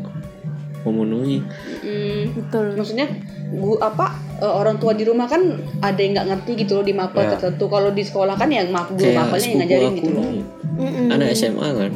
[0.87, 1.43] memenuhi.
[1.83, 3.07] Mm, betul maksudnya
[3.49, 4.07] gua apa
[4.39, 5.41] eh, orang tua di rumah kan
[5.81, 7.35] ada yang nggak ngerti gitu loh di mapel Ya.
[7.35, 10.25] tertentu kalau di sekolah kan yang map guru Kayak mapelnya yang ngajarin aku gitu loh
[10.25, 10.45] nih.
[10.79, 11.07] Mm-mm.
[11.11, 11.93] Anak SMA kan.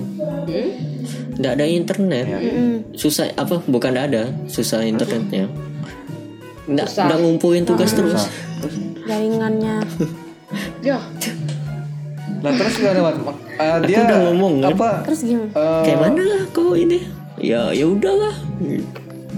[0.50, 0.70] Hmm?
[1.38, 2.26] Nggak ada internet.
[2.26, 2.72] Mm-mm.
[2.98, 3.62] Susah apa?
[3.62, 4.22] Bukan nggak ada.
[4.50, 5.46] Susah internetnya.
[6.66, 7.04] Nggak, Susah.
[7.06, 8.14] nggak ngumpulin tugas terus.
[8.18, 8.30] Susah.
[8.62, 9.76] Terus, jaringannya
[10.86, 10.98] ya
[12.42, 13.14] nah terus gimana Wan?
[13.54, 14.74] Eh, dia udah ngomong, kan?
[14.74, 14.90] apa?
[15.06, 16.98] terus gimana eh, Kayak mana lah kau ini?
[17.38, 18.34] Ya ya udahlah.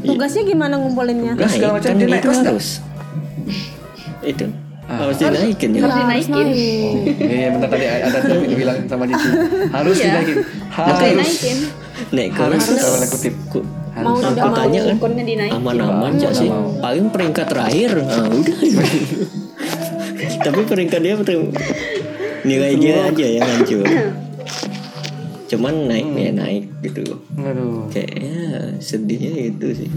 [0.04, 2.68] tugasnya gimana ngumpulinnya Gas segala macam, dia naik kelas harus.
[4.22, 4.46] itu
[4.84, 5.00] Ah.
[5.00, 5.80] harus dinaikin ya.
[5.80, 6.44] Harus Iya, dinaikin.
[6.44, 6.92] Oh,
[7.24, 9.28] iya bentar tadi ada tuh yang bilang sama Cici.
[9.70, 10.04] Harus Iya.
[10.12, 10.36] dinaikin.
[10.68, 11.00] harus Harus.
[11.00, 11.58] dinaikin
[12.10, 13.34] Naik Harus kelas dalam tanda kutip.
[13.48, 13.64] ku-
[13.94, 14.20] mau Harus.
[14.26, 14.96] tidak aku mau tanya kan
[15.54, 16.50] aman-aman aja sih
[16.82, 18.56] paling peringkat terakhir nah udah
[20.44, 21.14] tapi peringkat dia
[22.42, 23.86] nilai dia aja yang hancur
[25.54, 27.02] cuman naik ya naik gitu
[27.34, 27.86] Aduh.
[27.88, 28.34] kayaknya
[28.78, 29.90] sedihnya itu sih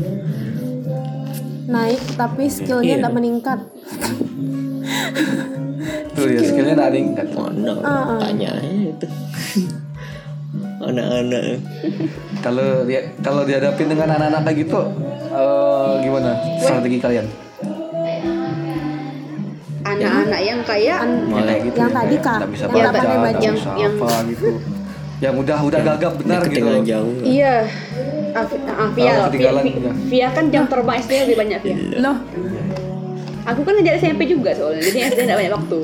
[1.68, 3.00] naik tapi skillnya Iya.
[3.02, 3.60] tidak meningkat
[6.14, 7.28] Tuh ya skillnya ada yang nggak.
[7.32, 9.08] mana Ah, tanya aja itu
[10.88, 11.44] anak-anak
[12.40, 14.80] Kalau dia kalau dihadapin dengan anak-anak kayak gitu,
[15.28, 17.28] eh, gimana strategi kalian?
[19.84, 22.40] anak-anak yang kayak Kayak gitu yang ya, tadi, Kak.
[22.40, 22.78] Yang bisa baju.
[22.78, 24.48] Yang- apa gitu.
[24.48, 24.77] Yang
[25.20, 26.62] udah udah gagap benar gitu.
[26.86, 27.26] jauh lah.
[27.26, 27.56] Iya.
[28.32, 29.14] Ah, Vi- ah, Via.
[29.28, 29.50] Via.
[30.06, 31.78] Via kan jam terbang SD lebih banyak Via.
[32.00, 32.18] loh
[33.48, 35.80] Aku kan ngajar SMP juga soalnya, jadi SD tidak banyak waktu.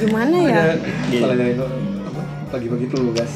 [0.00, 0.62] gimana ya
[1.14, 1.54] kalau dari?
[2.50, 3.32] Pagi-pagi tugas.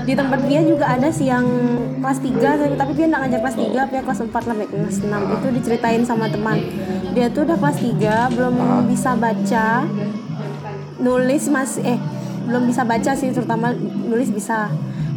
[0.00, 1.46] di tempat dia juga ada sih yang
[1.96, 5.22] kelas 3 tapi- tapi dia nggak ngajar kelas 3 dia kelas 4 sampai kelas 6
[5.32, 6.58] itu diceritain sama teman
[7.10, 8.54] dia tuh udah kelas 3 belum
[8.84, 9.86] bisa baca
[10.96, 11.98] nulis masih eh
[12.44, 14.68] belum bisa baca sih terutama nulis bisa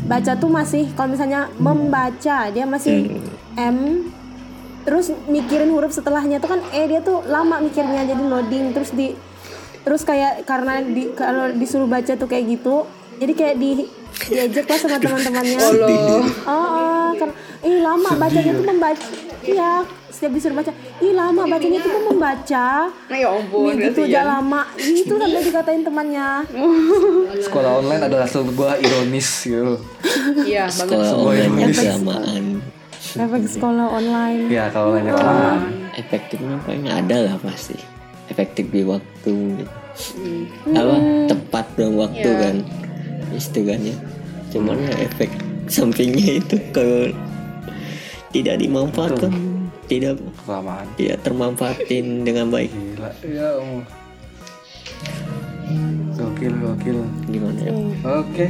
[0.08, 3.20] baca tuh masih kalau misalnya membaca dia masih
[3.60, 4.08] M
[4.88, 9.12] terus mikirin huruf setelahnya tuh kan E dia tuh lama mikirnya jadi loading terus di
[9.84, 12.88] terus kayak karena di kalau disuruh baca tuh kayak gitu
[13.20, 13.72] jadi kayak di
[14.32, 16.24] diajak lah sama teman-temannya Oh.
[16.48, 17.34] Oh, oh, karena
[17.66, 19.06] ih lama bacanya tuh membaca.
[19.46, 19.74] Iya,
[20.08, 22.68] setiap disuruh baca, ih lama bacanya tuh membaca.
[22.90, 24.10] Nah, ya ampun, gitu kasihan.
[24.10, 24.62] aja lama.
[24.76, 26.30] Itu sampai dikatain temannya.
[27.46, 29.76] Sekolah online adalah sebuah ironis gitu.
[30.42, 32.46] Iya, sekolah Sebuah online kelamaan
[33.08, 34.42] Efek sekolah online.
[34.48, 35.62] Ya kalau online kelamaan.
[35.96, 37.74] efektifnya paling ada lah pasti
[38.28, 39.74] efektif di waktu gitu.
[39.98, 40.78] Hmm.
[40.78, 42.38] apa tepat dan waktu Iya.
[42.38, 42.56] kan
[43.34, 43.96] istilahnya
[44.48, 45.34] cuman ya efek
[45.66, 47.10] sampingnya itu kalau
[48.30, 49.34] tidak dimanfaatkan
[49.88, 50.88] tidak Kelamaan.
[50.94, 53.10] tidak termanfaatin dengan baik Gila.
[53.24, 53.86] Ya Allah.
[56.14, 56.98] Gokil, gokil.
[57.28, 57.72] gimana ya
[58.16, 58.48] Oke,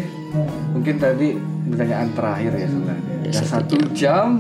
[0.72, 1.36] mungkin tadi
[1.68, 3.14] pertanyaan terakhir ya sebenarnya.
[3.22, 4.40] Udah satu jam.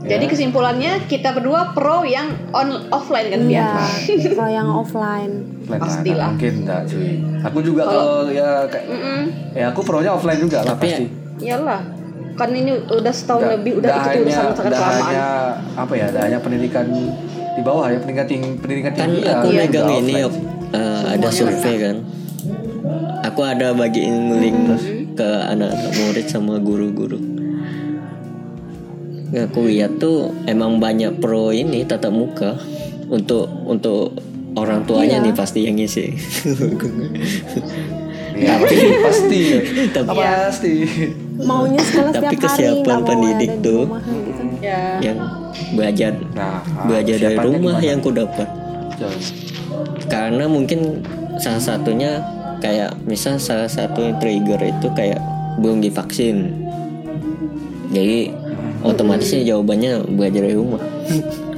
[0.00, 0.30] Jadi Ya.
[0.30, 3.68] kesimpulannya kita berdua pro yang on offline kan Iya,
[4.08, 4.32] Pia?
[4.32, 5.34] kalau yang offline.
[5.60, 6.16] Offline lah, Pastilah.
[6.16, 7.10] nggak mungkin enggak cuy.
[7.42, 9.22] Aku juga kalau ya kayak Mm-mm.
[9.52, 11.06] ya aku pro-nya offline juga lah Tapi ya- pasti.
[11.40, 11.80] Iyalah.
[12.34, 15.00] Kan ini udah setahun Nggak- lebih udah itu hanya- sangat kelamaan.
[15.02, 15.26] hanya
[15.76, 16.86] apa ya, hanya pendidikan
[17.50, 19.32] di bawah ya, pendidikan tinggi, pendidikan kan tinggi ya.
[19.34, 20.12] aku juga megang ini.
[20.70, 21.96] Eh, ada survei kan
[23.20, 24.58] aku ada bagiin link
[25.12, 27.18] ke anak-anak murid sama guru-guru
[29.30, 32.54] aku lihat tuh emang banyak pro ini tatap muka
[33.06, 34.14] untuk untuk
[34.54, 36.14] orang tuanya nih pasti yang ngisi
[38.30, 39.42] Ya, pasti, pasti.
[39.92, 40.74] Tapi- pasti.
[41.44, 43.82] Maunya sekolah Tapi setiap hari kesiapan pendidik tuh.
[43.88, 44.42] gitu.
[44.60, 45.00] Ya.
[45.00, 45.16] yang
[45.72, 48.44] belajar Nah, belajar dari rumah yang ku dapat
[50.10, 51.00] karena mungkin
[51.40, 52.20] salah satunya
[52.60, 55.16] kayak misal salah satu trigger itu kayak
[55.56, 56.52] belum divaksin.
[57.96, 58.28] Jadi
[58.84, 60.82] otomatisnya jawabannya belajar dari rumah.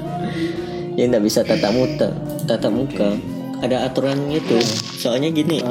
[0.92, 2.12] Ya nggak bisa tatap muka
[2.44, 3.16] tatap muka.
[3.64, 4.60] Ada aturannya itu.
[5.00, 5.64] Soalnya gini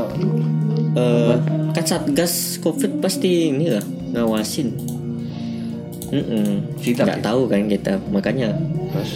[0.98, 1.36] eh,
[1.78, 4.68] kan satgas covid pasti ini lah ngawasin
[6.12, 6.76] Mm-mm.
[6.78, 7.26] Sidak nggak ya?
[7.26, 8.52] tahu kan kita makanya
[8.92, 9.12] Terus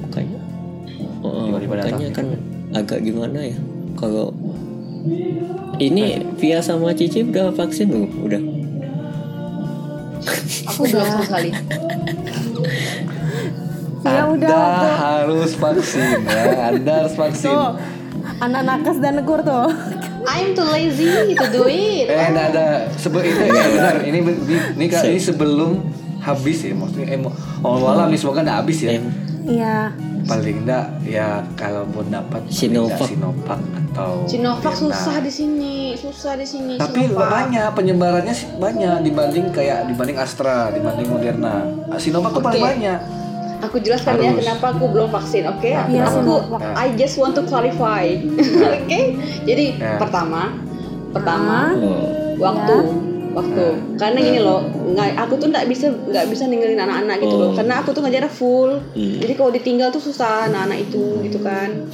[0.00, 0.38] makanya
[1.20, 2.16] oh, Tiba-tiba datang makanya gitu.
[2.16, 2.26] kan
[2.72, 3.56] agak gimana ya
[3.92, 4.30] kalau
[5.76, 8.42] ini Via sama Cici udah vaksin loh udah
[10.62, 11.50] Aku belum sama sekali.
[14.02, 14.94] Ya udah Anda tuh.
[14.98, 16.42] harus vaksin ya.
[16.68, 17.54] Anda harus vaksin.
[17.54, 17.70] Tuh,
[18.40, 19.70] anak nakes dan negur tuh.
[20.24, 22.06] I'm too lazy to do it.
[22.06, 23.94] Eh, enggak ada sebelum itu ya benar.
[24.00, 24.32] Ini ini
[24.78, 25.82] ini, ini sebelum
[26.18, 28.90] habis ya maksudnya eh, mau mau alam nih semoga enggak habis ya.
[28.94, 29.06] Em,
[29.42, 29.90] Iya.
[30.22, 32.94] Paling enggak ya kalaupun dapat Sinovac.
[32.94, 36.74] nggak Sinovac atau Sinovac susah di sini, susah di sini.
[36.78, 37.26] Tapi Sinovac.
[37.26, 41.66] banyak penyebarannya sih banyak dibanding kayak dibanding Astra, dibanding Moderna.
[41.98, 42.98] Sinovac tuh paling banyak.
[43.62, 45.70] Aku jelaskan ya kenapa aku belum vaksin, oke?
[45.70, 46.74] Iya, aku Sinovac.
[46.74, 48.10] I just want to clarify,
[48.82, 49.00] oke?
[49.46, 50.02] Jadi Ya.
[50.02, 50.50] pertama,
[51.14, 53.01] pertama oh, waktu, Ya.
[53.32, 53.64] Waktu.
[53.96, 57.50] Karena gini loh, nggak, aku tuh nggak bisa nggak bisa ninggalin anak-anak gitu loh.
[57.50, 57.56] Oh.
[57.56, 58.72] Karena aku tuh ngajarnya full.
[58.92, 59.16] Hmm.
[59.18, 61.88] Jadi kalau ditinggal tuh susah anak-anak itu gitu kan.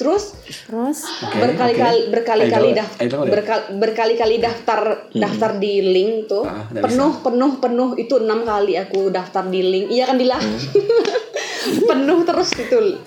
[0.00, 0.98] Terus Terus?
[1.30, 2.10] Berkali-kali oke.
[2.10, 4.80] berkali-kali daftar berkali, berkali-kali daftar
[5.14, 6.42] daftar di link tuh.
[6.48, 7.88] Ah, penuh penuh penuh.
[7.98, 9.86] Itu enam kali aku daftar di link.
[9.92, 10.38] Iya kan Dila?
[11.90, 12.98] Penuh terus itu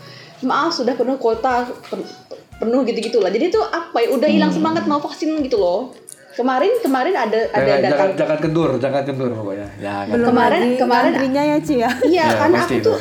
[0.43, 2.07] maaf sudah penuh kuota pen-
[2.55, 5.91] penuh gitu gitulah jadi tuh apa ya udah hilang semangat mau vaksin gitu loh
[6.35, 9.67] kemarin kemarin ada ada Jangan, datang jangan, jangan kendur, jangan kendur pokoknya.
[9.79, 10.05] Jangan.
[10.11, 11.89] belum Kemarin- lagi kemarin- antrinya ya Ci ya.
[12.05, 12.97] Iya, Ya, karena aku tuh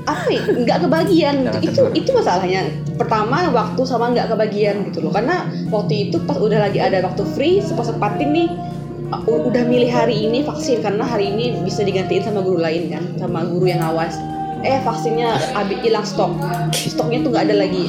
[0.00, 2.62] apa ya, nggak kebagian Jangan itu itu masalahnya.
[2.94, 5.12] Pertama waktu sama nggak kebagian gitu loh.
[5.12, 5.36] Karena
[5.68, 8.48] waktu itu pas udah lagi ada waktu free, sepas-sepatin nih
[9.20, 13.42] udah milih hari ini vaksin karena hari ini bisa digantiin sama guru lain kan, sama
[13.42, 14.14] guru yang awas.
[14.62, 16.30] Eh vaksinnya habis hilang stok,
[16.70, 17.86] stoknya tuh nggak ada lagi.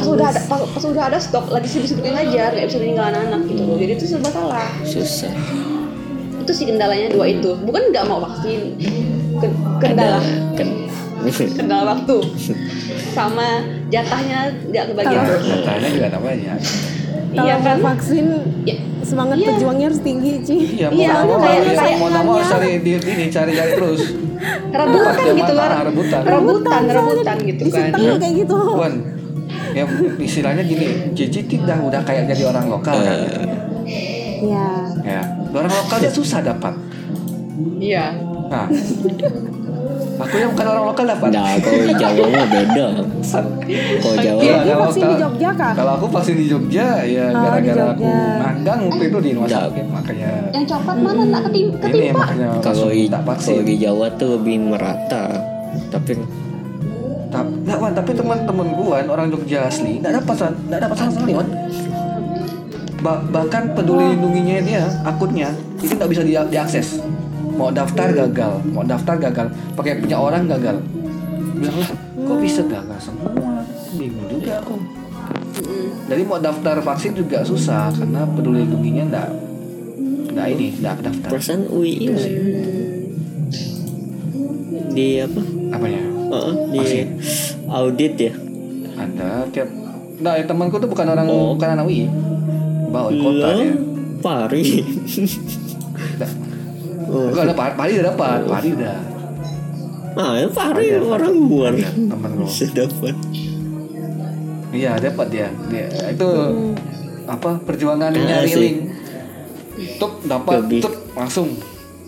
[0.00, 3.40] Pas udah ada pas, pas udah ada stok lagi sibuk-sibuknya ngajar, nggak bisa tinggal anak-anak
[3.44, 3.76] gitu loh.
[3.76, 5.32] Jadi itu serba salah susah
[6.40, 8.74] itu sih kendalanya dua itu bukan nggak mau vaksin
[9.36, 10.18] Ken- kendala
[10.56, 10.68] kan
[11.58, 12.16] kendala waktu
[13.10, 16.54] sama jatahnya nggak kebagian Datanya juga namanya.
[17.30, 18.26] Kalau iya kan vaksin
[18.62, 19.48] Ya, semangat Iya.
[19.54, 20.56] pejuangnya harus tinggi Ci.
[20.76, 23.52] Iya, mau Iya, mau kayak- ya, kayak- mau nggak mau harus cari di ini cari
[23.52, 24.02] cari terus.
[24.70, 26.20] rebutan gitu loh rebutan.
[26.24, 28.56] rebutan soalnya rebutan gitu kan setengah kayak gitu.
[28.72, 28.94] Wan,
[29.70, 29.84] ya
[30.16, 33.16] istilahnya gini, Cici tidak udah kayak jadi orang lokal kan.
[34.40, 34.68] Iya.
[35.00, 36.74] Ya, orang lokal dia susah dapat.
[37.76, 38.16] iya
[38.50, 38.66] Nah,
[40.18, 41.28] aku yang bukan orang lokal dapat.
[41.30, 42.86] nah kalau di Jawa mah beda
[44.00, 45.72] kalau Jawa Iya, Dia kalau- vaksin di Jogja kah?
[45.72, 49.48] Kalau aku vaksin di Jogja ya Oh, gara-gara di aku magang waktu itu di rumah
[49.48, 53.52] sakit makanya yang coklat mana nak ketimpa makanya kalau di tak vaksin.
[53.54, 55.24] kalau di Jawa tuh lebih merata
[55.88, 56.12] tapi
[57.80, 60.54] Wan, tapi teman-teman gua Wan, orang Jogja asli nggak dapat Wan.
[60.68, 61.48] nggak dapat sama sekali Wan.
[63.00, 65.48] Ba- bahkan peduli lindunginya dia akunnya
[65.78, 67.00] itu nggak bisa dia- diakses
[67.50, 70.76] mau daftar gagal mau daftar gagal pakai punya orang gagal
[71.54, 73.32] bilang lah kok bisa gagal semua
[73.94, 74.76] bingung juga aku
[76.06, 79.28] jadi mau daftar vaksin juga susah karena peduli lindunginya nggak
[80.30, 82.34] nggak ini nggak daftar perasaan UI Itu sih.
[84.90, 85.40] di apa
[85.72, 87.06] apanya Heeh, di Vaksin.
[87.70, 88.32] Audit ya
[88.96, 89.68] ada tiap
[90.18, 91.54] nah ya temanku tuh bukan orang Oh.
[91.54, 92.04] bukan anak UI
[92.90, 93.72] bawa kota Lah, dia
[94.20, 94.64] pari
[97.06, 97.26] oh.
[97.30, 98.98] Enggak ada Pari udah dapat, Pari udah.
[100.12, 102.46] ah ya pari orang luar Ada, temen lo.
[102.50, 103.14] dapat
[104.70, 105.48] Iya dapat dia.
[105.66, 106.28] dia itu
[107.26, 108.58] apa perjuangan Ah, nyari sih.
[108.60, 108.76] link.
[109.96, 111.48] Tuh dapat, tuh langsung.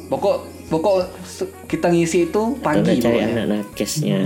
[0.07, 0.37] Pokok
[0.69, 1.03] pokok
[1.67, 3.27] kita ngisi itu pagi pokoknya.
[3.35, 4.21] anak nakesnya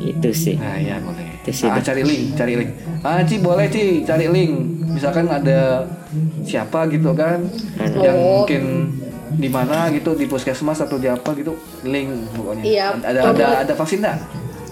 [0.00, 1.26] itu sih Nah ya boleh.
[1.38, 2.70] Itu sih, Ah, cari link, cari link.
[3.02, 4.52] Ah Ci boleh Ci cari link.
[4.88, 5.82] Misalkan ada
[6.42, 7.42] siapa gitu kan
[7.76, 7.98] Anak.
[7.98, 8.42] yang Oh.
[8.42, 8.62] mungkin
[9.32, 12.62] di mana gitu di puskesmas atau di apa gitu link pokoknya.
[12.62, 12.86] Iya.
[12.96, 14.18] Ada ada ada vaksin nggak?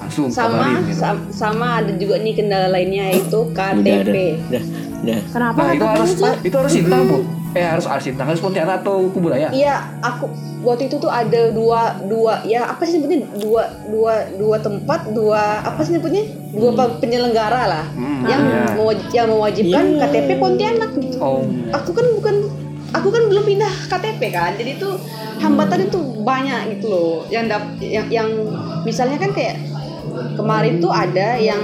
[0.01, 0.97] Langsung sama kabarin gitu.
[0.97, 4.63] sam- sama ada juga nih kendala lainnya yaitu udah ada KTP udah
[5.01, 6.33] udah Kenapa Nah itu harus sih?
[6.43, 7.19] itu harus Sintang bu.
[7.51, 9.51] Eh harus Sintang harus Pontianak atau Kuburaya.
[9.51, 14.57] Iya, aku waktu itu tuh ada dua dua ya apa sih sebutnya dua dua dua
[14.57, 18.63] tempat dua apa sih sebutnya dua pe- penyelenggara lah Hmm, yang iya.
[18.73, 20.01] mewaj- yang mewajibkan Iya.
[20.05, 21.17] KTP Pontianak gitu.
[21.19, 21.43] Oh.
[21.73, 22.35] Aku kan bukan
[22.91, 24.95] aku kan belum pindah KTP kan, jadi tuh
[25.39, 27.17] hambatan itu banyak gitu loh.
[27.27, 28.29] Yang dap, yang, yang
[28.83, 29.57] misalnya kan kayak
[30.35, 31.59] kemarin tuh ada yang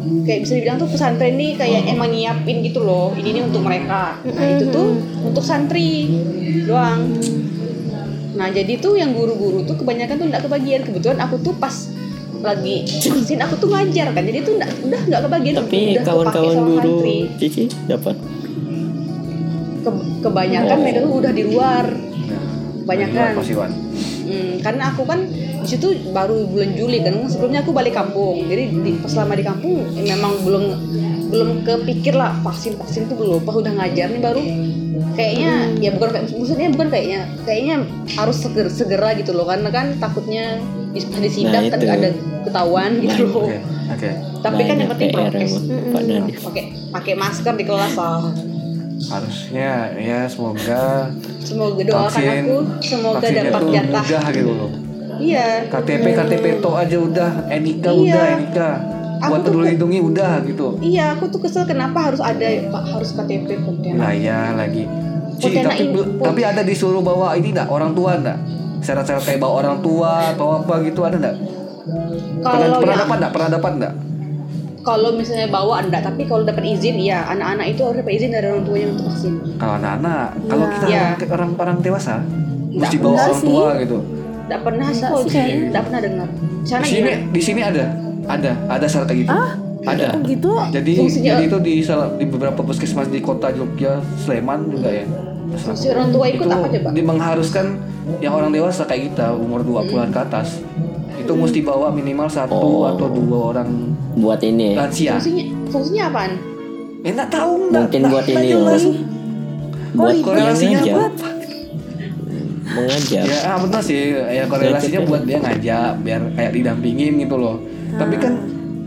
[0.00, 4.16] kayak bisa dibilang tuh pesantren ini kayak emang nyiapin gitu loh ini nih untuk mereka.
[4.22, 4.88] Nah itu tuh
[5.22, 6.08] untuk santri
[6.64, 7.14] doang.
[8.34, 10.80] Nah jadi tuh yang guru-guru tuh kebanyakan tuh nggak kebagian.
[10.82, 11.74] Kebetulan aku tuh pas
[12.40, 14.22] lagi vaksin aku tuh ngajar kan.
[14.22, 15.54] Jadi tuh nggak udah nggak kebagian.
[15.60, 17.16] Tapi kawan-kawan guru santri.
[17.36, 18.16] Cici dapat?
[19.80, 20.80] Ke- kebanyakan Oh.
[20.80, 21.84] mereka tuh udah di luar.
[22.84, 23.32] Banyak kan?
[23.36, 23.72] Pasti Wan.
[24.24, 25.20] Hmm, karena aku kan
[25.60, 28.48] di situ baru bulan Juli kan sebelumnya aku balik kampung.
[28.48, 30.64] Jadi di, pas selama di kampung eh, memang belum
[31.30, 34.42] belum kepikir lah vaksin vaksin tuh belum pas udah ngajar nih baru.
[35.14, 37.76] Kayaknya ya bukan kayak maksudnya bukan kayaknya kayaknya
[38.16, 39.44] harus seger, segera gitu loh.
[39.44, 40.58] Karena kan takutnya
[40.90, 42.10] di, di sidang Nah, kan ada
[42.46, 43.46] ketahuan gitu loh.
[43.46, 43.58] Oke.
[43.90, 44.10] Oke.
[44.40, 45.54] tapi kan yang Banyak penting PR prokes.
[46.46, 46.64] pakai
[46.94, 48.32] pakai masker di kelas lah.
[49.00, 51.10] Harusnya ya semoga
[51.42, 54.04] semoga doakan aku semoga dapat jatah.
[54.04, 54.70] mudah gitu loh.
[55.20, 57.92] Iya KTP KTP to aja udah, NIK Iya.
[57.92, 58.58] udah, NIK.
[59.20, 60.80] Aku Buat peduli lindungi udah gitu.
[60.80, 64.00] Iya, aku tuh kesel kenapa harus ada Pak harus KTP Pontianak.
[64.00, 64.84] Wilayah lagi.
[65.36, 68.40] Ci, Pontianak tapi bel- tapi ada disuruh bawa ini enggak orang tua enggak?
[68.80, 71.36] Syarat-syarat kayak bawa orang tua atau apa gitu ada enggak?
[72.40, 73.32] Kalau pernah dapat enggak?
[73.32, 73.94] Pernah dapat enggak?
[74.80, 78.48] kalau misalnya bawa enggak, tapi kalau dapat izin iya, anak-anak itu harus dapat izin dari
[78.48, 79.34] orang tuanya untuk vaksin.
[79.60, 80.96] Kalau anak-anak, kalau kita Iya.
[80.96, 82.14] orang- orang-orang dewasa
[82.70, 83.46] mesti Enggak, bawa orang sih.
[83.46, 83.98] tua gitu.
[84.50, 85.62] Enggak pernah Enggak sini, kayaknya.
[85.64, 86.28] enggak pernah dengar.
[86.60, 87.22] Sana Di sini gimana?
[87.30, 87.84] di sini ada.
[88.26, 89.32] Ada, ada syarat kayak gitu.
[89.80, 90.06] Ada.
[90.10, 90.50] Oh gitu.
[90.68, 95.06] Jadi Fungsinya- jadi itu di salah- di beberapa puskesmas di kota Jogja, Sleman juga ya.
[95.52, 96.88] Fungsi orang tua ikut itu apa coba?
[96.90, 97.66] di mengharuskan
[98.18, 100.62] yang orang dewasa kayak kita umur 20-an ke atas
[101.16, 102.86] itu mesti bawa minimal satu Oh.
[102.86, 103.68] atau dua orang
[104.14, 104.76] buat ini ya.
[104.80, 105.12] lansia.
[105.16, 106.32] Fungsinya fungsinya apaan?
[107.00, 108.82] Eh nggak tahu nggak mungkin buat ini jelas.
[109.90, 110.14] buat.
[110.20, 111.02] Korelasinya apa?
[112.76, 117.56] Mengajar Ya ah, betul sih ya korelasinya buat dia ngajak biar kayak didampingin gitu loh.
[117.94, 118.32] Tapi kan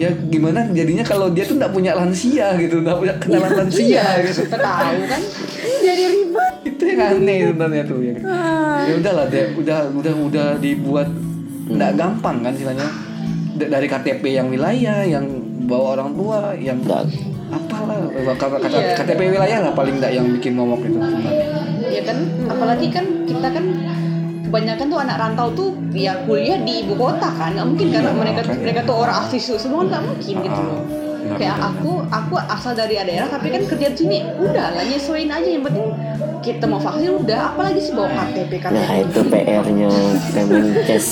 [0.01, 4.47] ya gimana jadinya kalau dia tuh nggak punya lansia gitu, nggak punya kenalan lansia gitu.
[4.47, 5.21] Kita tahu kan?
[5.83, 6.53] Jadi ribet.
[6.63, 8.15] itu yang aneh sebenarnya tuh ya.
[8.87, 11.11] ya udahlah deh udah udah udah dibuat
[11.67, 12.87] nggak gampang kan istilahnya
[13.59, 15.27] D- dari KTP yang wilayah yang
[15.67, 16.79] bawa orang tua yang.
[17.49, 17.97] Apalah.
[18.33, 18.95] Kata, kata, Iya.
[18.95, 20.97] KTP wilayah lah paling nggak yang bikin momok itu
[21.85, 22.17] Ya kan,
[22.47, 23.65] apalagi kan kita kan
[24.43, 27.53] kebanyakan tuh anak rantau tuh ya kuliah di ibu kota kan?
[27.53, 28.61] Nggak mungkin karena Iya, mereka makanya.
[28.61, 30.81] mereka tuh orang asli semua nggak mungkin gitu Ah, loh
[31.23, 31.69] benar, kayak benar.
[31.71, 34.17] aku aku asal dari daerah tapi kan kerja di sini.
[34.37, 35.49] Udah lah nyesuaiin aja.
[35.49, 35.87] Yang penting
[36.41, 37.39] kita mau vaksin udah.
[37.49, 39.89] Apalagi sih bawa KTP KTP nah itu PR-nya
[40.33, 41.07] Kemenkes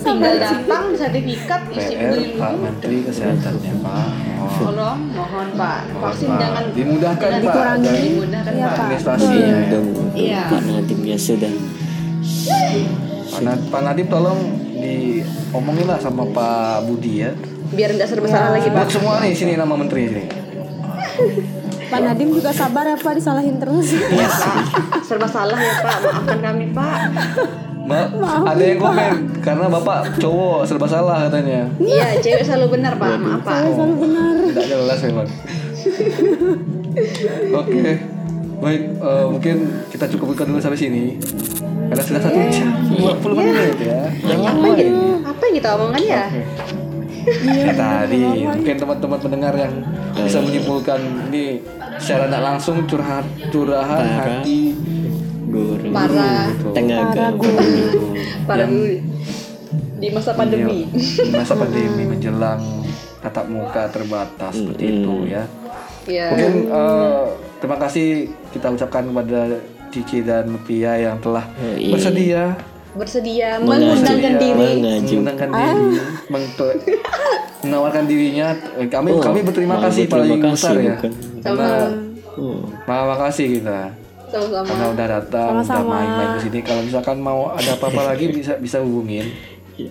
[0.00, 4.08] tinggal datang sertifikat isi PR dulu Pak Menteri Kesehatannya Pak
[4.48, 6.38] mohon tolong mohon pak mohon, vaksin Pak.
[6.40, 7.92] jangan dimudahkan Pak dikurangi.
[8.02, 9.46] dimudahkan Iya, pak administrasinya ya.
[9.54, 10.42] Lindung Iya.
[10.48, 11.52] Pak Nadim ya sudah
[13.30, 14.40] Pak, Pak Nadiem tolong
[14.74, 17.30] diomongin lah sama Pak Budi ya
[17.68, 20.24] biar nggak serba salah lagi buat pak semua nih sini nama menteri sini
[21.88, 23.96] Pak Nadim juga sabar ya Pak disalahin terus.
[23.96, 24.56] Iya, Pak.
[25.00, 26.96] serba salah ya pak maafkan kami pak
[27.88, 28.04] Ma,
[28.44, 31.64] ada yang komen karena bapak cowok serba salah katanya.
[31.80, 34.34] iya cewek selalu benar pak maaf pak Saya selalu benar.
[34.44, 35.28] Tidak jelas memang.
[37.54, 37.82] Oke,
[38.60, 38.82] baik.
[38.92, 39.56] eh, mungkin
[39.88, 41.16] kita cukupkan dulu sampai sini.
[41.88, 44.00] Karena sudah satu jam 20 menit ya.
[44.20, 44.92] Udah lama ini.
[45.24, 46.24] Apa yang kita omongkan ya?
[47.28, 49.72] Ya tadi mungkin teman-teman pendengar yang
[50.16, 51.60] bisa menyimpulkan ini
[52.00, 54.72] secara tidak langsung curhat curahan Para hati
[55.48, 55.88] Guru.
[55.88, 56.68] Para gitu.
[56.72, 58.14] Tenaga Guru.
[58.44, 58.86] para Yang- guru
[59.98, 60.78] di masa pandemi.
[60.92, 62.62] Di masa pandemi menjelang
[63.18, 65.42] tatap muka terbatas seperti itu ya.
[66.04, 66.26] Ya.
[66.30, 67.22] Mungkin eh,
[67.58, 68.06] terima kasih
[68.48, 69.40] kita ucapkan kepada
[69.88, 71.92] Cici dan Pia yang telah Oh, iya.
[71.92, 72.42] bersedia
[72.90, 74.70] bersedia mengundangkan diri.
[74.80, 75.80] Mengundangkan diri,
[76.26, 76.52] meng-
[77.60, 78.48] menawarkan dirinya.
[78.74, 80.96] Eh, Kami Oh, kami berterima kasih paling kasih, besar ya.
[80.96, 81.12] bukan.
[81.42, 81.68] Karena
[82.38, 82.62] Oh.
[82.86, 83.80] Terima kasih kita
[84.28, 84.68] Sama-sama.
[84.68, 85.94] karena udah datang, udah Sama-sama.
[85.94, 86.58] main-main ke sini.
[86.60, 89.32] Kalau misalkan mau ada apa-apa lagi bisa bisa hubungin.
[89.74, 89.88] Ya.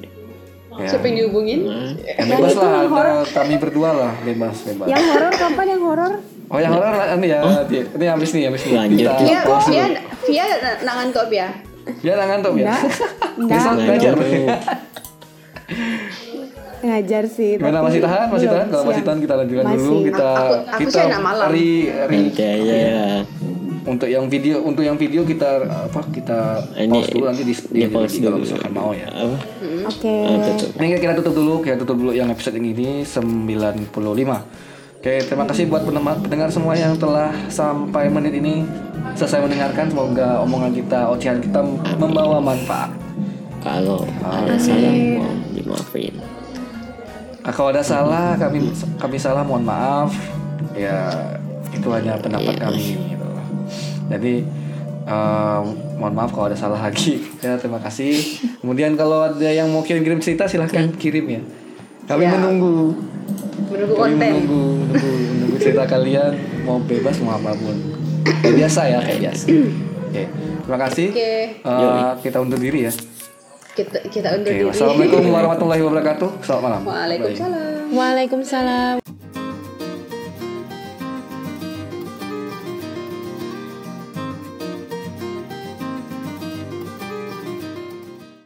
[0.86, 1.60] Siapa yang dihubungin?
[2.06, 4.86] Ya, bebas lah, antara kami berdua lah, bebas, bebas.
[4.86, 6.14] Yang horor kapan yang horor?
[6.48, 7.82] Oh yang horor ini ya, nanti.
[7.82, 8.76] ini habis nih, habis nih.
[8.78, 9.98] Lanjut, Kita Via, pause Via, dulu.
[10.24, 10.46] Via
[10.86, 11.48] nangan Via.
[12.04, 12.66] Ya nah, ngantuk ya.
[13.42, 13.58] Enggak.
[13.58, 14.14] Besok Ngajar.
[16.78, 17.52] Ngajar sih.
[17.58, 18.26] Gimana tapi masih tahan?
[18.30, 18.68] Masih tahan?
[18.70, 19.96] Kalau masih tahan kita lanjutkan dulu.
[20.06, 21.46] Kita Aku- aku kita sih anak malam.
[21.50, 23.08] hari hari Nanti aja ya.
[23.88, 27.80] Untuk yang video untuk yang video kita apa kita Ini- pause dulu nanti di, di,
[27.82, 29.08] di pause di- kalau misalkan mau ya.
[29.88, 30.16] Oke.
[30.28, 30.70] Ah, tutup.
[30.76, 33.88] Ini kita tutup dulu, kita tutup dulu yang episode yang ini 95.
[34.98, 38.68] Oke, terima kasih buat pendengar semua yang telah sampai menit ini
[39.16, 39.88] selesai mendengarkan.
[39.88, 41.64] Semoga omongan kita, ocehan kita
[41.96, 42.92] membawa manfaat.
[43.64, 46.14] Kalau ada salah mohon dimaafin.
[47.46, 48.68] Nah, kalau ada salah, kami
[49.00, 50.12] kami salah, mohon maaf.
[50.76, 51.08] Ya,
[51.72, 53.17] itu hanya pendapat kami.
[54.08, 54.34] Jadi,
[55.04, 55.60] eh,
[55.96, 57.20] mohon maaf kalau ada salah lagi.
[57.44, 58.16] Ya, terima kasih.
[58.58, 61.42] Kemudian kalau ada yang mau kirim-kirim cerita, silahkan kirim ya.
[62.06, 62.32] Kami Ya.
[62.34, 62.96] menunggu.
[63.68, 64.32] Menunggu Kami konten.
[64.34, 66.32] menunggu, menunggu, menunggu cerita kalian
[66.64, 67.76] mau bebas mau apa pun.
[68.38, 69.46] Kayak biasa ya, kayak biasa.
[70.08, 70.24] Oke,
[70.62, 71.08] terima kasih.
[71.12, 71.32] Oke.
[71.60, 72.94] Eh, kita undur diri ya.
[73.74, 74.66] Kita kita undur Oke, diri.
[74.66, 76.30] wassalamualaikum warahmatullahi wabarakatuh.
[76.42, 76.82] Selamat malam.
[76.82, 76.92] Bye.
[76.92, 77.84] Waalaikumsalam.
[77.94, 79.07] Waalaikumsalam.